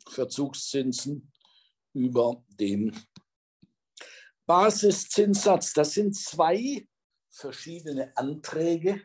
[0.09, 1.33] Verzugszinsen
[1.93, 2.93] über dem
[4.47, 5.73] Basiszinssatz.
[5.73, 6.87] Das sind zwei
[7.31, 9.03] verschiedene Anträge,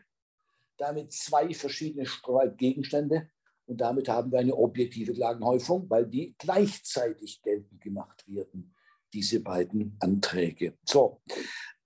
[0.76, 3.30] damit zwei verschiedene Streitgegenstände.
[3.66, 8.73] Und damit haben wir eine objektive Klagenhäufung, weil die gleichzeitig geltend gemacht werden,
[9.14, 10.76] diese beiden Anträge.
[10.84, 11.22] So,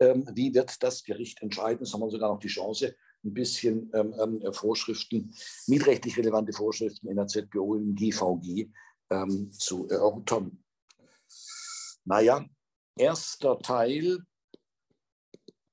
[0.01, 1.85] ähm, wie wird das Gericht entscheiden?
[1.85, 5.35] Jetzt haben wir sogar noch die Chance, ein bisschen ähm, ähm, Vorschriften,
[5.67, 8.71] mietrechtlich relevante Vorschriften in der ZBO, im GVG
[9.11, 10.63] ähm, zu erörtern.
[12.05, 12.45] Naja,
[12.97, 14.19] erster Teil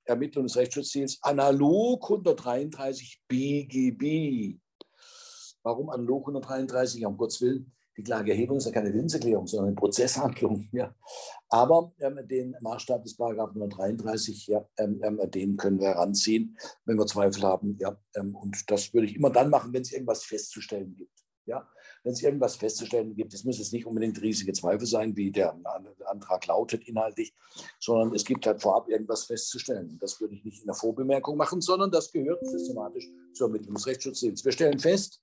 [0.06, 4.60] Ermittlung des Rechtsschutzziels analog 133 BGB.
[5.64, 7.06] Warum analog 133?
[7.06, 10.68] Um Gottes Willen, die Klageerhebung ist ja keine Willenserklärung, sondern eine Prozesshandlung.
[10.76, 10.94] Ja.
[11.50, 16.98] Aber ähm, den Maßstab des Paragraphen 133, ja, ähm, ähm, den können wir heranziehen, wenn
[16.98, 17.78] wir Zweifel haben.
[17.80, 21.14] Ja, ähm, und das würde ich immer dann machen, wenn es irgendwas festzustellen gibt.
[21.46, 21.70] Ja,
[22.04, 25.56] wenn es irgendwas festzustellen gibt, es muss jetzt nicht unbedingt riesige Zweifel sein, wie der
[26.06, 27.34] Antrag lautet inhaltlich,
[27.80, 29.98] sondern es gibt halt vorab irgendwas festzustellen.
[30.00, 33.86] Das würde ich nicht in der Vorbemerkung machen, sondern das gehört systematisch zur Ermittlung des
[33.86, 34.44] Rechtsschutzdienstes.
[34.44, 35.22] Wir stellen fest,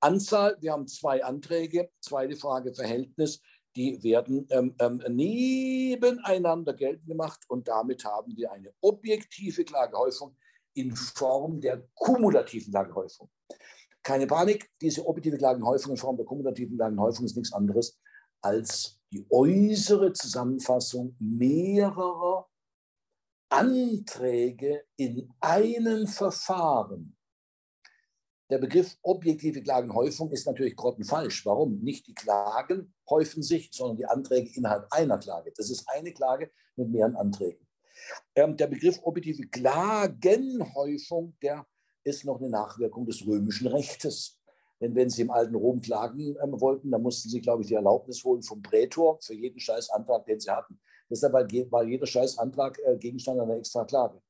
[0.00, 1.90] Anzahl, wir haben zwei Anträge.
[2.00, 3.40] Zweite Frage, Verhältnis,
[3.74, 10.36] die werden ähm, ähm, nebeneinander geltend gemacht und damit haben wir eine objektive Klagehäufung
[10.74, 13.30] in Form der kumulativen Klagehäufung.
[14.02, 17.98] Keine Panik, diese objektive Klagenhäufung in Form der kumulativen Klagenhäufung ist nichts anderes
[18.40, 22.48] als die äußere Zusammenfassung mehrerer
[23.48, 27.15] Anträge in einem Verfahren
[28.50, 31.44] der Begriff objektive Klagenhäufung ist natürlich grottenfalsch.
[31.46, 31.80] Warum?
[31.80, 35.52] Nicht die Klagen häufen sich, sondern die Anträge innerhalb einer Klage.
[35.56, 37.66] Das ist eine Klage mit mehreren Anträgen.
[38.34, 41.66] Ähm, der Begriff objektive Klagenhäufung, der
[42.04, 44.38] ist noch eine Nachwirkung des römischen Rechtes.
[44.80, 47.74] Denn wenn Sie im alten Rom klagen ähm, wollten, dann mussten Sie, glaube ich, die
[47.74, 50.78] Erlaubnis holen vom Prätor für jeden Scheißantrag, den Sie hatten.
[51.10, 54.20] Deshalb war jeder Scheißantrag äh, Gegenstand einer extra Klage.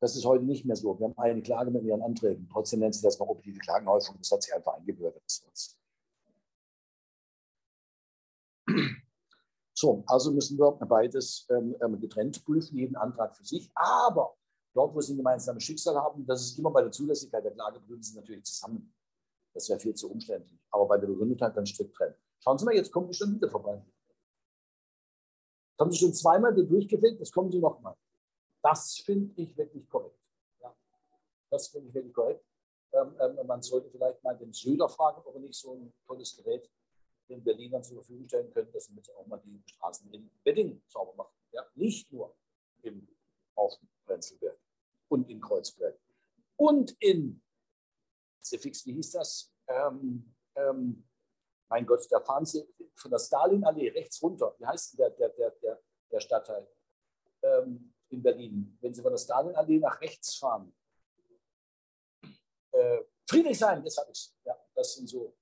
[0.00, 0.98] Das ist heute nicht mehr so.
[0.98, 2.48] Wir haben eine Klage mit ihren Anträgen.
[2.50, 4.16] Trotzdem nennt sich das noch objektive Klagenhäufung.
[4.18, 5.22] Das hat sich einfach eingebürgert.
[9.74, 13.70] So, also müssen wir beides ähm, ähm, getrennt prüfen, jeden Antrag für sich.
[13.74, 14.36] Aber
[14.74, 17.80] dort, wo Sie ein gemeinsames Schicksal haben, das ist immer bei der Zulässigkeit der Klage,
[17.80, 18.94] prüfen Sie natürlich zusammen.
[19.54, 20.60] Das wäre viel zu umständlich.
[20.70, 22.14] Aber bei der Begründetheit dann strikt trennen.
[22.40, 23.82] Schauen Sie mal, jetzt kommen die schon wieder vorbei.
[25.76, 27.96] Das haben Sie schon zweimal durchgefällt, jetzt kommen Sie nochmal.
[28.62, 30.30] Das finde ich wirklich korrekt.
[30.60, 30.76] Ja,
[31.50, 32.44] das finde ich wirklich korrekt.
[32.92, 36.36] Ähm, ähm, man sollte vielleicht mal den Söder fragen, ob er nicht so ein tolles
[36.36, 36.68] Gerät
[37.28, 41.14] den Berlinern zur Verfügung stellen könnte, dass sie auch mal die Straßen in Wedding sauber
[41.14, 41.34] machen.
[41.52, 42.36] Ja, nicht nur
[42.82, 43.06] im
[43.54, 44.58] auf Prenzlberg
[45.08, 45.98] und in Kreuzberg
[46.56, 47.42] und in
[48.40, 49.52] Zifix, wie hieß das?
[49.68, 51.08] Ähm, ähm,
[51.68, 52.66] mein Gott, da fahren Sie
[52.96, 54.54] von der Stalinallee rechts runter.
[54.58, 55.80] Wie heißt der, der, der, der,
[56.10, 56.66] der Stadtteil
[57.42, 58.76] ähm, in Berlin?
[58.80, 60.72] Wenn Sie von der Stalinallee nach rechts fahren,
[62.72, 65.36] äh, Friedrichshain, das habe ich Ja, das sind so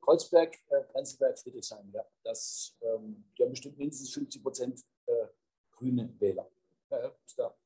[0.00, 1.90] Kreuzberg, äh, Prenzlberg, Friedrichshain.
[1.92, 5.26] Ja, das, ähm, die haben bestimmt mindestens 50 Prozent äh,
[5.70, 6.50] grüne Wähler.
[6.90, 7.56] Ja, ist der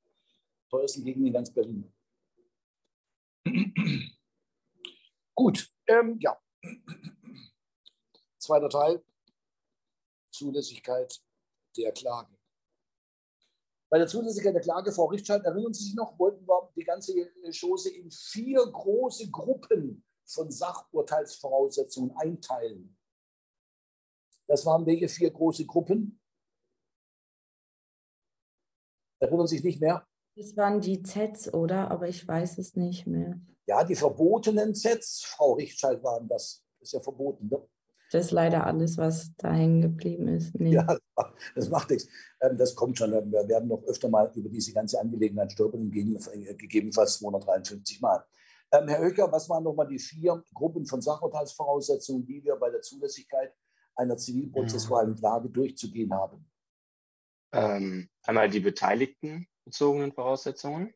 [0.69, 1.93] teuersten Gegend in ganz Berlin.
[5.35, 6.39] Gut, ähm, ja.
[8.39, 9.05] Zweiter Teil,
[10.31, 11.21] Zulässigkeit
[11.77, 12.36] der Klage.
[13.89, 17.13] Bei der Zulässigkeit der Klage, Frau Richtscheid, erinnern Sie sich noch, wollten wir die ganze
[17.53, 22.97] Chose in vier große Gruppen von Sachurteilsvoraussetzungen einteilen.
[24.49, 26.21] Das waren welche vier große Gruppen?
[29.21, 30.07] Erinnern Sie sich nicht mehr?
[30.37, 31.91] Das waren die Zs, oder?
[31.91, 33.41] Aber ich weiß es nicht mehr.
[33.67, 36.65] Ja, die verbotenen Sets, Frau Richtscheid, waren das.
[36.79, 37.49] Das ist ja verboten.
[37.49, 37.69] Ne?
[38.13, 40.55] Das ist leider alles, was da hängen geblieben ist.
[40.55, 40.73] Nee.
[40.73, 40.97] Ja,
[41.55, 42.09] das macht nichts.
[42.41, 43.11] Ähm, das kommt schon.
[43.11, 48.25] Wir werden noch öfter mal über diese ganze Angelegenheit stolpern, äh, gegebenenfalls 253 Mal.
[48.73, 52.81] Ähm, Herr Höcker, was waren nochmal die vier Gruppen von Sachurteilsvoraussetzungen, die wir bei der
[52.81, 53.53] Zulässigkeit
[53.95, 56.49] einer zivilprozessualen Klage durchzugehen haben?
[57.53, 60.93] Ähm, einmal die beteiligten bezogenen Voraussetzungen.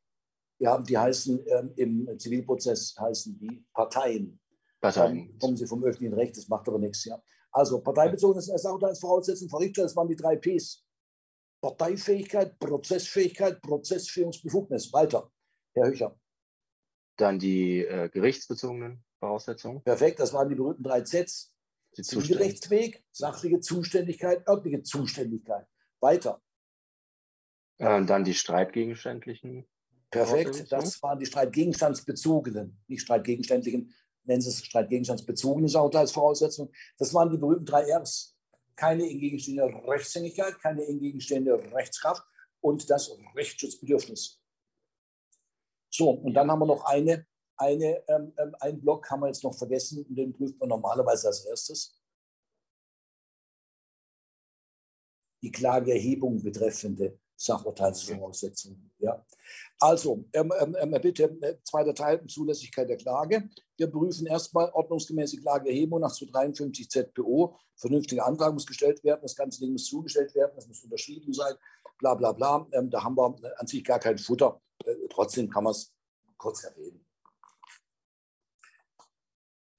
[0.58, 4.38] Ja, die heißen ähm, im Zivilprozess heißen die Parteien.
[4.80, 5.38] Parteien.
[5.38, 7.04] Kommen sie vom öffentlichen Recht, das macht aber nichts.
[7.04, 7.22] Ja.
[7.52, 10.84] Also parteibezogenes Sachurteilsvoraussetzung, Frau Richter, das waren die drei Ps.
[11.60, 14.92] Parteifähigkeit, Prozessfähigkeit, Prozessführungsbefugnis.
[14.92, 15.30] Weiter,
[15.74, 16.18] Herr Höcher.
[17.16, 19.82] Dann die äh, gerichtsbezogenen Voraussetzungen.
[19.82, 21.54] Perfekt, das waren die berühmten drei Zs.
[21.92, 25.66] Zivilrechtsweg, sachliche Zuständigkeit, örtliche Zuständigkeit.
[26.00, 26.40] Weiter.
[27.78, 29.66] Äh, dann die streitgegenständlichen.
[30.10, 33.94] Perfekt, das waren die streitgegenstandsbezogenen, nicht streitgegenständlichen,
[34.24, 36.72] nennen Sie es streitgegenstandsbezogene Sauteilsvoraussetzungen.
[36.98, 38.36] Das waren die berühmten drei Rs.
[38.76, 42.24] Keine entgegenstehende Rechtshängigkeit, keine entgegenstehende Rechtskraft
[42.60, 44.40] und das Rechtsschutzbedürfnis.
[45.92, 47.26] So, und dann haben wir noch eine,
[47.56, 51.26] eine, ähm, ähm einen Block haben wir jetzt noch vergessen und den prüft man normalerweise
[51.26, 52.00] als erstes.
[55.42, 58.90] Die Klageerhebung betreffende Sachurteilsvoraussetzungen.
[58.98, 59.24] Ja.
[59.78, 63.48] Also, ähm, ähm, ähm bitte, äh, zweiter Teil, Zulässigkeit der Klage.
[63.78, 67.56] Wir prüfen erstmal ordnungsgemäße Klageerhebung nach 253 ZPO.
[67.76, 71.54] Vernünftiger Antrag muss gestellt werden, das ganze Ding muss zugestellt werden, das muss unterschrieben sein,
[71.98, 72.66] bla bla bla.
[72.72, 74.60] Ähm, da haben wir an sich gar kein Futter.
[74.84, 75.94] Äh, trotzdem kann man es
[76.36, 77.06] kurz erwähnen.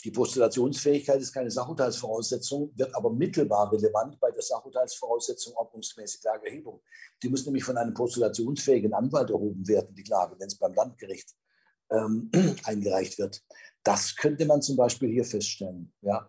[0.03, 6.81] Die Postulationsfähigkeit ist keine Sachurteilsvoraussetzung, wird aber mittelbar relevant bei der Sachurteilsvoraussetzung ordnungsgemäße Klageerhebung.
[7.21, 11.35] Die muss nämlich von einem postulationsfähigen Anwalt erhoben werden, die Klage, wenn es beim Landgericht
[11.91, 12.31] ähm,
[12.63, 13.43] eingereicht wird.
[13.83, 16.27] Das könnte man zum Beispiel hier feststellen, ja,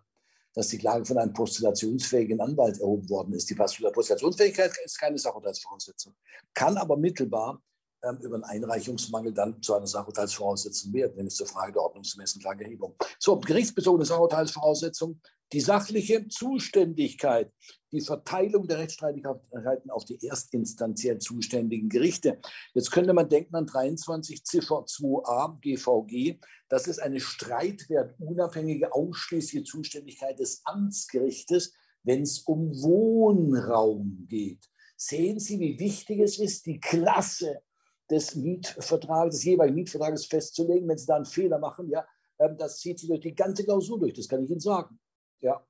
[0.53, 3.49] dass die Klage von einem postulationsfähigen Anwalt erhoben worden ist.
[3.49, 6.15] Die Postulationsfähigkeit ist keine Sachurteilsvoraussetzung,
[6.53, 7.61] kann aber mittelbar
[8.03, 12.95] ähm, über einen Einreichungsmangel dann zu einer Sachurteilsvoraussetzung werden, nämlich zur Frage der ordnungsgemäßen Klageerhebung.
[13.17, 15.21] So, gerichtsbezogene Sachurteilsvoraussetzung,
[15.53, 17.51] die sachliche Zuständigkeit,
[17.91, 22.39] die Verteilung der Rechtsstreitigkeiten auf die erstinstanziell zuständigen Gerichte.
[22.73, 26.39] Jetzt könnte man denken an 23 Ziffer 2a GVG.
[26.69, 34.69] Das ist eine streitwertunabhängige, ausschließliche Zuständigkeit des Amtsgerichtes, wenn es um Wohnraum geht.
[34.97, 37.61] Sehen Sie, wie wichtig es ist, die Klasse
[38.09, 40.87] des Mietvertrages, des jeweiligen Mietvertrages festzulegen.
[40.87, 42.05] Wenn Sie da einen Fehler machen, ja,
[42.39, 44.99] ähm, das zieht sich durch die ganze Klausur durch, das kann ich Ihnen sagen.
[45.41, 45.65] Ja.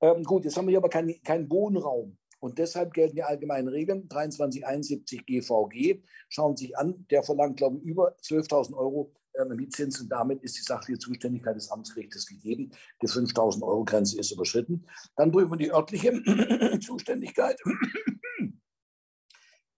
[0.00, 2.18] Ähm, gut, jetzt haben wir hier aber keinen kein Wohnraum.
[2.40, 6.02] Und deshalb gelten die allgemeinen Regeln 2371 GVG.
[6.28, 10.42] Schauen Sie sich an, der verlangt, glaube ich, über 12.000 Euro äh, Mietzins und damit
[10.42, 12.72] ist die sachliche Zuständigkeit des Amtsgerichtes gegeben.
[13.00, 14.86] Die 5.000 Euro Grenze ist überschritten.
[15.16, 16.12] Dann prüfen wir die örtliche
[16.80, 17.60] Zuständigkeit.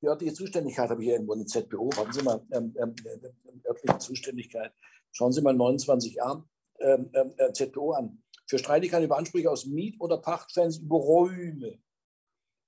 [0.04, 1.88] Die örtliche Zuständigkeit habe ich irgendwo eine ZBO.
[1.96, 4.70] Warten Sie mal, ähm, ähm, äh, örtliche Zuständigkeit.
[5.12, 6.44] Schauen Sie mal 29a
[6.80, 8.22] ähm, ähm, äh, ZBO an.
[8.46, 11.78] Für Streitigkeiten über Ansprüche aus Miet- oder Pachtfans über Räume.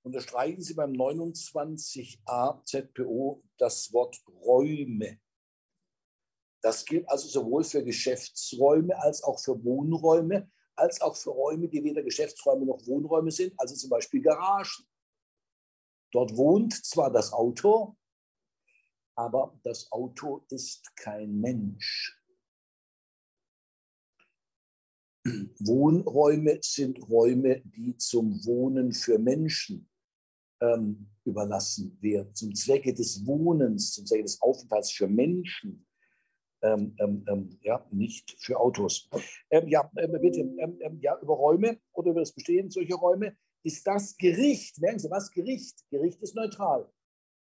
[0.02, 5.18] unterstreichen Sie beim 29a ZPO das Wort Räume.
[6.62, 11.84] Das gilt also sowohl für Geschäftsräume als auch für Wohnräume, als auch für Räume, die
[11.84, 14.86] weder Geschäftsräume noch Wohnräume sind, also zum Beispiel Garagen.
[16.16, 17.94] Dort wohnt zwar das Auto,
[19.18, 22.18] aber das Auto ist kein Mensch.
[25.58, 29.90] Wohnräume sind Räume, die zum Wohnen für Menschen
[30.62, 35.86] ähm, überlassen werden, zum Zwecke des Wohnens, zum Zwecke des Aufenthalts für Menschen,
[36.62, 39.10] ähm, ähm, ähm ja, nicht für Autos.
[39.50, 43.36] Ähm, ja, äh, bitte, ähm, ja, über Räume oder über das Bestehen solcher Räume
[43.66, 46.90] ist das Gericht, merken Sie was, Gericht, Gericht ist neutral.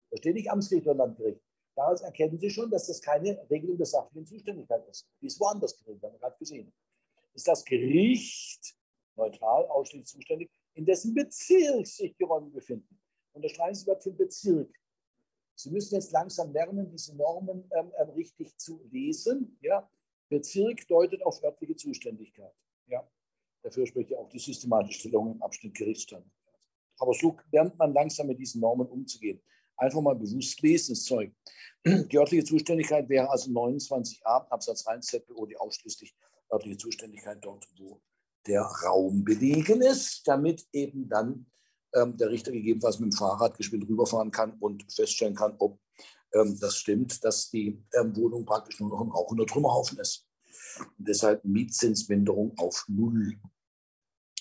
[0.09, 1.41] Da steht nicht Amtsgericht oder Landgericht.
[1.75, 5.07] Daraus erkennen Sie schon, dass das keine Regelung der sachlichen Zuständigkeit ist.
[5.21, 6.73] Die ist woanders geregelt, haben wir gerade gesehen
[7.35, 8.75] ist das Gericht
[9.15, 12.99] neutral, ausschließlich zuständig, in dessen Bezirk sich die Räume befinden.
[13.33, 14.73] Unterstreichen Sie für Bezirk.
[15.55, 19.57] Sie müssen jetzt langsam lernen, diese Normen ähm, ähm, richtig zu lesen.
[19.61, 19.89] Ja?
[20.29, 22.53] Bezirk deutet auf örtliche Zuständigkeit.
[22.87, 23.09] Ja?
[23.65, 26.23] Dafür spricht ja auch die systematische Stellung im Abschnitt Gerichtsstand.
[26.99, 29.41] Aber so lernt man langsam mit diesen Normen umzugehen.
[29.75, 31.33] Einfach mal bewusst lesen, das Zeug.
[31.83, 36.15] Die örtliche Zuständigkeit wäre also 29a Absatz 1 ZBO, die ausschließlich
[36.51, 37.99] örtliche Zuständigkeit dort, wo
[38.45, 41.47] der Raum belegen ist, damit eben dann
[41.95, 45.79] ähm, der Richter gegebenenfalls mit dem Fahrrad geschwind rüberfahren kann und feststellen kann, ob
[46.33, 50.27] ähm, das stimmt, dass die ähm, Wohnung praktisch nur noch ein rauchender Trümmerhaufen ist.
[50.77, 53.39] Und deshalb Mietzinsminderung auf Null.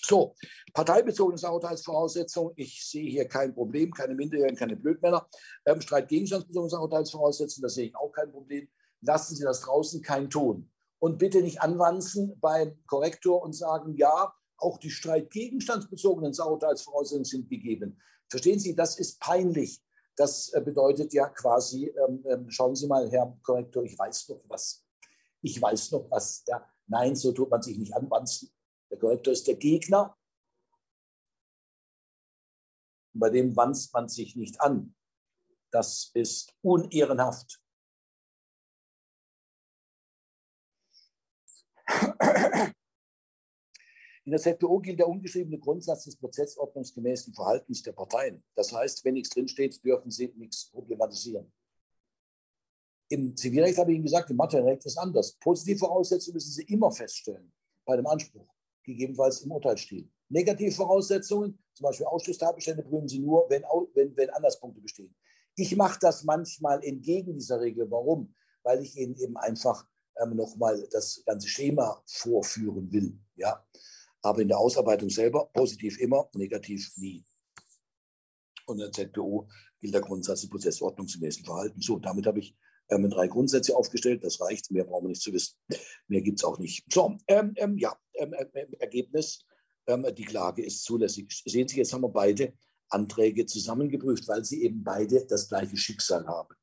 [0.07, 0.35] So,
[0.73, 2.51] parteibezogene Sauerteilsvoraussetzung.
[2.57, 5.27] Ich sehe hier kein Problem, keine Minderjährigen, keine Blödmänner.
[5.65, 8.67] Ähm, Streitgegenstandsbezogene Sauerteilsvoraussetzung, da sehe ich auch kein Problem.
[9.01, 10.69] Lassen Sie das draußen, kein Ton
[10.99, 17.99] und bitte nicht anwanzen beim Korrektor und sagen, ja, auch die streitgegenstandsbezogenen Sauerteilsvoraussetzungen sind gegeben.
[18.29, 19.81] Verstehen Sie, das ist peinlich.
[20.15, 24.41] Das äh, bedeutet ja quasi, ähm, ähm, schauen Sie mal, Herr Korrektor, ich weiß noch
[24.47, 24.85] was.
[25.41, 26.43] Ich weiß noch was.
[26.47, 28.54] Ja, nein, so tut man sich nicht anwanzen.
[28.89, 30.17] Der Korrektor ist der Gegner.
[33.13, 34.95] Bei dem wanzt man sich nicht an.
[35.71, 37.61] Das ist unehrenhaft.
[44.25, 48.43] In der ZPO gilt der ungeschriebene Grundsatz des prozessordnungsgemäßen Verhaltens der Parteien.
[48.55, 51.53] Das heißt, wenn nichts drinsteht, dürfen sie nichts problematisieren.
[53.09, 55.33] Im Zivilrecht habe ich Ihnen gesagt, im Materialrecht ist es anders.
[55.33, 57.53] Positive Voraussetzungen müssen Sie immer feststellen
[57.85, 58.54] bei dem Anspruch,
[58.85, 60.11] gegebenenfalls im Urteil stehen.
[60.29, 63.63] Negative Voraussetzungen, zum Beispiel Ausschlusstatbestände, prüfen Sie nur, wenn,
[63.93, 65.15] wenn, wenn Anderspunkte bestehen.
[65.55, 67.89] Ich mache das manchmal entgegen dieser Regel.
[67.89, 68.33] Warum?
[68.63, 69.87] Weil ich Ihnen eben einfach
[70.21, 73.17] ähm, nochmal das ganze Schema vorführen will.
[73.35, 73.65] Ja?
[74.21, 77.23] Aber in der Ausarbeitung selber positiv immer, negativ nie.
[78.65, 79.47] Und in der ZPO
[79.79, 81.79] gilt der Grundsatz des prozessordnungsgemäßen Verhalten.
[81.79, 82.57] So, damit habe ich
[82.89, 84.23] ähm, drei Grundsätze aufgestellt.
[84.23, 85.55] Das reicht, mehr brauchen wir nicht zu wissen.
[86.07, 86.85] Mehr gibt es auch nicht.
[86.91, 89.45] So, ähm, ähm, ja, ähm, ähm, Ergebnis,
[89.87, 91.27] ähm, die Klage ist zulässig.
[91.45, 92.53] Sehen Sie, jetzt haben wir beide
[92.89, 96.55] Anträge zusammengeprüft, weil sie eben beide das gleiche Schicksal haben.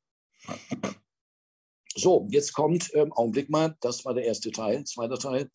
[1.95, 5.49] So, jetzt kommt, ähm, Augenblick mal, das war der erste Teil, zweiter Teil.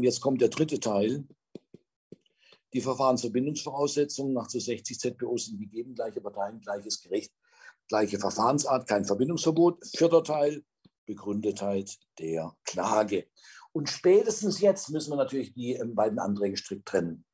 [0.00, 1.24] Jetzt kommt der dritte Teil.
[2.72, 7.32] Die Verfahrensverbindungsvoraussetzungen nach 60 ZPO sind gegeben, gleiche Parteien, gleiches Gericht,
[7.88, 9.84] gleiche Verfahrensart, kein Verbindungsverbot.
[9.96, 10.64] Vierter Teil,
[11.06, 13.26] Begründetheit der Klage.
[13.72, 17.24] Und spätestens jetzt müssen wir natürlich die ähm, beiden Anträge strikt trennen.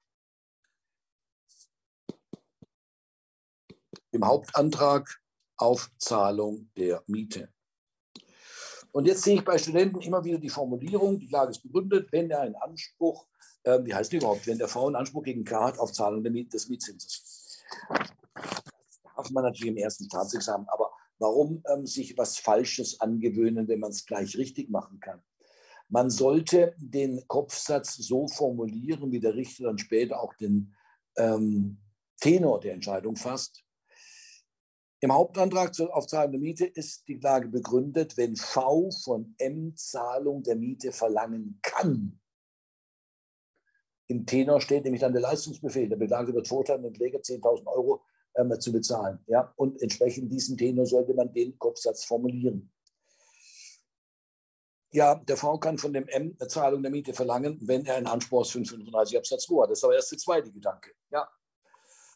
[4.10, 5.20] Im Hauptantrag
[5.56, 7.48] auf Zahlung der Miete.
[8.90, 12.30] Und jetzt sehe ich bei Studenten immer wieder die Formulierung, die Klage ist begründet, wenn
[12.30, 13.26] er einen Anspruch,
[13.62, 16.22] äh, wie heißt die überhaupt, wenn der V einen Anspruch gegen K hat auf Zahlung
[16.22, 17.62] des Mietzinses.
[19.16, 23.90] Darf man natürlich im ersten Staatsexamen, aber warum ähm, sich was Falsches angewöhnen, wenn man
[23.90, 25.22] es gleich richtig machen kann?
[25.88, 30.74] Man sollte den Kopfsatz so formulieren, wie der Richter dann später auch den
[31.18, 31.78] ähm,
[32.18, 33.62] Tenor der Entscheidung fasst.
[35.00, 40.44] Im Hauptantrag zur Aufzahlung der Miete ist die Klage begründet, wenn V von M Zahlung
[40.44, 42.20] der Miete verlangen kann.
[44.06, 45.88] Im Tenor steht nämlich dann der Leistungsbefehl.
[45.88, 48.04] Der Beklagte wird verurteilt, den Kläger 10.000 Euro
[48.36, 49.18] ähm, zu bezahlen.
[49.26, 49.52] Ja?
[49.56, 52.70] Und entsprechend diesem Tenor sollte man den Kopfsatz formulieren.
[54.94, 58.06] Ja, der V kann von dem M eine Zahlung der Miete verlangen, wenn er einen
[58.06, 59.70] Anspruch aus 35 Absatz 2 hat.
[59.70, 60.90] Das ist aber erst der zweite Gedanke.
[61.10, 61.26] Ja,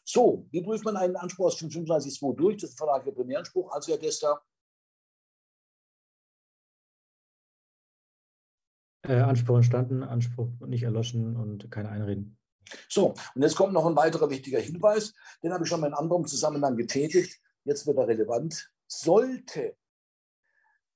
[0.09, 2.55] so, wie prüft man einen Anspruch aus 35.2 durch?
[2.55, 3.69] Das ist ein Vertrag der Primäranspruch.
[3.73, 4.41] Also, Herr Gester.
[9.01, 12.37] Äh, Anspruch entstanden, Anspruch nicht erloschen und keine Einreden.
[12.89, 15.13] So, und jetzt kommt noch ein weiterer wichtiger Hinweis,
[15.43, 17.39] den habe ich schon mal in anderem Zusammenhang getätigt.
[17.63, 18.71] Jetzt wird er relevant.
[18.87, 19.75] Sollte,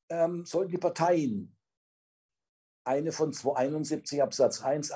[0.10, 1.56] ähm, sollten die Parteien
[2.84, 4.89] eine von 271 Absatz 1